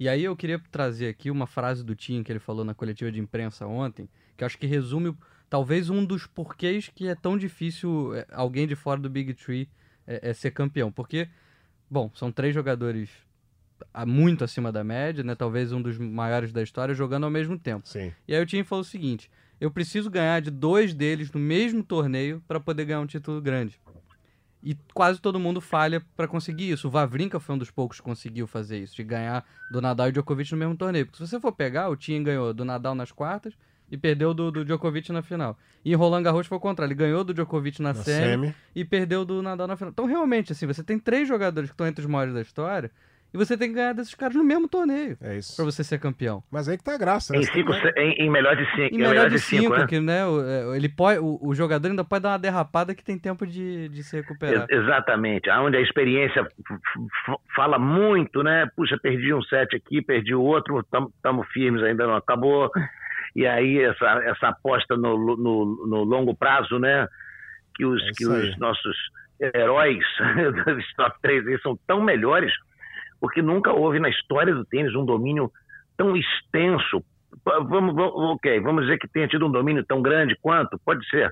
E 0.00 0.08
aí 0.08 0.24
eu 0.24 0.36
queria 0.36 0.60
trazer 0.70 1.08
aqui 1.08 1.30
uma 1.30 1.46
frase 1.46 1.84
do 1.84 1.94
Tim 1.94 2.22
que 2.22 2.30
ele 2.32 2.38
falou 2.38 2.64
na 2.64 2.74
coletiva 2.74 3.10
de 3.10 3.18
imprensa 3.20 3.66
ontem, 3.66 4.08
que 4.36 4.44
eu 4.44 4.46
acho 4.46 4.56
que 4.58 4.66
resume 4.66 5.16
talvez 5.50 5.90
um 5.90 6.04
dos 6.04 6.26
porquês 6.26 6.88
que 6.94 7.08
é 7.08 7.14
tão 7.14 7.36
difícil 7.38 8.14
é, 8.14 8.26
alguém 8.32 8.66
de 8.66 8.74
fora 8.76 9.00
do 9.00 9.08
Big 9.10 9.34
Tree 9.34 9.68
é, 10.06 10.30
é 10.30 10.32
ser 10.32 10.50
campeão. 10.52 10.90
Porque, 10.92 11.28
bom, 11.90 12.10
são 12.14 12.30
três 12.30 12.54
jogadores 12.54 13.08
muito 14.06 14.42
acima 14.44 14.70
da 14.72 14.82
média, 14.82 15.22
né? 15.24 15.34
Talvez 15.34 15.72
um 15.72 15.80
dos 15.80 15.98
maiores 15.98 16.52
da 16.52 16.62
história 16.62 16.94
jogando 16.94 17.24
ao 17.24 17.30
mesmo 17.30 17.58
tempo. 17.58 17.86
Sim. 17.88 18.12
E 18.26 18.34
aí 18.34 18.42
o 18.42 18.46
Tim 18.46 18.62
falou 18.64 18.82
o 18.82 18.84
seguinte: 18.84 19.30
eu 19.60 19.70
preciso 19.70 20.10
ganhar 20.10 20.40
de 20.40 20.50
dois 20.50 20.92
deles 20.94 21.30
no 21.32 21.38
mesmo 21.40 21.82
torneio 21.82 22.42
para 22.46 22.58
poder 22.60 22.84
ganhar 22.84 23.00
um 23.00 23.06
título 23.06 23.40
grande. 23.40 23.80
E 24.62 24.76
quase 24.92 25.20
todo 25.20 25.38
mundo 25.38 25.60
falha 25.60 26.02
para 26.16 26.26
conseguir 26.26 26.70
isso. 26.70 26.88
O 26.88 26.90
Vavrinka 26.90 27.38
foi 27.38 27.54
um 27.54 27.58
dos 27.58 27.70
poucos 27.70 27.98
que 27.98 28.02
conseguiu 28.04 28.46
fazer 28.46 28.78
isso, 28.78 28.96
de 28.96 29.04
ganhar 29.04 29.44
do 29.70 29.80
Nadal 29.80 30.08
e 30.08 30.12
Djokovic 30.12 30.50
no 30.52 30.58
mesmo 30.58 30.76
torneio. 30.76 31.06
Porque 31.06 31.18
se 31.18 31.26
você 31.28 31.38
for 31.38 31.52
pegar, 31.52 31.88
o 31.88 31.96
Tim 31.96 32.22
ganhou 32.22 32.52
do 32.52 32.64
Nadal 32.64 32.94
nas 32.94 33.12
quartas 33.12 33.54
e 33.90 33.96
perdeu 33.96 34.34
do, 34.34 34.50
do 34.50 34.64
Djokovic 34.64 35.10
na 35.12 35.22
final. 35.22 35.56
E 35.84 35.94
Roland 35.94 36.22
Garros 36.24 36.46
foi 36.46 36.58
o 36.58 36.60
contrário, 36.60 36.92
ele 36.92 36.98
ganhou 36.98 37.22
do 37.22 37.32
Djokovic 37.32 37.80
na, 37.80 37.90
Na 37.92 38.02
semi, 38.02 38.26
semi. 38.46 38.54
e 38.74 38.84
perdeu 38.84 39.24
do 39.24 39.40
Nadal 39.40 39.66
na 39.68 39.76
final. 39.76 39.90
Então 39.92 40.04
realmente, 40.06 40.52
assim, 40.52 40.66
você 40.66 40.82
tem 40.82 40.98
três 40.98 41.26
jogadores 41.28 41.70
que 41.70 41.74
estão 41.74 41.86
entre 41.86 42.04
os 42.04 42.10
maiores 42.10 42.34
da 42.34 42.42
história 42.42 42.90
e 43.32 43.36
você 43.38 43.56
tem 43.56 43.68
que 43.68 43.74
ganhar 43.74 43.92
desses 43.92 44.14
caras 44.14 44.34
no 44.36 44.44
mesmo 44.44 44.68
torneio 44.68 45.16
É 45.20 45.36
isso. 45.36 45.54
para 45.56 45.64
você 45.64 45.84
ser 45.84 45.98
campeão. 45.98 46.42
Mas 46.50 46.68
aí 46.68 46.76
que 46.78 46.84
tá 46.84 46.94
a 46.94 46.98
graça. 46.98 47.32
né? 47.32 47.40
Em, 47.40 47.42
tem 47.46 47.54
cinco, 47.54 47.72
em, 47.96 48.12
em 48.26 48.30
melhor 48.30 48.56
de 48.56 48.64
cinco. 48.70 48.94
Em 48.94 48.98
melhor 48.98 49.28
de 49.30 49.38
cinco, 49.38 49.76
né? 49.76 49.86
que 49.86 50.00
né, 50.00 50.24
o, 50.26 50.40
é, 50.42 50.76
ele 50.76 50.88
pode, 50.88 51.20
o, 51.20 51.38
o 51.42 51.54
jogador 51.54 51.88
ainda 51.88 52.04
pode 52.04 52.22
dar 52.22 52.30
uma 52.30 52.38
derrapada 52.38 52.94
que 52.94 53.04
tem 53.04 53.18
tempo 53.18 53.46
de, 53.46 53.88
de 53.90 54.02
se 54.02 54.16
recuperar. 54.16 54.66
Ex- 54.70 54.82
Exatamente. 54.82 55.50
Onde 55.50 55.76
a 55.76 55.80
experiência 55.80 56.46
fala 57.54 57.78
muito, 57.78 58.42
né? 58.42 58.66
Puxa, 58.76 58.98
perdi 59.02 59.32
um 59.34 59.42
set 59.42 59.74
aqui, 59.76 60.00
perdi 60.02 60.34
o 60.34 60.42
outro, 60.42 60.80
estamos 60.80 61.46
firmes, 61.52 61.82
ainda 61.82 62.06
não 62.06 62.16
acabou. 62.16 62.70
E 63.36 63.46
aí 63.46 63.78
essa, 63.82 64.06
essa 64.24 64.48
aposta 64.48 64.96
no, 64.96 65.36
no, 65.36 65.86
no 65.86 66.04
longo 66.04 66.34
prazo, 66.36 66.78
né? 66.78 67.06
Que 67.74 67.84
os, 67.84 68.02
É 68.02 68.10
que 68.16 68.26
os 68.26 68.58
nossos 68.58 68.96
heróis 69.54 70.04
dos 70.66 70.94
top 70.94 71.16
3 71.22 71.46
aí 71.46 71.58
são 71.60 71.78
tão 71.86 72.02
melhores, 72.02 72.52
porque 73.20 73.42
nunca 73.42 73.72
houve 73.72 73.98
na 73.98 74.08
história 74.08 74.54
do 74.54 74.64
tênis 74.64 74.94
um 74.94 75.04
domínio 75.04 75.50
tão 75.96 76.16
extenso. 76.16 77.02
Vamos, 77.44 77.94
vamos, 77.94 78.12
ok, 78.14 78.60
vamos 78.60 78.84
dizer 78.84 78.98
que 78.98 79.08
tenha 79.08 79.28
tido 79.28 79.46
um 79.46 79.50
domínio 79.52 79.84
tão 79.84 80.00
grande 80.02 80.36
quanto, 80.40 80.78
pode 80.84 81.06
ser, 81.08 81.30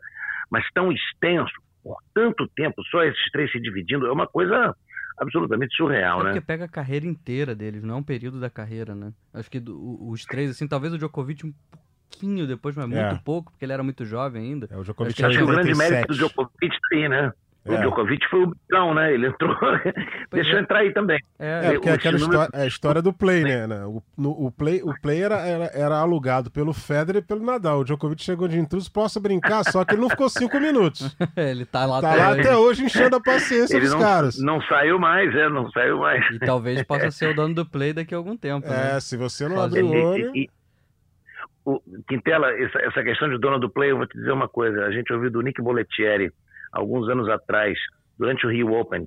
mas 0.51 0.64
tão 0.75 0.92
extenso, 0.92 1.53
por 1.83 1.96
tanto 2.14 2.46
tempo, 2.55 2.83
só 2.90 3.03
esses 3.03 3.31
três 3.33 3.51
se 3.51 3.61
dividindo, 3.61 4.07
é 4.07 4.12
uma 4.12 4.27
coisa 4.27 4.75
absolutamente 5.18 5.75
surreal, 5.77 6.20
É 6.20 6.25
né? 6.25 6.31
porque 6.33 6.46
pega 6.46 6.64
a 6.66 6.68
carreira 6.68 7.07
inteira 7.07 7.55
deles, 7.55 7.83
não 7.83 7.94
é 7.94 7.99
um 7.99 8.03
período 8.03 8.38
da 8.38 8.51
carreira, 8.51 8.94
né? 8.94 9.12
Acho 9.33 9.51
que 9.51 9.59
do- 9.59 10.09
os 10.11 10.25
três, 10.25 10.51
assim, 10.51 10.68
talvez 10.68 10.92
o 10.92 10.99
Djokovic 10.99 11.46
um 11.46 11.55
pouquinho 12.11 12.46
depois, 12.46 12.77
mas 12.77 12.87
muito 12.87 13.14
É. 13.14 13.20
pouco, 13.25 13.51
porque 13.51 13.64
ele 13.64 13.72
era 13.72 13.83
muito 13.83 14.05
jovem 14.05 14.42
ainda. 14.42 14.68
É, 14.70 14.77
o 14.77 14.83
Djokovic 14.83 15.12
Acho 15.12 15.16
que 15.16 15.25
Acho 15.25 15.38
que 15.38 15.44
o 15.44 15.46
grande 15.46 15.68
87. 15.70 15.90
mérito 15.90 16.12
do 16.12 16.18
Djokovic 16.18 16.68
tá 16.68 16.96
aí, 16.96 17.09
né? 17.66 17.74
O 17.74 17.79
É. 17.79 17.81
Djokovic 17.83 18.26
foi 18.29 18.42
o 18.42 18.46
bicão, 18.46 18.94
né? 18.94 19.12
Ele 19.12 19.26
entrou, 19.26 19.55
deixou 20.33 20.57
é. 20.59 20.61
entrar 20.61 20.79
aí 20.79 20.92
também. 20.92 21.18
É, 21.38 21.61
É, 21.66 21.72
porque 21.74 21.88
é 21.88 21.92
aquela 21.92 22.18
número- 22.18 22.40
história, 22.42 22.50
é 22.59 22.62
a 22.62 22.66
história 22.66 23.02
do 23.02 23.12
play, 23.12 23.42
né? 23.42 23.66
né? 23.66 23.85
O, 23.85 24.02
no- 24.16 24.46
o 24.46 24.50
play, 24.52 24.81
o 24.83 24.92
play 25.00 25.22
era, 25.22 25.37
era, 25.37 25.64
era 25.74 25.96
alugado 25.98 26.50
pelo 26.50 26.72
Federer 26.72 27.22
e 27.22 27.26
pelo 27.26 27.44
Nadal. 27.44 27.81
O 27.81 27.85
Djokovic 27.85 28.22
chegou 28.22 28.46
de 28.48 28.59
intruso, 28.59 28.90
posso 28.92 29.20
brincar, 29.20 29.64
só 29.64 29.85
que 29.85 29.94
ele 29.94 30.02
não 30.02 30.11
ficou 30.11 30.29
cinco 30.29 30.59
minutos. 30.61 31.16
ele 31.37 31.64
tá 31.64 31.85
lá 31.87 32.00
Tá 32.00 32.12
até 32.12 32.22
lá 32.22 32.31
hoje. 32.31 32.40
até 32.40 32.57
hoje 32.57 32.85
enchendo 32.85 33.16
a 33.16 33.20
paciência 33.20 33.74
Ele 33.76 33.85
dos 33.87 33.94
não, 33.94 34.00
caras. 34.00 34.38
não 34.40 34.61
saiu 34.62 34.98
mais, 34.98 35.35
é, 35.35 35.48
não 35.48 35.70
saiu 35.70 35.98
mais. 35.98 36.24
E 36.35 36.38
talvez 36.38 36.83
possa 36.85 37.11
ser 37.11 37.31
o 37.31 37.35
dono 37.35 37.55
do 37.55 37.66
play 37.66 37.92
daqui 37.92 38.14
a 38.14 38.16
algum 38.18 38.37
tempo, 38.37 38.68
né? 38.68 38.96
É, 38.96 39.00
se 39.00 39.16
você 39.16 39.48
não 39.48 39.57
Fazer 39.57 39.81
abrir 39.81 39.96
o 39.96 40.05
olho. 40.05 40.33
e- 40.37 40.44
e- 40.44 40.50
o, 41.64 41.81
Quintela, 42.09 42.52
essa, 42.52 42.79
essa 42.79 43.02
questão 43.02 43.29
de 43.29 43.38
dono 43.38 43.59
do 43.59 43.68
play, 43.68 43.90
eu 43.90 43.96
vou 43.96 44.07
te 44.07 44.16
dizer 44.16 44.31
uma 44.31 44.48
coisa. 44.48 44.85
A 44.85 44.92
gente 44.92 45.12
ouviu 45.12 45.31
do 45.33 45.40
Nick 45.40 45.61
Bollettieri, 45.61 46.31
alguns 46.72 47.09
anos 47.09 47.29
atrás, 47.29 47.79
durante 48.18 48.46
o 48.46 48.50
Rio 48.50 48.72
Open, 48.72 49.07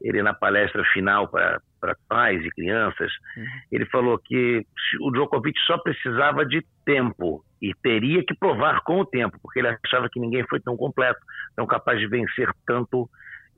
ele 0.00 0.22
na 0.22 0.32
palestra 0.32 0.84
final 0.92 1.28
para 1.28 1.60
pais 2.08 2.44
e 2.44 2.50
crianças, 2.50 3.10
Uhum. 3.36 3.44
ele 3.72 3.84
falou 3.86 4.18
que 4.18 4.64
o 5.00 5.10
Djokovic 5.10 5.58
só 5.66 5.76
precisava 5.78 6.44
de 6.46 6.64
tempo 6.84 7.44
e 7.60 7.72
teria 7.82 8.22
que 8.24 8.34
provar 8.36 8.80
com 8.82 9.00
o 9.00 9.04
tempo, 9.04 9.36
porque 9.42 9.58
ele 9.58 9.68
achava 9.84 10.08
que 10.08 10.20
ninguém 10.20 10.44
foi 10.46 10.60
tão 10.60 10.76
completo, 10.76 11.18
tão 11.56 11.66
capaz 11.66 11.98
de 11.98 12.06
vencer 12.06 12.48
tanto 12.66 13.08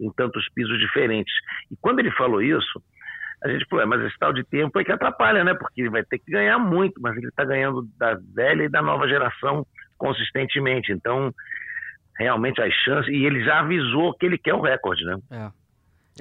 em 0.01 0.11
tantos 0.13 0.47
pisos 0.55 0.79
diferentes. 0.79 1.35
E 1.71 1.77
quando 1.81 1.99
ele 1.99 2.11
falou 2.13 2.41
isso, 2.41 2.83
a 3.45 3.49
gente 3.49 3.67
falou, 3.69 3.83
"É, 3.83 3.87
mas 3.87 4.01
esse 4.03 4.19
tal 4.19 4.33
de 4.33 4.43
tempo 4.45 4.79
é 4.81 4.85
que 4.85 4.93
atrapalha, 4.93 5.45
né? 5.45 5.53
Porque 5.55 5.83
ele 5.83 5.91
vai 5.91 6.03
ter 6.03 6.19
que 6.19 6.31
ganhar 6.31 6.59
muito, 6.59 7.01
mas 7.03 7.15
ele 7.19 7.29
está 7.29 7.45
ganhando 7.45 7.87
da 7.99 8.19
velha 8.35 8.65
e 8.65 8.69
da 8.71 8.81
nova 8.81 9.07
geração 9.07 9.67
consistentemente. 9.99 10.93
Então, 10.93 11.33
realmente 12.19 12.61
as 12.61 12.73
chances. 12.85 13.09
E 13.13 13.25
ele 13.25 13.43
já 13.45 13.61
avisou 13.61 14.15
que 14.15 14.27
ele 14.27 14.39
quer 14.39 14.55
o 14.55 14.61
recorde, 14.61 15.05
né? 15.05 15.19
É. 15.31 15.51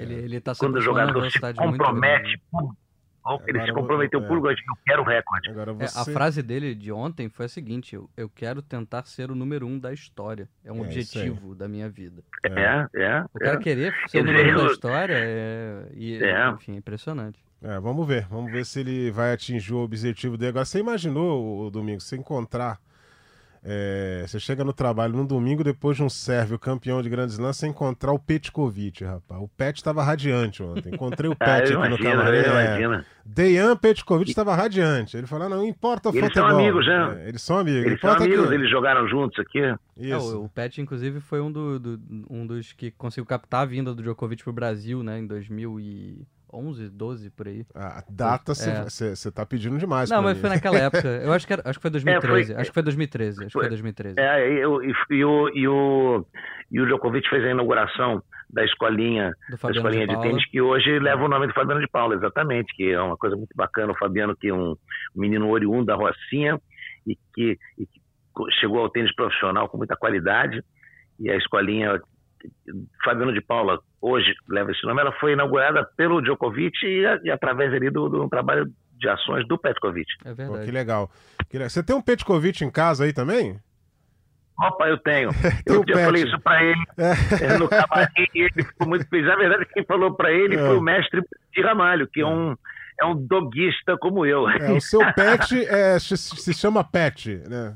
Ele, 0.02 0.14
ele 0.14 0.40
tá 0.40 0.54
se 0.54 0.60
Quando 0.60 0.76
o 0.76 0.80
jogador 0.80 1.08
se 1.12 1.18
velocidade 1.18 1.58
muito 1.60 1.76
compromete, 1.78 2.40
ele 3.46 3.58
Agora 3.58 3.66
se 3.66 3.72
comprometeu 3.72 4.20
é. 4.22 4.26
público, 4.26 4.48
eu 4.48 4.56
quero 4.86 5.02
o 5.02 5.04
recorde. 5.04 5.50
Agora 5.50 5.72
É, 5.72 5.74
você. 5.74 5.98
a 6.00 6.04
frase 6.12 6.42
dele 6.42 6.74
de 6.74 6.90
ontem 6.90 7.28
foi 7.28 7.44
a 7.46 7.48
seguinte: 7.48 7.94
eu, 7.94 8.08
eu 8.16 8.30
quero 8.30 8.62
tentar 8.62 9.04
ser 9.04 9.30
o 9.30 9.34
número 9.34 9.66
um 9.66 9.78
da 9.78 9.92
história. 9.92 10.48
É 10.64 10.72
um 10.72 10.78
É, 10.78 10.80
objetivo 10.86 11.54
da 11.54 11.68
minha 11.68 11.88
vida. 11.88 12.22
É, 12.44 12.86
é. 12.94 13.24
O 13.34 13.38
cara 13.38 13.56
é. 13.56 13.58
querer 13.58 13.94
ser 14.08 14.20
o 14.22 14.24
número 14.24 14.58
um 14.62 14.66
da 14.66 14.72
história 14.72 15.14
é, 15.18 15.86
e, 15.94 16.22
É. 16.22 16.48
enfim, 16.50 16.72
é 16.72 16.76
impressionante. 16.76 17.38
É, 17.62 17.78
vamos 17.78 18.08
ver. 18.08 18.26
Vamos 18.30 18.50
ver 18.50 18.64
se 18.64 18.80
ele 18.80 19.10
vai 19.10 19.34
atingir 19.34 19.74
o 19.74 19.78
objetivo 19.84 20.38
dele. 20.38 20.48
Agora, 20.50 20.64
você 20.64 20.78
imaginou, 20.78 21.66
o 21.66 21.70
Domingo, 21.70 22.00
você 22.00 22.16
encontrar. 22.16 22.80
É, 23.62 24.24
você 24.26 24.40
chega 24.40 24.64
no 24.64 24.72
trabalho 24.72 25.12
num 25.14 25.26
domingo, 25.26 25.62
depois 25.62 25.96
de 25.96 26.02
um 26.02 26.08
sérvio 26.08 26.58
campeão 26.58 27.02
de 27.02 27.08
grandes 27.10 27.36
lãs, 27.38 27.56
você 27.58 27.66
encontrar 27.66 28.10
o 28.12 28.18
Petkovic, 28.18 29.04
rapaz. 29.04 29.42
O 29.42 29.48
Pet 29.48 29.76
estava 29.76 30.02
radiante 30.02 30.62
ontem. 30.62 30.94
Encontrei 30.94 31.28
o 31.30 31.36
Ah, 31.40 31.44
Pet 31.44 31.72
eu 31.72 31.82
aqui 31.82 31.90
no 31.90 31.96
imagino, 31.96 32.10
camarim. 32.22 32.82
eu 32.82 32.92
é. 32.94 33.04
Dejan 33.24 33.76
Petkovic 33.76 34.30
estava 34.30 34.54
radiante. 34.54 35.16
Ele 35.16 35.26
falou: 35.26 35.46
"Ah, 35.46 35.50
não 35.50 35.64
importa 35.66 36.08
o 36.08 36.14
E 36.14 36.18
eles 36.18 36.32
são 36.32 36.42
futebol. 36.44 36.60
amigos, 36.64 36.86
né? 36.86 37.22
É, 37.24 37.28
eles 37.28 37.42
são 37.42 37.58
amigos. 37.58 37.86
Eles 37.86 38.00
são 38.00 38.10
amigos, 38.12 38.48
que... 38.48 38.54
eles 38.54 38.70
jogaram 38.70 39.06
juntos 39.08 39.38
aqui. 39.38 39.60
É, 39.60 39.76
Isso. 39.98 40.38
o, 40.38 40.44
o 40.44 40.48
Pet, 40.48 40.80
inclusive, 40.80 41.20
foi 41.20 41.40
um, 41.40 41.52
do, 41.52 41.78
do- 41.78 42.00
um 42.30 42.46
dos 42.46 42.72
que 42.72 42.90
conseguiu 42.90 43.26
captar 43.26 43.62
a 43.62 43.66
vinda 43.66 43.94
do 43.94 44.02
Djokovic 44.02 44.42
pro 44.42 44.52
Brasil, 44.52 45.02
né, 45.02 45.18
em 45.18 45.26
2011, 46.52 46.90
12, 46.90 47.30
por 47.30 47.46
aí. 47.48 47.64
A 47.74 48.02
data 48.10 48.52
É. 48.52 48.84
você 48.88 49.30
tá 49.30 49.46
pedindo 49.46 49.78
demais. 49.78 50.10
Não, 50.10 50.22
mas 50.22 50.34
mim. 50.36 50.40
foi 50.40 50.50
naquela 50.50 50.78
época. 50.78 51.06
Eu 51.24 51.32
acho 51.32 51.46
que, 51.46 51.52
era, 51.52 51.62
acho 51.64 51.78
que 51.78 51.82
foi 51.82 51.90
2013. 51.90 52.52
foi- 52.52 52.60
acho 52.60 52.70
que 52.70 52.74
foi 52.74 52.82
2013. 52.82 53.38
Acho 53.38 53.46
que 53.46 53.52
foi 53.52 53.62
foi- 53.62 53.68
2013. 53.68 54.18
É, 54.18 54.52
e, 54.52 54.66
o- 54.66 54.82
e, 54.82 54.92
e 55.10 55.24
o, 55.24 55.48
e, 55.54 55.68
o, 55.68 56.26
e 56.70 56.80
o 56.80 56.86
Djokovic 56.86 57.28
fez 57.28 57.44
a 57.44 57.50
inauguração 57.50 58.22
da 58.52 58.64
escolinha, 58.64 59.32
da 59.48 59.56
Fabiano 59.56 59.88
escolinha 59.88 60.06
de 60.08 60.16
de, 60.16 60.22
tênis, 60.22 60.44
que 60.50 60.60
hoje 60.60 60.98
leva 60.98 61.24
o 61.24 61.28
nome 61.28 61.46
do 61.46 61.54
Fabiano 61.54 61.80
de 61.80 61.86
Paula, 61.88 62.16
exatamente, 62.16 62.74
que 62.74 62.90
é 62.90 63.00
uma 63.00 63.16
coisa 63.16 63.36
muito 63.36 63.54
bacana. 63.54 63.92
O 63.92 63.96
Fabiano, 63.98 64.36
que 64.36 64.48
é 64.48 64.54
um 64.54 64.74
menino 65.14 65.48
oriundo 65.48 65.84
da 65.86 65.94
Rocinha 65.94 66.60
e 67.06 67.16
que, 67.34 67.56
e 67.78 67.86
que 67.86 68.00
chegou 68.60 68.80
ao 68.80 68.90
tênis 68.90 69.14
profissional 69.14 69.68
com 69.68 69.78
muita 69.78 69.96
qualidade. 69.96 70.62
E 71.20 71.30
a 71.30 71.36
escolinha 71.36 72.00
Fabiano 73.04 73.32
de 73.32 73.40
Paula, 73.40 73.78
hoje 74.00 74.32
leva 74.48 74.70
esse 74.70 74.84
nome, 74.86 75.00
ela 75.00 75.12
foi 75.12 75.32
inaugurada 75.32 75.84
pelo 75.96 76.20
Djokovic 76.22 76.76
e, 76.84 77.02
e 77.24 77.30
através 77.30 77.72
ali 77.72 77.90
do, 77.90 78.08
do 78.08 78.28
trabalho 78.28 78.70
de 78.98 79.08
ações 79.08 79.46
do 79.48 79.56
Petkovic. 79.58 80.06
É 80.24 80.30
Pô, 80.30 80.34
verdade. 80.34 80.64
que 80.66 80.70
legal. 80.70 81.10
Que 81.48 81.58
le- 81.58 81.68
Você 81.68 81.82
tem 81.82 81.96
um 81.96 82.02
Petkovic 82.02 82.62
em 82.64 82.70
casa 82.70 83.04
aí 83.04 83.12
também? 83.12 83.58
Opa, 84.58 84.88
eu 84.88 84.98
tenho. 84.98 85.30
Eu 85.64 85.82
já 85.88 86.04
falei 86.04 86.22
isso 86.22 86.38
pra 86.40 86.62
ele 86.62 86.84
é, 86.98 87.56
no 87.56 87.66
camarim 87.66 88.26
e 88.34 88.40
ele 88.42 88.62
ficou 88.62 88.86
muito 88.86 89.08
feliz. 89.08 89.26
Na 89.26 89.36
verdade, 89.36 89.66
quem 89.72 89.84
falou 89.86 90.14
pra 90.14 90.30
ele 90.30 90.54
É. 90.54 90.58
foi 90.58 90.76
o 90.76 90.82
mestre 90.82 91.22
de 91.54 91.62
Ramalho, 91.62 92.06
que 92.06 92.20
é, 92.20 92.26
um, 92.26 92.54
é 93.00 93.06
um 93.06 93.16
doguista 93.16 93.96
como 93.98 94.26
eu. 94.26 94.46
É, 94.50 94.70
o 94.72 94.80
seu 94.80 95.00
pet 95.14 95.64
é, 95.66 95.98
se, 95.98 96.14
se 96.18 96.52
chama 96.52 96.84
pet, 96.84 97.36
né? 97.48 97.74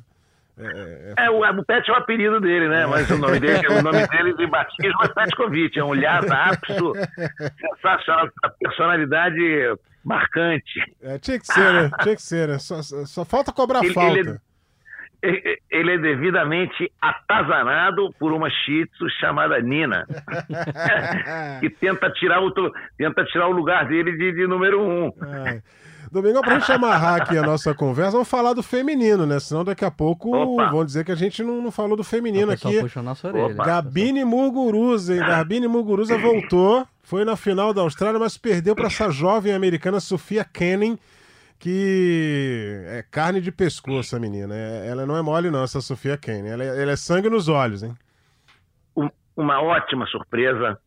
É, 0.56 1.14
é, 1.18 1.26
é, 1.26 1.30
o, 1.30 1.40
o 1.40 1.64
Pet 1.64 1.90
é 1.90 1.92
o 1.92 1.96
apelido 1.96 2.40
dele, 2.40 2.68
né? 2.68 2.86
Mas 2.86 3.10
o 3.10 3.18
nome 3.18 3.40
dele, 3.40 3.66
o 3.66 3.82
nome 3.82 4.06
dele 4.06 4.34
de 4.34 4.46
batismo 4.46 5.02
é 5.02 5.08
Petkovic, 5.08 5.78
é 5.78 5.84
um 5.84 5.92
Lhasa 5.92 6.32
apso, 6.32 6.92
sensacional, 7.60 8.28
personalidade 8.60 9.76
marcante. 10.04 10.80
É, 11.02 11.18
tinha 11.18 11.40
que 11.40 11.46
ser, 11.46 11.72
né? 11.72 11.90
Tinha 12.02 12.16
que 12.16 12.22
ser, 12.22 12.48
né? 12.48 12.58
Só, 12.58 12.82
só 12.82 13.24
falta 13.24 13.52
cobrar 13.52 13.82
ele, 13.82 13.92
falta. 13.92 14.40
Ele, 15.22 15.58
ele 15.70 15.92
é 15.92 15.98
devidamente 15.98 16.92
atazanado 17.00 18.12
por 18.18 18.32
uma 18.32 18.50
shih 18.50 18.86
chamada 19.18 19.60
Nina, 19.60 20.06
que 21.60 21.70
tenta 21.70 22.10
tirar 22.10 22.40
o, 22.42 22.52
tenta 22.96 23.24
tirar 23.24 23.48
o 23.48 23.52
lugar 23.52 23.88
dele 23.88 24.12
de, 24.12 24.32
de 24.32 24.46
número 24.46 24.80
um. 24.80 25.08
É. 25.46 25.62
Domingo, 26.14 26.40
pra 26.42 26.60
gente 26.60 26.70
amarrar 26.70 27.22
aqui 27.22 27.36
a 27.36 27.42
nossa 27.42 27.74
conversa, 27.74 28.12
vamos 28.12 28.28
falar 28.28 28.52
do 28.52 28.62
feminino, 28.62 29.26
né? 29.26 29.40
Senão 29.40 29.64
daqui 29.64 29.84
a 29.84 29.90
pouco 29.90 30.34
Opa. 30.34 30.70
vão 30.70 30.84
dizer 30.84 31.04
que 31.04 31.10
a 31.10 31.16
gente 31.16 31.42
não, 31.42 31.60
não 31.60 31.72
falou 31.72 31.96
do 31.96 32.04
feminino 32.04 32.52
aqui. 32.52 32.80
Puxa 32.80 33.02
nossa 33.02 33.26
orelha. 33.26 33.54
Gabine 33.54 34.24
Muguruza, 34.24 35.12
hein? 35.12 35.20
Gabine 35.20 35.66
Muguruza 35.66 36.16
voltou, 36.16 36.86
foi 37.02 37.24
na 37.24 37.34
final 37.34 37.74
da 37.74 37.82
Austrália, 37.82 38.20
mas 38.20 38.38
perdeu 38.38 38.76
para 38.76 38.86
essa 38.86 39.10
jovem 39.10 39.52
americana 39.52 39.98
Sofia 39.98 40.44
Kenning 40.44 40.96
que 41.58 42.82
é 42.88 43.02
carne 43.10 43.40
de 43.40 43.50
pescoço 43.50 44.14
a 44.14 44.20
menina. 44.20 44.54
É, 44.54 44.88
ela 44.88 45.06
não 45.06 45.16
é 45.16 45.22
mole, 45.22 45.50
não, 45.50 45.64
essa 45.64 45.80
Sofia 45.80 46.16
Kane. 46.16 46.46
Ela, 46.46 46.62
é, 46.62 46.82
ela 46.82 46.92
é 46.92 46.96
sangue 46.96 47.28
nos 47.28 47.48
olhos, 47.48 47.82
hein? 47.82 47.94
Uma 49.34 49.60
ótima 49.60 50.06
surpresa. 50.06 50.78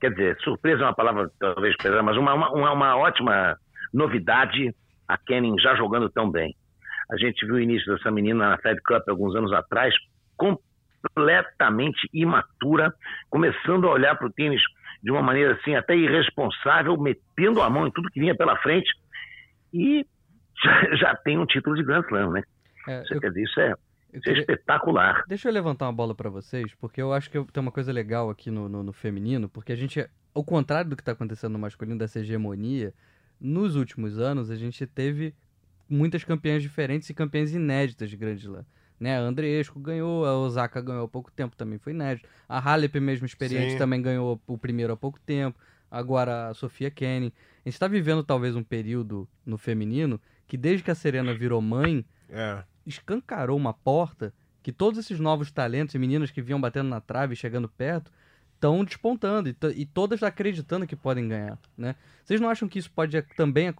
Quer 0.00 0.10
dizer, 0.10 0.38
surpresa 0.40 0.82
é 0.82 0.86
uma 0.86 0.94
palavra 0.94 1.30
talvez 1.38 1.76
pesada, 1.76 2.02
mas 2.02 2.16
uma, 2.16 2.32
uma, 2.32 2.72
uma 2.72 2.96
ótima 2.96 3.58
novidade. 3.94 4.74
A 5.06 5.16
Kenning 5.18 5.58
já 5.58 5.74
jogando 5.76 6.10
tão 6.10 6.30
bem. 6.30 6.54
A 7.10 7.16
gente 7.16 7.44
viu 7.46 7.56
o 7.56 7.60
início 7.60 7.94
dessa 7.94 8.10
menina 8.10 8.50
na 8.50 8.58
Fed 8.58 8.80
Cup 8.82 9.06
alguns 9.08 9.36
anos 9.36 9.52
atrás, 9.52 9.94
completamente 10.36 12.08
imatura, 12.12 12.92
começando 13.28 13.86
a 13.86 13.92
olhar 13.92 14.16
para 14.16 14.26
o 14.26 14.32
tênis 14.32 14.62
de 15.02 15.10
uma 15.10 15.22
maneira 15.22 15.54
assim 15.54 15.74
até 15.74 15.94
irresponsável, 15.94 16.98
metendo 16.98 17.60
a 17.60 17.68
mão 17.68 17.86
em 17.86 17.90
tudo 17.90 18.10
que 18.10 18.20
vinha 18.20 18.34
pela 18.34 18.56
frente 18.56 18.90
e 19.72 20.06
já, 20.64 20.96
já 20.96 21.16
tem 21.16 21.38
um 21.38 21.44
título 21.44 21.76
de 21.76 21.82
Grand 21.82 22.04
Slam, 22.06 22.30
né? 22.30 22.42
É, 22.88 23.02
Você 23.02 23.14
eu, 23.14 23.20
quer 23.20 23.28
dizer, 23.28 23.42
isso 23.42 23.60
é, 23.60 23.74
isso 24.14 24.16
é 24.16 24.20
queria... 24.20 24.38
é 24.38 24.40
espetacular. 24.40 25.24
Deixa 25.28 25.48
eu 25.48 25.52
levantar 25.52 25.86
uma 25.86 25.92
bola 25.92 26.14
para 26.14 26.30
vocês, 26.30 26.74
porque 26.80 27.02
eu 27.02 27.12
acho 27.12 27.30
que 27.30 27.44
tem 27.52 27.60
uma 27.60 27.72
coisa 27.72 27.92
legal 27.92 28.30
aqui 28.30 28.50
no, 28.50 28.68
no, 28.68 28.82
no 28.82 28.92
feminino, 28.92 29.48
porque 29.48 29.72
a 29.72 29.76
gente, 29.76 30.08
ao 30.34 30.42
contrário 30.44 30.88
do 30.88 30.96
que 30.96 31.02
está 31.02 31.12
acontecendo 31.12 31.52
no 31.52 31.58
masculino, 31.58 31.98
dessa 31.98 32.20
hegemonia, 32.20 32.94
nos 33.40 33.76
últimos 33.76 34.18
anos 34.18 34.50
a 34.50 34.56
gente 34.56 34.86
teve 34.86 35.34
muitas 35.88 36.24
campeãs 36.24 36.62
diferentes 36.62 37.08
e 37.10 37.14
campeãs 37.14 37.52
inéditas 37.52 38.10
de 38.10 38.16
Grand 38.16 38.36
Slam. 38.36 38.64
Né? 38.98 39.16
A 39.16 39.20
Andreesco 39.20 39.78
ganhou, 39.78 40.24
a 40.24 40.36
Osaka 40.38 40.80
ganhou 40.80 41.04
há 41.04 41.08
pouco 41.08 41.30
tempo, 41.30 41.56
também 41.56 41.78
foi 41.78 41.92
inédito. 41.92 42.28
A 42.48 42.58
Halep, 42.58 42.98
mesmo 43.00 43.26
experiente, 43.26 43.72
Sim. 43.72 43.78
também 43.78 44.00
ganhou 44.00 44.40
o 44.46 44.56
primeiro 44.56 44.92
há 44.92 44.96
pouco 44.96 45.20
tempo. 45.20 45.58
Agora 45.90 46.48
a 46.48 46.54
Sofia 46.54 46.90
Kenny. 46.90 47.32
A 47.64 47.68
gente 47.68 47.74
está 47.74 47.86
vivendo 47.86 48.22
talvez 48.22 48.56
um 48.56 48.62
período 48.62 49.28
no 49.44 49.58
feminino 49.58 50.20
que 50.46 50.56
desde 50.56 50.82
que 50.82 50.90
a 50.90 50.94
Serena 50.94 51.34
virou 51.34 51.60
mãe, 51.60 52.04
é. 52.28 52.62
escancarou 52.86 53.56
uma 53.56 53.72
porta 53.72 54.32
que 54.62 54.72
todos 54.72 54.98
esses 54.98 55.20
novos 55.20 55.50
talentos 55.50 55.94
e 55.94 55.98
meninas 55.98 56.30
que 56.30 56.42
vinham 56.42 56.60
batendo 56.60 56.88
na 56.88 57.00
trave 57.00 57.34
e 57.34 57.36
chegando 57.36 57.68
perto 57.68 58.10
estão 58.64 58.82
despontando 58.82 59.50
e, 59.50 59.56
e, 59.76 59.84
todas 59.84 60.22
acreditando 60.22 60.86
que 60.86 60.96
podem 60.96 61.28
ganhar, 61.28 61.58
né? 61.76 61.94
Vocês 62.24 62.40
não 62.40 62.48
acham 62.48 62.66
que 62.66 62.78
isso 62.78 62.90
pode 62.90 63.20
também... 63.36 63.74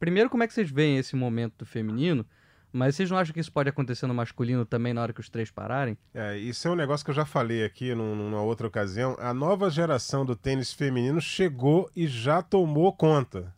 Primeiro, 0.00 0.28
como 0.28 0.42
é 0.42 0.48
que 0.48 0.52
vocês 0.52 0.68
veem 0.68 0.98
esse 0.98 1.14
momento 1.14 1.58
do 1.58 1.66
feminino? 1.66 2.26
Mas 2.72 2.96
vocês 2.96 3.08
não 3.08 3.16
acham 3.16 3.32
que 3.32 3.38
isso 3.38 3.52
pode 3.52 3.68
acontecer 3.68 4.08
no 4.08 4.14
masculino 4.14 4.66
também 4.66 4.92
na 4.92 5.00
hora 5.00 5.12
que 5.12 5.20
os 5.20 5.28
três 5.28 5.48
pararem? 5.48 5.96
É, 6.12 6.36
isso 6.36 6.66
é 6.66 6.70
um 6.72 6.74
negócio 6.74 7.04
que 7.04 7.10
eu 7.12 7.14
já 7.14 7.24
falei 7.24 7.64
aqui 7.64 7.94
numa 7.94 8.42
outra 8.42 8.66
ocasião. 8.66 9.16
A 9.20 9.32
nova 9.32 9.70
geração 9.70 10.26
do 10.26 10.34
tênis 10.34 10.72
feminino 10.72 11.20
chegou 11.20 11.88
e 11.94 12.08
já 12.08 12.42
tomou 12.42 12.92
conta. 12.92 13.54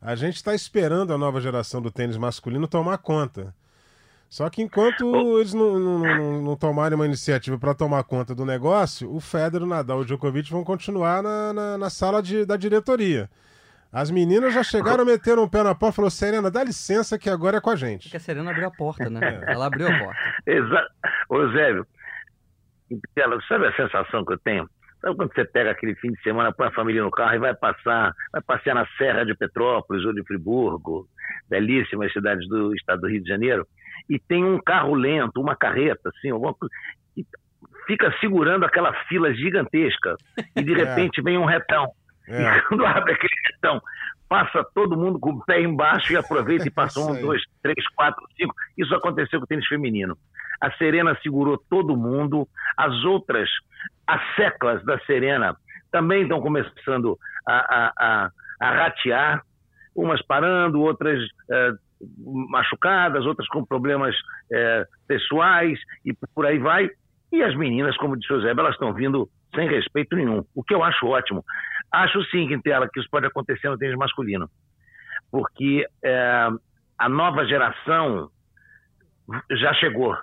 A 0.00 0.14
gente 0.14 0.36
está 0.36 0.54
esperando 0.54 1.12
a 1.12 1.18
nova 1.18 1.40
geração 1.40 1.82
do 1.82 1.90
tênis 1.90 2.16
masculino 2.16 2.68
tomar 2.68 2.98
conta. 2.98 3.52
Só 4.30 4.48
que 4.48 4.62
enquanto 4.62 5.40
eles 5.40 5.52
não, 5.52 5.76
não, 5.76 5.98
não, 5.98 6.42
não 6.42 6.56
tomarem 6.56 6.94
uma 6.94 7.04
iniciativa 7.04 7.58
para 7.58 7.74
tomar 7.74 8.04
conta 8.04 8.32
do 8.32 8.46
negócio, 8.46 9.12
o 9.12 9.18
Federer, 9.18 9.64
o 9.64 9.66
Nadal 9.66 9.98
e 9.98 10.02
o 10.02 10.04
Djokovic 10.04 10.48
vão 10.52 10.62
continuar 10.62 11.20
na, 11.20 11.52
na, 11.52 11.76
na 11.76 11.90
sala 11.90 12.22
de, 12.22 12.46
da 12.46 12.56
diretoria. 12.56 13.28
As 13.92 14.08
meninas 14.08 14.54
já 14.54 14.62
chegaram, 14.62 15.04
meteram 15.04 15.42
o 15.42 15.46
um 15.46 15.48
pé 15.48 15.64
na 15.64 15.74
porta 15.74 15.94
e 15.94 15.96
falou: 15.96 16.10
Serena, 16.12 16.48
dá 16.48 16.62
licença 16.62 17.18
que 17.18 17.28
agora 17.28 17.56
é 17.56 17.60
com 17.60 17.70
a 17.70 17.76
gente. 17.76 18.04
Porque 18.04 18.18
a 18.18 18.20
Serena 18.20 18.52
abriu 18.52 18.68
a 18.68 18.70
porta, 18.70 19.10
né? 19.10 19.42
É. 19.48 19.52
Ela 19.52 19.66
abriu 19.66 19.88
a 19.88 19.98
porta. 19.98 20.20
Exato. 20.46 20.90
Ô, 21.28 21.48
Zébio, 21.48 21.86
sabe 23.48 23.66
a 23.66 23.72
sensação 23.74 24.24
que 24.24 24.34
eu 24.34 24.38
tenho? 24.38 24.70
Sabe 25.00 25.16
quando 25.16 25.34
você 25.34 25.44
pega 25.44 25.72
aquele 25.72 25.96
fim 25.96 26.12
de 26.12 26.22
semana, 26.22 26.52
põe 26.52 26.68
a 26.68 26.72
família 26.72 27.02
no 27.02 27.10
carro 27.10 27.34
e 27.34 27.38
vai 27.38 27.54
passar, 27.54 28.14
vai 28.32 28.42
passear 28.42 28.76
na 28.76 28.86
Serra 28.96 29.24
de 29.24 29.34
Petrópolis 29.34 30.04
ou 30.04 30.12
de 30.12 30.22
Friburgo, 30.22 31.08
belíssimas 31.48 32.12
cidades 32.12 32.46
do 32.48 32.72
estado 32.76 33.00
do 33.00 33.08
Rio 33.08 33.22
de 33.22 33.28
Janeiro, 33.28 33.66
e 34.08 34.18
tem 34.18 34.44
um 34.44 34.58
carro 34.60 34.94
lento, 34.94 35.40
uma 35.40 35.56
carreta, 35.56 36.10
assim, 36.14 36.30
alguma 36.30 36.54
coisa, 36.54 36.72
e 37.16 37.24
fica 37.86 38.14
segurando 38.20 38.64
aquela 38.64 38.92
fila 39.04 39.32
gigantesca, 39.34 40.16
e 40.56 40.62
de 40.62 40.72
é. 40.74 40.84
repente 40.84 41.20
é. 41.20 41.22
vem 41.22 41.38
um 41.38 41.44
retão. 41.44 41.90
É. 42.28 42.42
E 42.42 42.62
quando 42.62 42.86
abre 42.86 43.12
aquele 43.12 43.34
retão, 43.52 43.80
passa 44.28 44.64
todo 44.74 44.96
mundo 44.96 45.18
com 45.18 45.30
o 45.30 45.44
pé 45.44 45.60
embaixo 45.60 46.12
e 46.12 46.16
aproveita 46.16 46.66
e 46.66 46.70
passa 46.72 47.00
um, 47.00 47.20
dois, 47.20 47.42
três, 47.62 47.84
quatro, 47.94 48.24
cinco. 48.36 48.54
Isso 48.78 48.94
aconteceu 48.94 49.40
com 49.40 49.44
o 49.44 49.48
tênis 49.48 49.66
feminino. 49.66 50.16
A 50.60 50.70
Serena 50.72 51.18
segurou 51.22 51.58
todo 51.68 51.96
mundo, 51.96 52.46
as 52.76 52.92
outras, 53.04 53.48
as 54.06 54.20
seclas 54.36 54.84
da 54.84 54.98
Serena, 55.00 55.56
também 55.90 56.22
estão 56.22 56.40
começando 56.40 57.18
a, 57.48 57.54
a, 57.54 57.92
a, 57.98 58.30
a 58.60 58.74
ratear, 58.74 59.42
umas 59.96 60.22
parando, 60.22 60.80
outras 60.80 61.18
é, 61.50 61.72
machucadas, 62.48 63.26
outras 63.26 63.48
com 63.48 63.64
problemas 63.64 64.14
é, 64.52 64.84
pessoais 65.06 65.78
e 66.04 66.12
por 66.34 66.46
aí 66.46 66.58
vai. 66.58 66.88
E 67.32 67.42
as 67.42 67.54
meninas, 67.56 67.96
como 67.96 68.16
disse 68.16 68.32
o 68.32 68.40
Zé, 68.40 68.50
elas 68.50 68.74
estão 68.74 68.92
vindo 68.92 69.28
sem 69.54 69.68
respeito 69.68 70.16
nenhum, 70.16 70.44
o 70.54 70.62
que 70.62 70.74
eu 70.74 70.82
acho 70.82 71.06
ótimo. 71.06 71.44
Acho 71.92 72.22
sim, 72.26 72.46
Quintela, 72.46 72.88
que 72.92 73.00
isso 73.00 73.08
pode 73.10 73.26
acontecer 73.26 73.68
no 73.68 73.78
tênis 73.78 73.96
masculino, 73.96 74.48
porque 75.30 75.84
é, 76.04 76.48
a 76.98 77.08
nova 77.08 77.44
geração 77.44 78.28
já 79.50 79.72
chegou. 79.74 80.16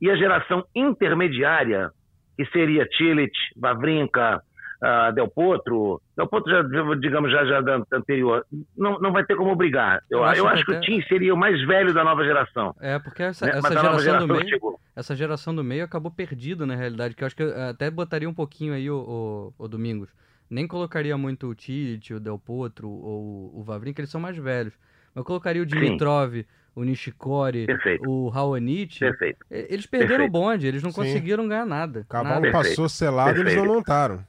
E 0.00 0.10
a 0.10 0.16
geração 0.16 0.64
intermediária, 0.74 1.90
que 2.36 2.44
seria 2.46 2.84
Tillich, 2.86 3.38
Vavrinka, 3.56 4.42
uh, 4.84 5.12
Del 5.12 5.28
Potro, 5.28 6.00
Del 6.16 6.28
Potro, 6.28 6.52
já, 6.52 6.62
digamos, 6.96 7.32
já, 7.32 7.44
já 7.46 7.60
da 7.60 7.82
anterior, 7.92 8.44
não, 8.76 8.98
não 8.98 9.12
vai 9.12 9.24
ter 9.24 9.36
como 9.36 9.56
brigar. 9.56 10.02
Eu, 10.10 10.18
eu 10.18 10.24
acho, 10.24 10.40
eu 10.40 10.48
acho 10.48 10.64
que, 10.64 10.72
que, 10.72 10.78
o 10.78 10.80
Tim 10.80 11.02
seria 11.08 11.32
o 11.32 11.36
mais 11.36 11.64
velho 11.66 11.94
da 11.94 12.04
nova 12.04 12.22
geração. 12.24 12.74
É, 12.80 12.98
porque 12.98 13.22
essa, 13.22 13.46
né? 13.46 13.52
essa 13.52 13.68
geração, 13.68 13.98
geração, 14.00 14.26
do 14.28 14.34
meio, 14.34 14.48
chegou. 14.48 14.80
essa 14.94 15.16
geração 15.16 15.54
do 15.54 15.64
meio 15.64 15.84
acabou 15.84 16.10
perdida, 16.10 16.66
na 16.66 16.74
realidade, 16.74 17.14
que 17.14 17.24
eu 17.24 17.26
acho 17.26 17.36
que 17.36 17.42
eu 17.42 17.68
até 17.70 17.90
botaria 17.90 18.28
um 18.28 18.34
pouquinho 18.34 18.74
aí 18.74 18.90
o, 18.90 19.52
o, 19.58 19.64
o 19.64 19.68
Domingos 19.68 20.10
nem 20.48 20.66
colocaria 20.66 21.16
muito 21.16 21.48
o 21.48 21.54
Tite, 21.54 22.14
o 22.14 22.20
Del 22.20 22.38
Potro 22.38 22.88
ou 22.88 23.52
o 23.58 23.62
Vavrinka, 23.62 24.00
eles 24.00 24.10
são 24.10 24.20
mais 24.20 24.36
velhos. 24.36 24.74
Mas 25.14 25.22
eu 25.22 25.24
colocaria 25.24 25.62
o 25.62 25.66
Dimitrov, 25.66 26.34
Sim. 26.34 26.44
o 26.74 26.84
Nishikori, 26.84 27.66
Perfeito. 27.66 28.08
o 28.08 28.28
Raonic. 28.28 28.98
Perfeito. 28.98 29.38
Eles 29.50 29.86
perderam 29.86 30.24
Perfeito. 30.24 30.36
o 30.36 30.40
bonde, 30.40 30.66
eles 30.66 30.82
não 30.82 30.90
Sim. 30.90 31.02
conseguiram 31.02 31.48
ganhar 31.48 31.66
nada. 31.66 32.00
O 32.00 32.04
cavalo 32.04 32.50
passou 32.52 32.88
selado, 32.88 33.40
eles 33.40 33.56
não 33.56 33.66
montaram. 33.66 34.24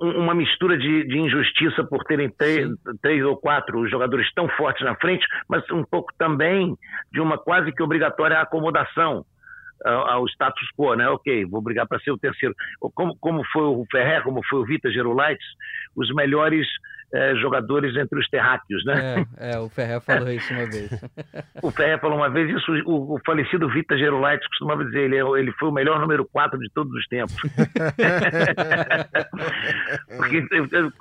Uma 0.00 0.34
mistura 0.34 0.78
de, 0.78 1.04
de 1.04 1.18
injustiça 1.18 1.84
por 1.84 2.04
terem 2.04 2.30
três, 2.30 2.68
três, 3.02 3.24
ou 3.24 3.36
quatro 3.36 3.88
jogadores 3.88 4.32
tão 4.34 4.48
fortes 4.50 4.84
na 4.84 4.94
frente, 4.96 5.26
mas 5.48 5.68
um 5.70 5.84
pouco 5.84 6.12
também 6.16 6.76
de 7.12 7.20
uma 7.20 7.36
quase 7.36 7.72
que 7.72 7.82
obrigatória 7.82 8.40
acomodação 8.40 9.24
ao 9.84 10.26
status 10.26 10.68
quo, 10.76 10.94
né? 10.94 11.08
Ok, 11.08 11.44
vou 11.46 11.62
brigar 11.62 11.86
para 11.86 12.00
ser 12.00 12.10
o 12.10 12.18
terceiro. 12.18 12.54
Como, 12.94 13.16
como 13.20 13.44
foi 13.52 13.62
o 13.62 13.84
Ferrer, 13.90 14.22
como 14.22 14.40
foi 14.48 14.60
o 14.60 14.64
Vita 14.64 14.90
Gerolaitis, 14.90 15.46
os 15.94 16.12
melhores 16.14 16.66
é, 17.12 17.34
jogadores 17.36 17.96
entre 17.96 18.18
os 18.18 18.28
terráqueos, 18.28 18.84
né? 18.84 19.24
É, 19.38 19.52
é 19.52 19.58
o 19.58 19.68
Ferrer 19.68 20.00
falou 20.00 20.30
isso 20.30 20.52
uma 20.52 20.66
vez. 20.66 20.90
o 21.62 21.70
Ferrer 21.70 21.98
falou 22.00 22.18
uma 22.18 22.28
vez 22.28 22.50
isso, 22.50 22.70
o, 22.84 23.14
o 23.14 23.20
falecido 23.24 23.68
Vita 23.68 23.96
Gerolaitis 23.96 24.46
costumava 24.48 24.84
dizer, 24.84 25.04
ele, 25.04 25.16
é 25.16 25.22
ele 25.40 25.52
foi 25.52 25.70
o 25.70 25.72
melhor 25.72 25.98
número 26.00 26.26
4 26.26 26.58
de 26.58 26.68
todos 26.70 26.92
os 26.92 27.06
tempos. 27.06 27.36
Porque 30.16 30.44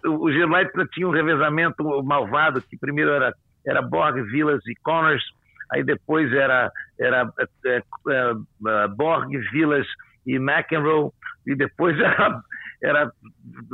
o 0.08 0.32
Gerolaitis 0.32 0.90
tinha 0.94 1.08
um 1.08 1.12
revezamento 1.12 1.84
malvado, 2.04 2.62
que 2.62 2.78
primeiro 2.78 3.12
era, 3.12 3.34
era 3.66 3.82
Borg, 3.82 4.22
Villas 4.32 4.66
e 4.66 4.76
Connors, 4.76 5.24
aí 5.72 5.84
depois 5.84 6.32
era, 6.32 6.72
era 6.98 7.30
é, 7.66 7.78
é, 7.78 7.82
é, 8.10 8.88
Borg, 8.88 9.30
Villas 9.52 9.86
e 10.26 10.36
McEnroe, 10.36 11.12
e 11.46 11.54
depois 11.56 12.00
era, 12.00 12.42
era 12.82 13.12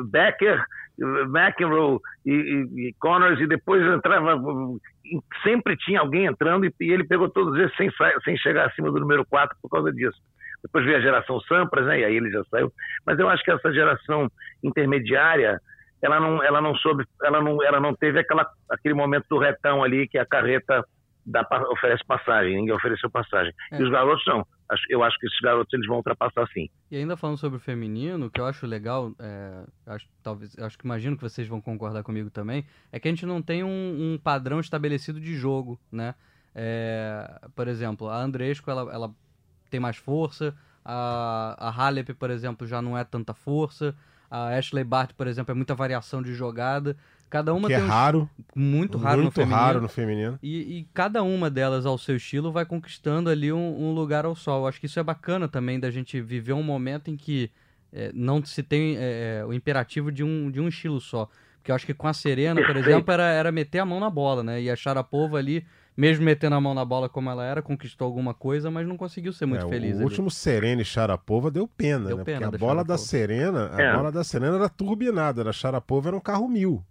Becker, 0.09 0.65
McEnroe 1.00 2.00
e, 2.26 2.32
e, 2.32 2.88
e, 2.88 2.94
Connors, 3.00 3.39
e 3.39 3.48
depois 3.48 3.84
entrava. 3.84 4.39
Sempre 5.44 5.76
tinha 5.78 6.00
alguém 6.00 6.26
entrando 6.26 6.66
e, 6.66 6.74
e 6.80 6.91
ele 6.91 7.04
pegou 7.04 7.30
todos 7.30 7.58
esses 7.60 7.76
sem, 7.76 7.89
sem 8.24 8.38
chegar 8.38 8.68
acima 8.68 8.91
do 8.91 9.00
número 9.00 9.26
4 9.26 9.58
por 9.62 9.70
causa 9.70 9.91
disso. 9.91 10.18
Depois 10.64 10.86
veio 10.86 10.98
a 10.98 11.02
geração 11.02 11.41
Sampras, 11.41 11.86
né? 11.86 12.00
E 12.00 12.06
aí 12.06 12.16
ele 12.16 12.32
já 12.32 12.44
saiu. 12.46 12.72
Mas 13.06 13.20
eu 13.20 13.28
acho 13.28 13.44
que 13.44 13.52
essa 13.52 13.74
geração 13.74 14.30
intermediária, 14.64 15.60
ela 16.02 16.20
não, 16.20 16.41
ela 16.41 16.62
não 16.62 16.74
soube, 16.76 17.06
ela 17.22 17.41
não, 17.41 17.62
ela 17.64 17.80
não 17.80 17.94
teve 17.94 18.20
aquela, 18.20 18.48
aquele 18.70 18.94
momento 18.94 19.26
do 19.30 19.38
retão 19.38 19.84
ali 19.84 20.08
que 20.08 20.18
a 20.18 20.26
carreta 20.26 20.86
dá, 21.26 21.46
oferece 21.70 22.04
passagem, 22.06 22.56
ninguém 22.56 22.74
ofereceu 22.74 23.10
passagem. 23.10 23.54
É. 23.72 23.82
E 23.82 23.84
os 23.84 23.89
garotos 23.89 24.24
não. 24.26 24.46
Eu 24.89 25.03
acho 25.03 25.17
que 25.19 25.28
esses 25.28 25.39
garotos 25.39 25.74
eles 25.74 25.88
vão 25.88 25.97
ultrapassar 25.97 26.47
sim. 26.53 26.69
E 26.89 26.97
ainda 26.97 27.17
falando 27.17 27.38
sobre 27.38 27.57
o 27.57 27.59
feminino, 27.59 28.26
o 28.26 28.30
que 28.30 28.39
eu 28.39 28.45
acho 28.45 28.65
legal, 28.65 29.13
é, 29.19 29.65
acho, 29.86 30.07
talvez, 30.21 30.57
acho 30.59 30.78
que 30.78 30.86
imagino 30.86 31.15
que 31.15 31.24
vocês 31.24 31.47
vão 31.47 31.61
concordar 31.61 32.03
comigo 32.03 32.30
também, 32.30 32.65
é 32.91 32.99
que 32.99 33.07
a 33.07 33.11
gente 33.11 33.26
não 33.26 33.41
tem 33.41 33.63
um, 33.63 33.67
um 34.13 34.17
padrão 34.17 34.59
estabelecido 34.59 35.19
de 35.19 35.36
jogo, 35.36 35.80
né? 35.91 36.15
É, 36.55 37.39
por 37.55 37.67
exemplo, 37.67 38.07
a 38.09 38.21
Andresco, 38.21 38.69
ela, 38.69 38.93
ela 38.93 39.15
tem 39.69 39.80
mais 39.80 39.97
força, 39.97 40.55
a, 40.86 41.55
a 41.57 41.69
Halep, 41.69 42.13
por 42.13 42.30
exemplo, 42.30 42.67
já 42.67 42.82
não 42.82 42.97
é 42.97 43.03
tanta 43.03 43.34
força, 43.34 43.95
a 44.30 44.57
Ashley 44.57 44.84
Bart, 44.84 45.13
por 45.13 45.28
exemplo, 45.28 45.51
é 45.51 45.55
muita 45.55 45.76
variação 45.76 46.19
de 46.19 46.34
jogada. 46.34 46.97
Cada 47.30 47.53
uma 47.53 47.67
que 47.67 47.74
é 47.74 47.80
um... 47.80 47.88
raro. 47.88 48.30
Muito 48.55 48.97
raro 48.97 49.21
muito 49.21 49.26
no 49.26 49.32
feminino. 49.32 49.55
raro 49.55 49.82
no 49.82 49.89
feminino. 49.89 50.39
E, 50.43 50.78
e, 50.78 50.88
cada 50.93 51.24
uma 51.24 51.49
delas, 51.49 51.86
ao 51.86 51.97
seu 51.97 52.15
estilo, 52.15 52.51
vai 52.51 52.65
conquistando 52.65 53.30
ali 53.30 53.51
um, 53.51 53.89
um, 53.89 53.91
lugar 53.91 54.26
ao 54.26 54.36
sol. 54.36 54.67
Acho 54.67 54.80
que 54.80 54.86
isso 54.86 54.99
é 54.99 55.03
bacana 55.03 55.47
também 55.47 55.80
da 55.80 55.89
gente 55.89 56.21
viver 56.21 56.53
um 56.53 56.61
momento 56.61 57.09
em 57.09 57.17
que 57.17 57.49
é, 57.91 58.11
não 58.13 58.43
se 58.45 58.61
tem 58.61 58.97
é, 58.99 59.43
o 59.47 59.53
imperativo 59.53 60.11
de 60.11 60.24
um, 60.24 60.51
de 60.51 60.59
um 60.61 60.67
estilo 60.67 61.01
só. 61.01 61.28
Porque 61.63 61.71
eu 61.71 61.76
acho 61.76 61.86
que 61.86 61.93
com 61.93 62.07
a 62.07 62.13
Serena, 62.13 62.61
por 62.61 62.76
exemplo, 62.76 63.13
era, 63.13 63.24
era 63.24 63.51
meter 63.51 63.80
a 63.80 63.86
mão 63.86 63.97
na 63.97 64.09
bola, 64.09 64.43
né? 64.43 64.61
E 64.61 64.69
a 64.69 64.76
Sharapova 64.76 65.38
ali, 65.38 65.65
mesmo 65.95 66.26
metendo 66.26 66.55
a 66.55 66.59
mão 66.59 66.74
na 66.74 66.84
bola 66.84 67.07
como 67.07 67.30
ela 67.30 67.45
era, 67.45 67.61
conquistou 67.61 68.05
alguma 68.05 68.34
coisa, 68.34 68.69
mas 68.69 68.86
não 68.86 68.97
conseguiu 68.97 69.32
ser 69.32 69.45
muito 69.45 69.65
é, 69.65 69.69
feliz. 69.69 69.93
O 69.93 69.99
ali. 69.99 70.03
último 70.03 70.30
Serena 70.30 70.82
e 70.82 70.86
Sharapova 70.86 71.49
deu 71.49 71.65
pena, 71.65 72.07
deu 72.07 72.17
né? 72.17 72.24
Pena 72.26 72.41
Porque 72.41 72.55
a 72.55 72.59
bola 72.59 72.82
Sharapova. 72.82 72.88
da 72.88 72.97
Serena, 72.97 73.71
a 73.74 73.82
é. 73.82 73.95
bola 73.95 74.11
da 74.11 74.24
Serena 74.26 74.55
era 74.57 74.67
turbinada, 74.67 75.49
a 75.49 75.53
Sharapova 75.53 76.09
era 76.09 76.17
um 76.17 76.19
carro 76.19 76.49
mil. 76.49 76.84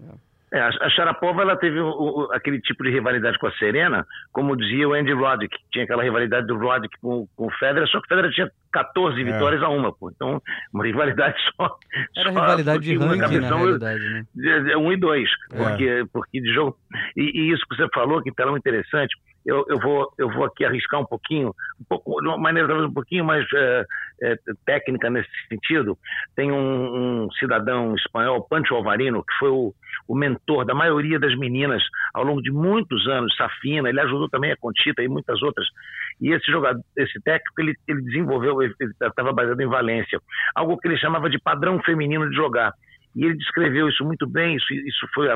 É. 0.00 0.30
É, 0.52 0.60
a 0.60 0.90
Sharapova 0.90 1.42
ela 1.42 1.56
teve 1.56 1.78
o, 1.78 1.88
o, 1.88 2.32
aquele 2.32 2.60
tipo 2.60 2.82
de 2.82 2.90
rivalidade 2.90 3.38
com 3.38 3.46
a 3.46 3.52
Serena, 3.52 4.04
como 4.32 4.56
dizia 4.56 4.88
o 4.88 4.94
Andy 4.94 5.12
Roddick, 5.12 5.56
tinha 5.70 5.84
aquela 5.84 6.02
rivalidade 6.02 6.48
do 6.48 6.58
Roddick 6.58 6.92
com, 7.00 7.28
com 7.36 7.46
o 7.46 7.50
Federer, 7.52 7.86
só 7.86 8.00
que 8.00 8.06
o 8.06 8.08
Federer 8.08 8.32
tinha 8.32 8.50
14 8.72 9.20
é. 9.20 9.24
vitórias 9.24 9.62
a 9.62 9.68
uma, 9.68 9.92
pô. 9.92 10.10
Então, 10.10 10.42
uma 10.74 10.84
rivalidade 10.84 11.36
só. 11.54 11.78
Era 12.16 12.32
só 12.32 12.40
rivalidade 12.40 12.82
de 12.82 12.96
ranking, 12.96 13.38
na 13.38 13.50
né? 13.78 14.76
Um 14.76 14.92
e 14.92 14.96
dois, 14.96 15.30
é. 15.52 15.56
porque, 15.56 16.04
porque 16.12 16.40
de 16.40 16.52
jogo... 16.52 16.76
E, 17.16 17.22
e, 17.22 17.52
isso 17.52 17.64
que 17.68 17.76
você 17.76 17.88
falou, 17.94 18.20
que 18.20 18.30
é 18.30 18.58
interessante, 18.58 19.14
eu, 19.50 19.64
eu, 19.68 19.80
vou, 19.80 20.12
eu 20.16 20.30
vou 20.30 20.44
aqui 20.44 20.64
arriscar 20.64 21.00
um 21.00 21.04
pouquinho, 21.04 21.48
um 21.80 21.84
pouco, 21.88 22.22
de 22.22 22.28
uma 22.28 22.38
maneira 22.38 22.68
talvez 22.68 22.88
um 22.88 22.94
pouquinho 22.94 23.24
mais 23.24 23.44
é, 23.52 23.84
é, 24.22 24.36
técnica 24.64 25.10
nesse 25.10 25.28
sentido. 25.48 25.98
Tem 26.36 26.52
um, 26.52 27.24
um, 27.24 27.32
cidadão 27.32 27.92
espanhol, 27.96 28.46
Pancho 28.48 28.76
Alvarino, 28.76 29.24
que 29.24 29.34
foi 29.40 29.48
o, 29.48 29.74
o, 30.06 30.14
mentor 30.14 30.64
da 30.64 30.72
maioria 30.72 31.18
das 31.18 31.36
meninas 31.36 31.82
ao 32.14 32.22
longo 32.22 32.40
de 32.40 32.52
muitos 32.52 33.08
anos, 33.08 33.34
Safina, 33.36 33.88
ele 33.88 34.00
ajudou 34.00 34.28
também 34.28 34.52
a 34.52 34.56
Conchita 34.56 35.02
e 35.02 35.08
muitas 35.08 35.42
outras. 35.42 35.66
E 36.20 36.32
esse 36.32 36.46
jogador, 36.48 36.80
esse 36.96 37.20
técnico, 37.20 37.60
ele, 37.60 37.74
ele 37.88 38.02
desenvolveu, 38.02 38.62
ele 38.62 38.74
estava 39.02 39.32
baseado 39.32 39.60
em 39.60 39.66
Valência, 39.66 40.20
algo 40.54 40.78
que 40.78 40.86
ele 40.86 40.96
chamava 40.96 41.28
de 41.28 41.40
padrão 41.40 41.82
feminino 41.82 42.30
de 42.30 42.36
jogar. 42.36 42.72
E 43.16 43.24
ele 43.24 43.36
descreveu 43.36 43.88
isso 43.88 44.04
muito 44.04 44.28
bem, 44.28 44.54
isso, 44.54 44.72
isso 44.72 45.08
foi 45.12 45.28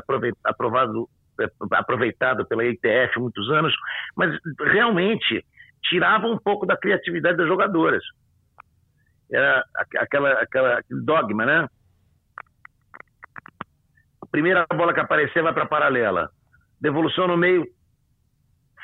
aprovado 0.44 1.08
é, 1.40 1.46
aproveitado 1.72 2.46
pela 2.46 2.64
ITF 2.64 3.18
muitos 3.18 3.48
anos, 3.50 3.74
mas 4.16 4.36
realmente 4.60 5.44
tirava 5.82 6.26
um 6.26 6.38
pouco 6.38 6.66
da 6.66 6.76
criatividade 6.76 7.36
das 7.36 7.46
jogadoras. 7.46 8.02
Era 9.30 9.64
aquela, 9.96 10.32
aquela 10.32 10.80
dogma, 10.90 11.46
né? 11.46 11.68
A 14.22 14.26
primeira 14.30 14.66
bola 14.74 14.94
que 14.94 15.00
aparecer 15.00 15.42
vai 15.42 15.52
para 15.52 15.66
paralela. 15.66 16.30
Devolução 16.80 17.28
no 17.28 17.36
meio, 17.36 17.66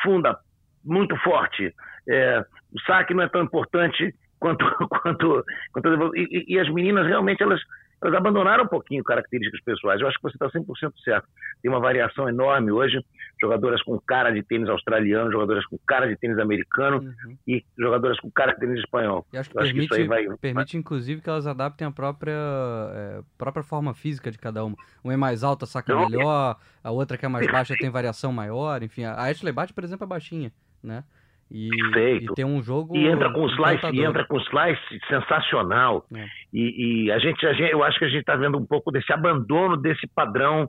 funda, 0.03 0.39
muito 0.85 1.17
forte. 1.19 1.75
É, 2.09 2.45
o 2.73 2.81
saque 2.83 3.15
não 3.15 3.23
é 3.23 3.29
tão 3.29 3.43
importante 3.43 4.15
quanto 4.39 4.65
quanto, 4.89 5.45
quanto 5.73 6.17
e, 6.17 6.47
e, 6.49 6.59
as 6.59 6.69
meninas 6.71 7.07
realmente 7.07 7.43
elas 7.43 7.61
elas 8.03 8.15
abandonaram 8.15 8.65
um 8.65 8.69
pouquinho 8.69 9.05
características 9.05 9.61
pessoais. 9.63 10.01
Eu 10.01 10.09
acho 10.09 10.17
que 10.17 10.23
você 10.23 10.37
está 10.37 10.49
100% 10.49 10.93
certo. 11.05 11.29
Tem 11.61 11.71
uma 11.71 11.81
variação 11.81 12.29
enorme 12.29 12.73
hoje, 12.73 13.05
jogadoras 13.41 13.83
com 13.83 14.01
cara 14.01 14.31
de 14.31 14.43
tênis 14.43 14.69
australiano, 14.69 15.31
jogadoras 15.31 15.67
com 15.67 15.79
cara 15.87 16.09
de 16.09 16.17
tênis 16.17 16.39
americano 16.39 16.99
uhum. 16.99 17.37
e 17.47 17.63
jogadoras 17.79 18.19
com 18.21 18.31
cara 18.31 18.53
de 18.53 18.61
tênis 18.61 18.81
espanhol. 18.81 19.27
E 19.33 19.37
acho 19.37 19.51
que, 19.51 19.57
permite, 19.57 19.93
acho 19.93 20.03
que 20.03 20.09
vai... 20.09 20.27
permite, 20.41 20.77
inclusive, 20.79 21.21
que 21.21 21.29
elas 21.29 21.47
adaptem 21.47 21.87
a 21.87 21.91
própria, 21.91 22.33
é, 22.33 23.21
própria 23.37 23.63
forma 23.63 23.93
física 23.93 24.31
de 24.31 24.39
cada 24.39 24.65
uma. 24.65 24.77
Uma 25.05 25.13
é 25.13 25.17
mais 25.17 25.45
alta, 25.45 25.67
saca 25.67 25.95
Não, 25.95 26.09
melhor, 26.09 26.57
a 26.83 26.91
outra 26.91 27.19
que 27.19 27.27
é 27.27 27.29
mais 27.29 27.47
baixa 27.47 27.75
tem 27.79 27.91
variação 27.91 28.33
maior, 28.33 28.83
enfim. 28.83 29.05
A 29.05 29.25
Ashley 29.25 29.53
Bate, 29.53 29.75
por 29.75 29.85
exemplo, 29.85 30.05
é 30.05 30.09
baixinha, 30.09 30.53
né? 30.83 31.05
E, 31.51 31.69
Perfeito. 31.69 32.33
e 32.33 32.35
tem 32.35 32.45
um 32.45 32.63
jogo. 32.63 32.97
E 32.97 33.07
entra 33.09 33.33
com 33.33 33.47
slice, 33.49 33.87
e 33.93 34.05
entra 34.05 34.25
com 34.25 34.39
slice 34.39 35.01
sensacional. 35.09 36.07
É. 36.15 36.27
E, 36.53 37.07
e 37.07 37.13
a, 37.13 37.19
gente, 37.19 37.45
a 37.47 37.53
gente, 37.53 37.73
eu 37.73 37.83
acho 37.83 37.99
que 37.99 38.05
a 38.05 38.09
gente 38.09 38.21
está 38.21 38.37
vendo 38.37 38.57
um 38.57 38.65
pouco 38.65 38.93
desse 38.93 39.13
abandono 39.13 39.77
desse 39.77 40.07
padrão. 40.15 40.69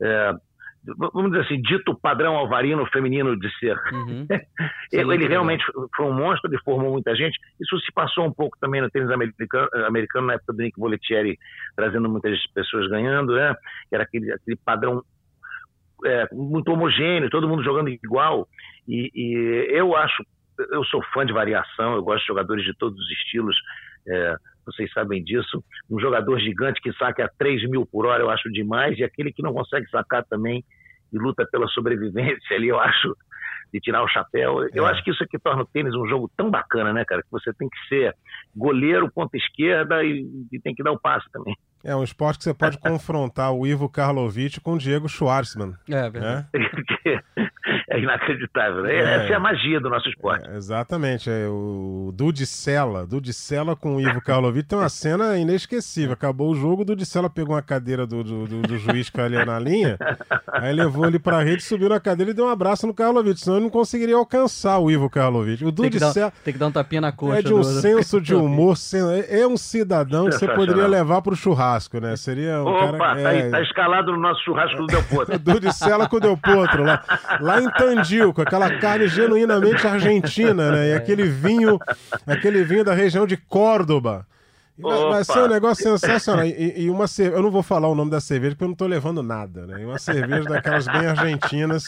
É, 0.00 0.32
vamos 0.96 1.32
dizer 1.32 1.44
assim, 1.44 1.60
dito 1.60 1.94
padrão 1.94 2.36
alvarino 2.36 2.86
feminino 2.86 3.38
de 3.38 3.50
ser. 3.58 3.76
Uhum. 3.92 4.26
ele, 4.92 5.14
ele 5.14 5.26
realmente 5.26 5.64
foi 5.96 6.06
um 6.06 6.14
monstro, 6.14 6.50
ele 6.50 6.62
formou 6.62 6.92
muita 6.92 7.14
gente. 7.14 7.38
Isso 7.60 7.78
se 7.80 7.92
passou 7.92 8.24
um 8.24 8.32
pouco 8.32 8.56
também 8.60 8.80
no 8.80 8.90
tênis 8.90 9.10
americano, 9.10 9.68
americano 9.86 10.28
na 10.28 10.34
época 10.34 10.52
do 10.52 10.62
Nick 10.62 10.78
Bollettieri, 10.78 11.36
trazendo 11.76 12.08
muitas 12.08 12.38
pessoas 12.52 12.88
ganhando, 12.88 13.34
né? 13.34 13.54
Era 13.92 14.04
aquele, 14.04 14.32
aquele 14.32 14.56
padrão 14.64 15.02
é, 16.04 16.28
muito 16.32 16.72
homogêneo, 16.72 17.30
todo 17.30 17.48
mundo 17.48 17.62
jogando 17.62 17.88
igual. 17.88 18.48
E, 18.88 19.10
e, 19.14 19.66
eu 19.70 19.96
acho, 19.96 20.24
eu 20.72 20.84
sou 20.84 21.02
fã 21.12 21.24
de 21.24 21.32
variação, 21.32 21.94
eu 21.94 22.02
gosto 22.02 22.20
de 22.20 22.28
jogadores 22.28 22.64
de 22.64 22.74
todos 22.76 22.98
os 22.98 23.10
estilos, 23.12 23.56
é, 24.08 24.36
vocês 24.66 24.92
sabem 24.92 25.22
disso. 25.22 25.62
Um 25.90 25.98
jogador 26.00 26.38
gigante 26.38 26.80
que 26.80 26.92
saca 26.92 27.24
a 27.24 27.30
3 27.38 27.68
mil 27.68 27.86
por 27.86 28.06
hora 28.06 28.22
eu 28.22 28.30
acho 28.30 28.50
demais, 28.50 28.98
e 28.98 29.04
aquele 29.04 29.32
que 29.32 29.42
não 29.42 29.52
consegue 29.52 29.88
sacar 29.90 30.24
também 30.24 30.64
e 31.12 31.18
luta 31.18 31.46
pela 31.50 31.66
sobrevivência 31.68 32.56
ali, 32.56 32.68
eu 32.68 32.78
acho 32.78 33.16
de 33.72 33.80
tirar 33.80 34.02
o 34.02 34.08
chapéu. 34.08 34.68
Eu 34.74 34.86
é. 34.86 34.90
acho 34.90 35.02
que 35.04 35.10
isso 35.10 35.22
aqui 35.22 35.38
torna 35.38 35.62
o 35.62 35.66
tênis 35.66 35.94
um 35.94 36.06
jogo 36.06 36.30
tão 36.36 36.50
bacana, 36.50 36.92
né, 36.92 37.04
cara? 37.04 37.22
Que 37.22 37.30
você 37.30 37.52
tem 37.54 37.68
que 37.68 37.88
ser 37.88 38.14
goleiro, 38.54 39.10
ponta 39.12 39.36
esquerda 39.36 40.02
e, 40.04 40.26
e 40.52 40.60
tem 40.60 40.74
que 40.74 40.82
dar 40.82 40.92
o 40.92 41.00
passe 41.00 41.30
também. 41.30 41.56
É 41.82 41.96
um 41.96 42.04
esporte 42.04 42.38
que 42.38 42.44
você 42.44 42.52
pode 42.52 42.76
confrontar 42.78 43.52
o 43.52 43.66
Ivo 43.66 43.88
Karlovic 43.88 44.60
com 44.60 44.74
o 44.74 44.78
Diego 44.78 45.08
Schwartzman. 45.08 45.74
É, 45.88 46.10
verdade. 46.10 46.46
É, 46.54 47.20
é 47.96 48.00
inacreditável. 48.00 48.82
Né? 48.82 48.96
É. 48.96 48.98
Essa 48.98 49.32
é 49.32 49.34
a 49.34 49.40
magia 49.40 49.80
do 49.80 49.88
nosso 49.88 50.08
esporte. 50.08 50.48
É, 50.48 50.56
exatamente. 50.56 51.30
É, 51.30 51.46
o 51.48 52.12
Dudicella, 52.14 53.06
Dudicella 53.06 53.74
com 53.74 53.96
o 53.96 54.00
Ivo 54.00 54.20
Karlovic 54.20 54.68
tem 54.68 54.78
uma 54.78 54.88
cena 54.90 55.38
inesquecível. 55.38 56.12
Acabou 56.12 56.50
o 56.50 56.54
jogo, 56.54 56.82
o 56.82 56.84
Dudicella 56.84 57.30
pegou 57.30 57.54
uma 57.54 57.62
cadeira 57.62 58.06
do, 58.06 58.22
do, 58.22 58.46
do, 58.46 58.62
do 58.62 58.78
juiz 58.78 59.08
que 59.08 59.20
ali 59.20 59.42
na 59.44 59.58
linha, 59.58 59.98
aí 60.52 60.72
levou 60.72 61.06
ele 61.06 61.18
pra 61.18 61.42
rede, 61.42 61.62
subiu 61.62 61.88
na 61.88 62.00
cadeira 62.00 62.30
e 62.30 62.34
deu 62.34 62.46
um 62.46 62.50
abraço 62.50 62.86
no 62.86 62.94
Karlovic, 62.94 63.40
senão 63.40 63.56
ele 63.56 63.64
não 63.64 63.70
conseguiria 63.70 64.16
alcançar 64.16 64.78
o 64.78 64.90
Ivo 64.90 65.08
Karlovic. 65.08 65.64
O 65.64 65.72
Dudicella... 65.72 66.30
Tem, 66.30 66.40
tem, 66.44 66.52
que 66.54 66.58
dar 66.58 66.66
um 66.66 66.72
tapinha 66.72 67.00
na 67.00 67.12
coxa. 67.12 67.38
É 67.38 67.42
de 67.42 67.54
um 67.54 67.62
senso 67.62 68.20
de 68.20 68.34
humor, 68.34 68.76
é 69.28 69.46
um 69.46 69.56
cidadão 69.56 70.26
que 70.26 70.32
você 70.32 70.48
poderia 70.48 70.86
levar 70.86 71.22
pro 71.22 71.34
churrasco 71.34 71.69
churrasco, 71.70 72.00
né? 72.00 72.16
Seria 72.16 72.62
um 72.62 72.66
Opa, 72.66 72.98
cara, 72.98 73.22
tá, 73.22 73.28
aí, 73.28 73.50
tá 73.50 73.62
escalado 73.62 74.12
no 74.12 74.18
nosso 74.18 74.42
churrasco 74.42 74.78
do 74.78 74.86
Del 74.86 75.02
Potro. 75.04 75.38
Dudicela 75.38 76.08
com 76.08 76.16
o 76.16 76.20
Del 76.20 76.36
Potro, 76.36 76.82
lá, 76.82 77.02
lá 77.40 77.60
em 77.60 77.70
Tandil, 77.70 78.32
com 78.32 78.42
aquela 78.42 78.78
carne 78.78 79.06
genuinamente 79.08 79.86
argentina, 79.86 80.70
né? 80.72 80.88
E 80.88 80.94
aquele 80.94 81.24
vinho, 81.24 81.78
aquele 82.26 82.64
vinho 82.64 82.84
da 82.84 82.94
região 82.94 83.26
de 83.26 83.36
Córdoba. 83.36 84.26
Vai, 84.80 84.98
vai, 85.10 85.24
ser 85.24 85.38
um 85.40 85.48
negócio 85.48 85.84
sensacional. 85.84 86.44
E, 86.44 86.84
e 86.84 86.90
uma 86.90 87.06
cerveja, 87.06 87.38
eu 87.38 87.42
não 87.42 87.50
vou 87.50 87.62
falar 87.62 87.88
o 87.88 87.94
nome 87.94 88.10
da 88.10 88.20
cerveja 88.20 88.54
porque 88.54 88.64
eu 88.64 88.68
não 88.68 88.74
tô 88.74 88.86
levando 88.86 89.22
nada, 89.22 89.66
né? 89.66 89.82
E 89.82 89.84
uma 89.84 89.98
cerveja 89.98 90.48
daquelas 90.48 90.86
bem 90.86 91.06
argentinas. 91.06 91.84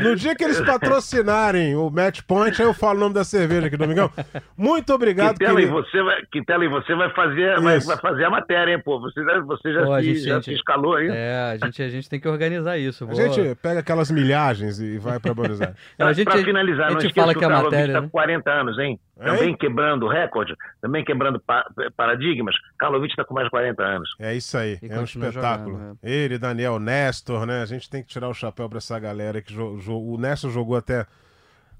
No 0.00 0.14
dia 0.14 0.34
que 0.34 0.44
eles 0.44 0.60
patrocinarem 0.60 1.74
o 1.76 1.90
Match 1.90 2.20
Point, 2.22 2.60
aí 2.60 2.68
eu 2.68 2.74
falo 2.74 2.98
o 2.98 3.00
nome 3.00 3.14
da 3.14 3.24
cerveja 3.24 3.66
aqui, 3.66 3.76
Domingão. 3.76 4.10
Muito 4.56 4.92
obrigado, 4.92 5.38
Quintela, 5.38 5.56
querido. 5.56 5.78
e 5.78 5.82
você 5.82 6.02
vai, 6.02 6.22
Quintela, 6.30 6.64
e 6.64 6.68
você 6.68 6.94
vai 6.94 7.10
fazer, 7.10 7.60
vai, 7.60 7.80
vai, 7.80 7.96
fazer 7.98 8.24
a 8.24 8.30
matéria, 8.30 8.72
hein, 8.72 8.82
pô? 8.84 9.00
Você, 9.00 9.22
você 9.22 9.72
já, 9.72 9.84
pô, 9.84 9.96
se, 9.96 10.02
gente, 10.04 10.20
já 10.20 10.34
gente, 10.34 10.44
se 10.44 10.52
escalou 10.52 10.94
aí. 10.94 11.08
É, 11.08 11.58
a 11.60 11.66
gente, 11.66 11.82
a 11.82 11.88
gente 11.88 12.08
tem 12.08 12.20
que 12.20 12.28
organizar 12.28 12.78
isso. 12.78 13.06
Vou... 13.06 13.18
A 13.18 13.28
gente 13.28 13.54
pega 13.56 13.80
aquelas 13.80 14.10
milhagens 14.10 14.80
e 14.80 14.98
vai 14.98 15.18
para 15.18 15.34
Buenos 15.34 15.60
Aires. 15.60 15.76
Pra, 15.96 16.14
pra 16.14 16.38
finalizar, 16.44 16.88
a 16.88 17.00
gente 17.00 17.14
fala 17.14 17.32
que, 17.32 17.38
que 17.38 17.44
a 17.44 17.48
matéria 17.48 17.94
tá 17.94 18.00
né? 18.02 18.08
40 18.10 18.50
anos, 18.50 18.78
hein? 18.78 19.00
Também 19.18 19.56
quebrando 19.56 20.06
recorde, 20.06 20.54
também 20.80 21.04
quebrando 21.04 21.40
pa 21.40 21.64
paradigmas. 21.96 22.54
Karlovic 22.78 23.12
está 23.12 23.24
com 23.24 23.32
mais 23.32 23.46
de 23.46 23.50
40 23.50 23.82
anos. 23.82 24.10
É 24.18 24.34
isso 24.34 24.58
aí, 24.58 24.78
e 24.82 24.88
é 24.88 24.98
um 24.98 25.04
espetáculo. 25.04 25.78
Jogando, 25.78 25.98
é. 26.02 26.10
Ele, 26.10 26.38
Daniel, 26.38 26.78
Nestor, 26.78 27.46
né? 27.46 27.62
A 27.62 27.66
gente 27.66 27.88
tem 27.88 28.02
que 28.02 28.08
tirar 28.08 28.28
o 28.28 28.34
chapéu 28.34 28.68
para 28.68 28.78
essa 28.78 28.98
galera 28.98 29.40
que 29.40 29.54
o 29.58 30.18
Nestor 30.18 30.50
jogou 30.50 30.76
até 30.76 31.06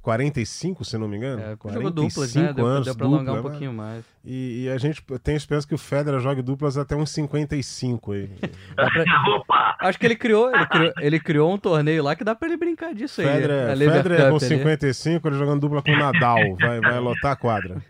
45, 0.07 0.85
se 0.85 0.97
não 0.97 1.09
me 1.09 1.17
engano. 1.17 1.43
É, 1.43 1.57
45 1.57 1.75
jogou 1.75 1.91
duplas, 1.91 2.35
né? 2.37 2.53
Deu, 2.53 2.65
anos, 2.65 2.85
deu 2.85 2.95
pra 2.95 3.07
alongar 3.07 3.23
um 3.23 3.25
dupla, 3.25 3.43
né? 3.43 3.51
pouquinho 3.51 3.73
mais. 3.73 4.05
E, 4.25 4.63
e 4.63 4.71
a 4.71 4.79
gente 4.79 5.03
tem 5.21 5.35
esperança 5.35 5.67
que 5.67 5.75
o 5.75 5.79
Federer 5.79 6.21
jogue 6.21 6.43
duplas 6.43 6.79
até 6.79 6.95
uns 6.95 7.11
55 7.11 8.13
aí. 8.13 8.31
Dá 8.77 8.89
pra-! 8.89 9.77
Acho 9.83 9.99
que 9.99 10.07
ele 10.07 10.15
criou, 10.15 10.55
ele 10.55 10.67
criou, 10.67 10.93
ele 11.01 11.19
criou 11.19 11.53
um 11.53 11.59
torneio 11.59 12.05
lá 12.05 12.15
que 12.15 12.23
dá 12.23 12.37
pra 12.37 12.47
ele 12.47 12.57
brincar 12.57 12.95
disso 12.95 13.21
aí. 13.21 13.27
Federer, 13.27 13.77
Federer 13.77 14.29
com 14.31 14.37
ali. 14.37 14.47
55, 14.47 15.27
ele 15.27 15.37
jogando 15.37 15.61
dupla 15.61 15.83
com 15.83 15.91
o 15.91 15.99
Nadal. 15.99 16.39
Vai, 16.61 16.81
vai 16.81 17.01
lotar 17.01 17.33
a 17.33 17.37
quadra. 17.37 17.83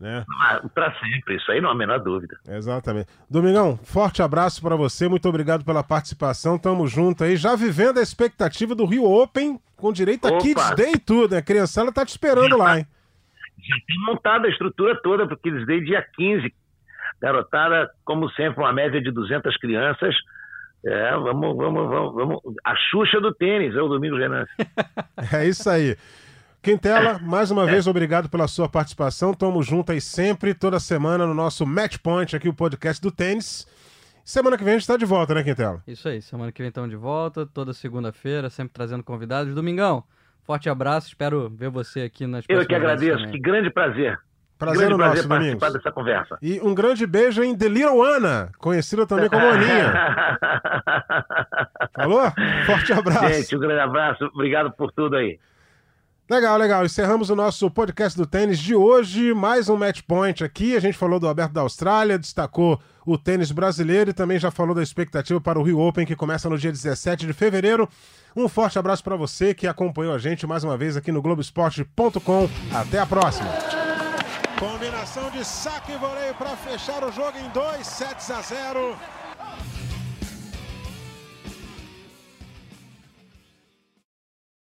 Né? 0.00 0.24
Ah, 0.40 0.62
Pra 0.74 0.92
sempre, 0.98 1.36
isso 1.36 1.52
aí 1.52 1.60
não 1.60 1.68
há 1.68 1.72
a 1.72 1.76
menor 1.76 1.98
dúvida. 2.00 2.38
Exatamente. 2.48 3.08
Domingão, 3.28 3.76
forte 3.84 4.22
abraço 4.22 4.62
para 4.62 4.74
você, 4.74 5.06
muito 5.08 5.28
obrigado 5.28 5.62
pela 5.64 5.84
participação, 5.84 6.58
tamo 6.58 6.86
junto 6.88 7.22
aí, 7.22 7.36
já 7.36 7.54
vivendo 7.54 7.98
a 7.98 8.02
expectativa 8.02 8.74
do 8.74 8.86
Rio 8.86 9.04
Open, 9.04 9.60
com 9.76 9.92
direito 9.92 10.26
a 10.26 10.30
Opa. 10.30 10.40
Kids 10.40 10.70
Day 10.74 10.92
e 10.94 10.98
tudo, 10.98 11.32
né? 11.32 11.38
A 11.38 11.42
criançada 11.42 11.92
tá 11.92 12.04
te 12.04 12.10
esperando 12.10 12.56
lá, 12.56 12.78
hein? 12.78 12.86
Já 13.62 13.76
tem 13.86 13.98
montado 14.06 14.46
a 14.46 14.48
estrutura 14.48 14.98
toda 15.02 15.26
para 15.26 15.36
Kids 15.36 15.66
Day 15.66 15.82
dia 15.84 16.02
15. 16.16 16.50
Garotada, 17.20 17.90
como 18.02 18.30
sempre, 18.30 18.58
uma 18.62 18.72
média 18.72 19.00
de 19.02 19.10
200 19.10 19.54
crianças. 19.58 20.14
É, 20.82 21.10
vamos, 21.12 21.54
vamos, 21.58 21.88
vamos, 21.90 22.14
vamos. 22.14 22.40
A 22.64 22.74
Xuxa 22.74 23.20
do 23.20 23.34
tênis, 23.34 23.76
é 23.76 23.82
o 23.82 23.88
Domingos 23.88 24.18
Renan. 24.18 24.46
É 25.30 25.46
isso 25.46 25.68
aí. 25.68 25.94
Quintela, 26.62 27.18
mais 27.22 27.50
uma 27.50 27.64
vez, 27.64 27.86
obrigado 27.86 28.28
pela 28.28 28.46
sua 28.46 28.68
participação. 28.68 29.32
Tamo 29.32 29.62
junto 29.62 29.92
aí 29.92 30.00
sempre, 30.00 30.52
toda 30.52 30.78
semana, 30.78 31.26
no 31.26 31.32
nosso 31.32 31.64
Match 31.64 31.96
Point, 31.96 32.36
aqui 32.36 32.50
o 32.50 32.54
podcast 32.54 33.00
do 33.00 33.10
tênis. 33.10 33.66
Semana 34.22 34.58
que 34.58 34.62
vem 34.64 34.74
a 34.74 34.78
gente 34.78 34.86
tá 34.86 34.98
de 34.98 35.06
volta, 35.06 35.34
né, 35.34 35.42
Quintela? 35.42 35.82
Isso 35.86 36.06
aí, 36.06 36.20
semana 36.20 36.52
que 36.52 36.60
vem 36.60 36.68
estamos 36.68 36.90
de 36.90 36.96
volta, 36.96 37.46
toda 37.46 37.72
segunda-feira, 37.72 38.50
sempre 38.50 38.74
trazendo 38.74 39.02
convidados. 39.02 39.54
Domingão, 39.54 40.04
forte 40.42 40.68
abraço, 40.68 41.08
espero 41.08 41.48
ver 41.48 41.70
você 41.70 42.02
aqui 42.02 42.26
nas 42.26 42.44
Eu 42.46 42.66
que 42.66 42.74
agradeço, 42.74 43.16
também. 43.16 43.32
que 43.32 43.38
grande 43.38 43.70
prazer. 43.70 44.18
Prazer 44.58 44.80
grande 44.80 44.94
o 44.94 44.98
prazer 44.98 45.16
nosso, 45.16 45.28
participar 45.28 45.68
Domingos. 45.68 45.72
dessa 45.72 45.90
conversa. 45.90 46.38
E 46.42 46.60
um 46.60 46.74
grande 46.74 47.06
beijo 47.06 47.42
em 47.42 47.56
The 47.56 47.68
Little 47.68 48.02
Ana, 48.02 48.50
conhecida 48.58 49.06
também 49.06 49.30
como 49.30 49.46
Aninha. 49.46 49.94
Falou? 51.96 52.30
Forte 52.66 52.92
abraço. 52.92 53.28
Gente, 53.32 53.56
um 53.56 53.60
grande 53.60 53.80
abraço. 53.80 54.24
Obrigado 54.26 54.70
por 54.72 54.92
tudo 54.92 55.16
aí. 55.16 55.40
Legal, 56.30 56.56
legal. 56.56 56.84
Encerramos 56.84 57.28
o 57.28 57.34
nosso 57.34 57.68
podcast 57.68 58.16
do 58.16 58.24
tênis 58.24 58.56
de 58.60 58.72
hoje. 58.72 59.34
Mais 59.34 59.68
um 59.68 59.76
match 59.76 60.02
point 60.06 60.44
aqui. 60.44 60.76
A 60.76 60.80
gente 60.80 60.96
falou 60.96 61.18
do 61.18 61.26
Aberto 61.26 61.50
da 61.50 61.62
Austrália, 61.62 62.16
destacou 62.16 62.80
o 63.04 63.18
tênis 63.18 63.50
brasileiro 63.50 64.10
e 64.10 64.12
também 64.12 64.38
já 64.38 64.48
falou 64.48 64.72
da 64.72 64.80
expectativa 64.80 65.40
para 65.40 65.58
o 65.58 65.62
Rio 65.64 65.80
Open, 65.80 66.06
que 66.06 66.14
começa 66.14 66.48
no 66.48 66.56
dia 66.56 66.70
17 66.70 67.26
de 67.26 67.32
fevereiro. 67.32 67.88
Um 68.36 68.48
forte 68.48 68.78
abraço 68.78 69.02
para 69.02 69.16
você 69.16 69.52
que 69.52 69.66
acompanhou 69.66 70.14
a 70.14 70.18
gente 70.18 70.46
mais 70.46 70.62
uma 70.62 70.76
vez 70.76 70.96
aqui 70.96 71.10
no 71.10 71.20
Globoesporte.com. 71.20 72.48
Até 72.72 73.00
a 73.00 73.06
próxima. 73.06 73.50
Combinação 74.56 75.32
de 75.32 75.44
saque 75.44 75.90
e 75.90 75.96
voleio 75.96 76.34
para 76.36 76.50
fechar 76.50 77.02
o 77.02 77.10
jogo 77.10 77.36
em 77.38 77.48
2 77.48 77.84
sets 77.84 78.30
a 78.30 78.40
0. 78.40 78.96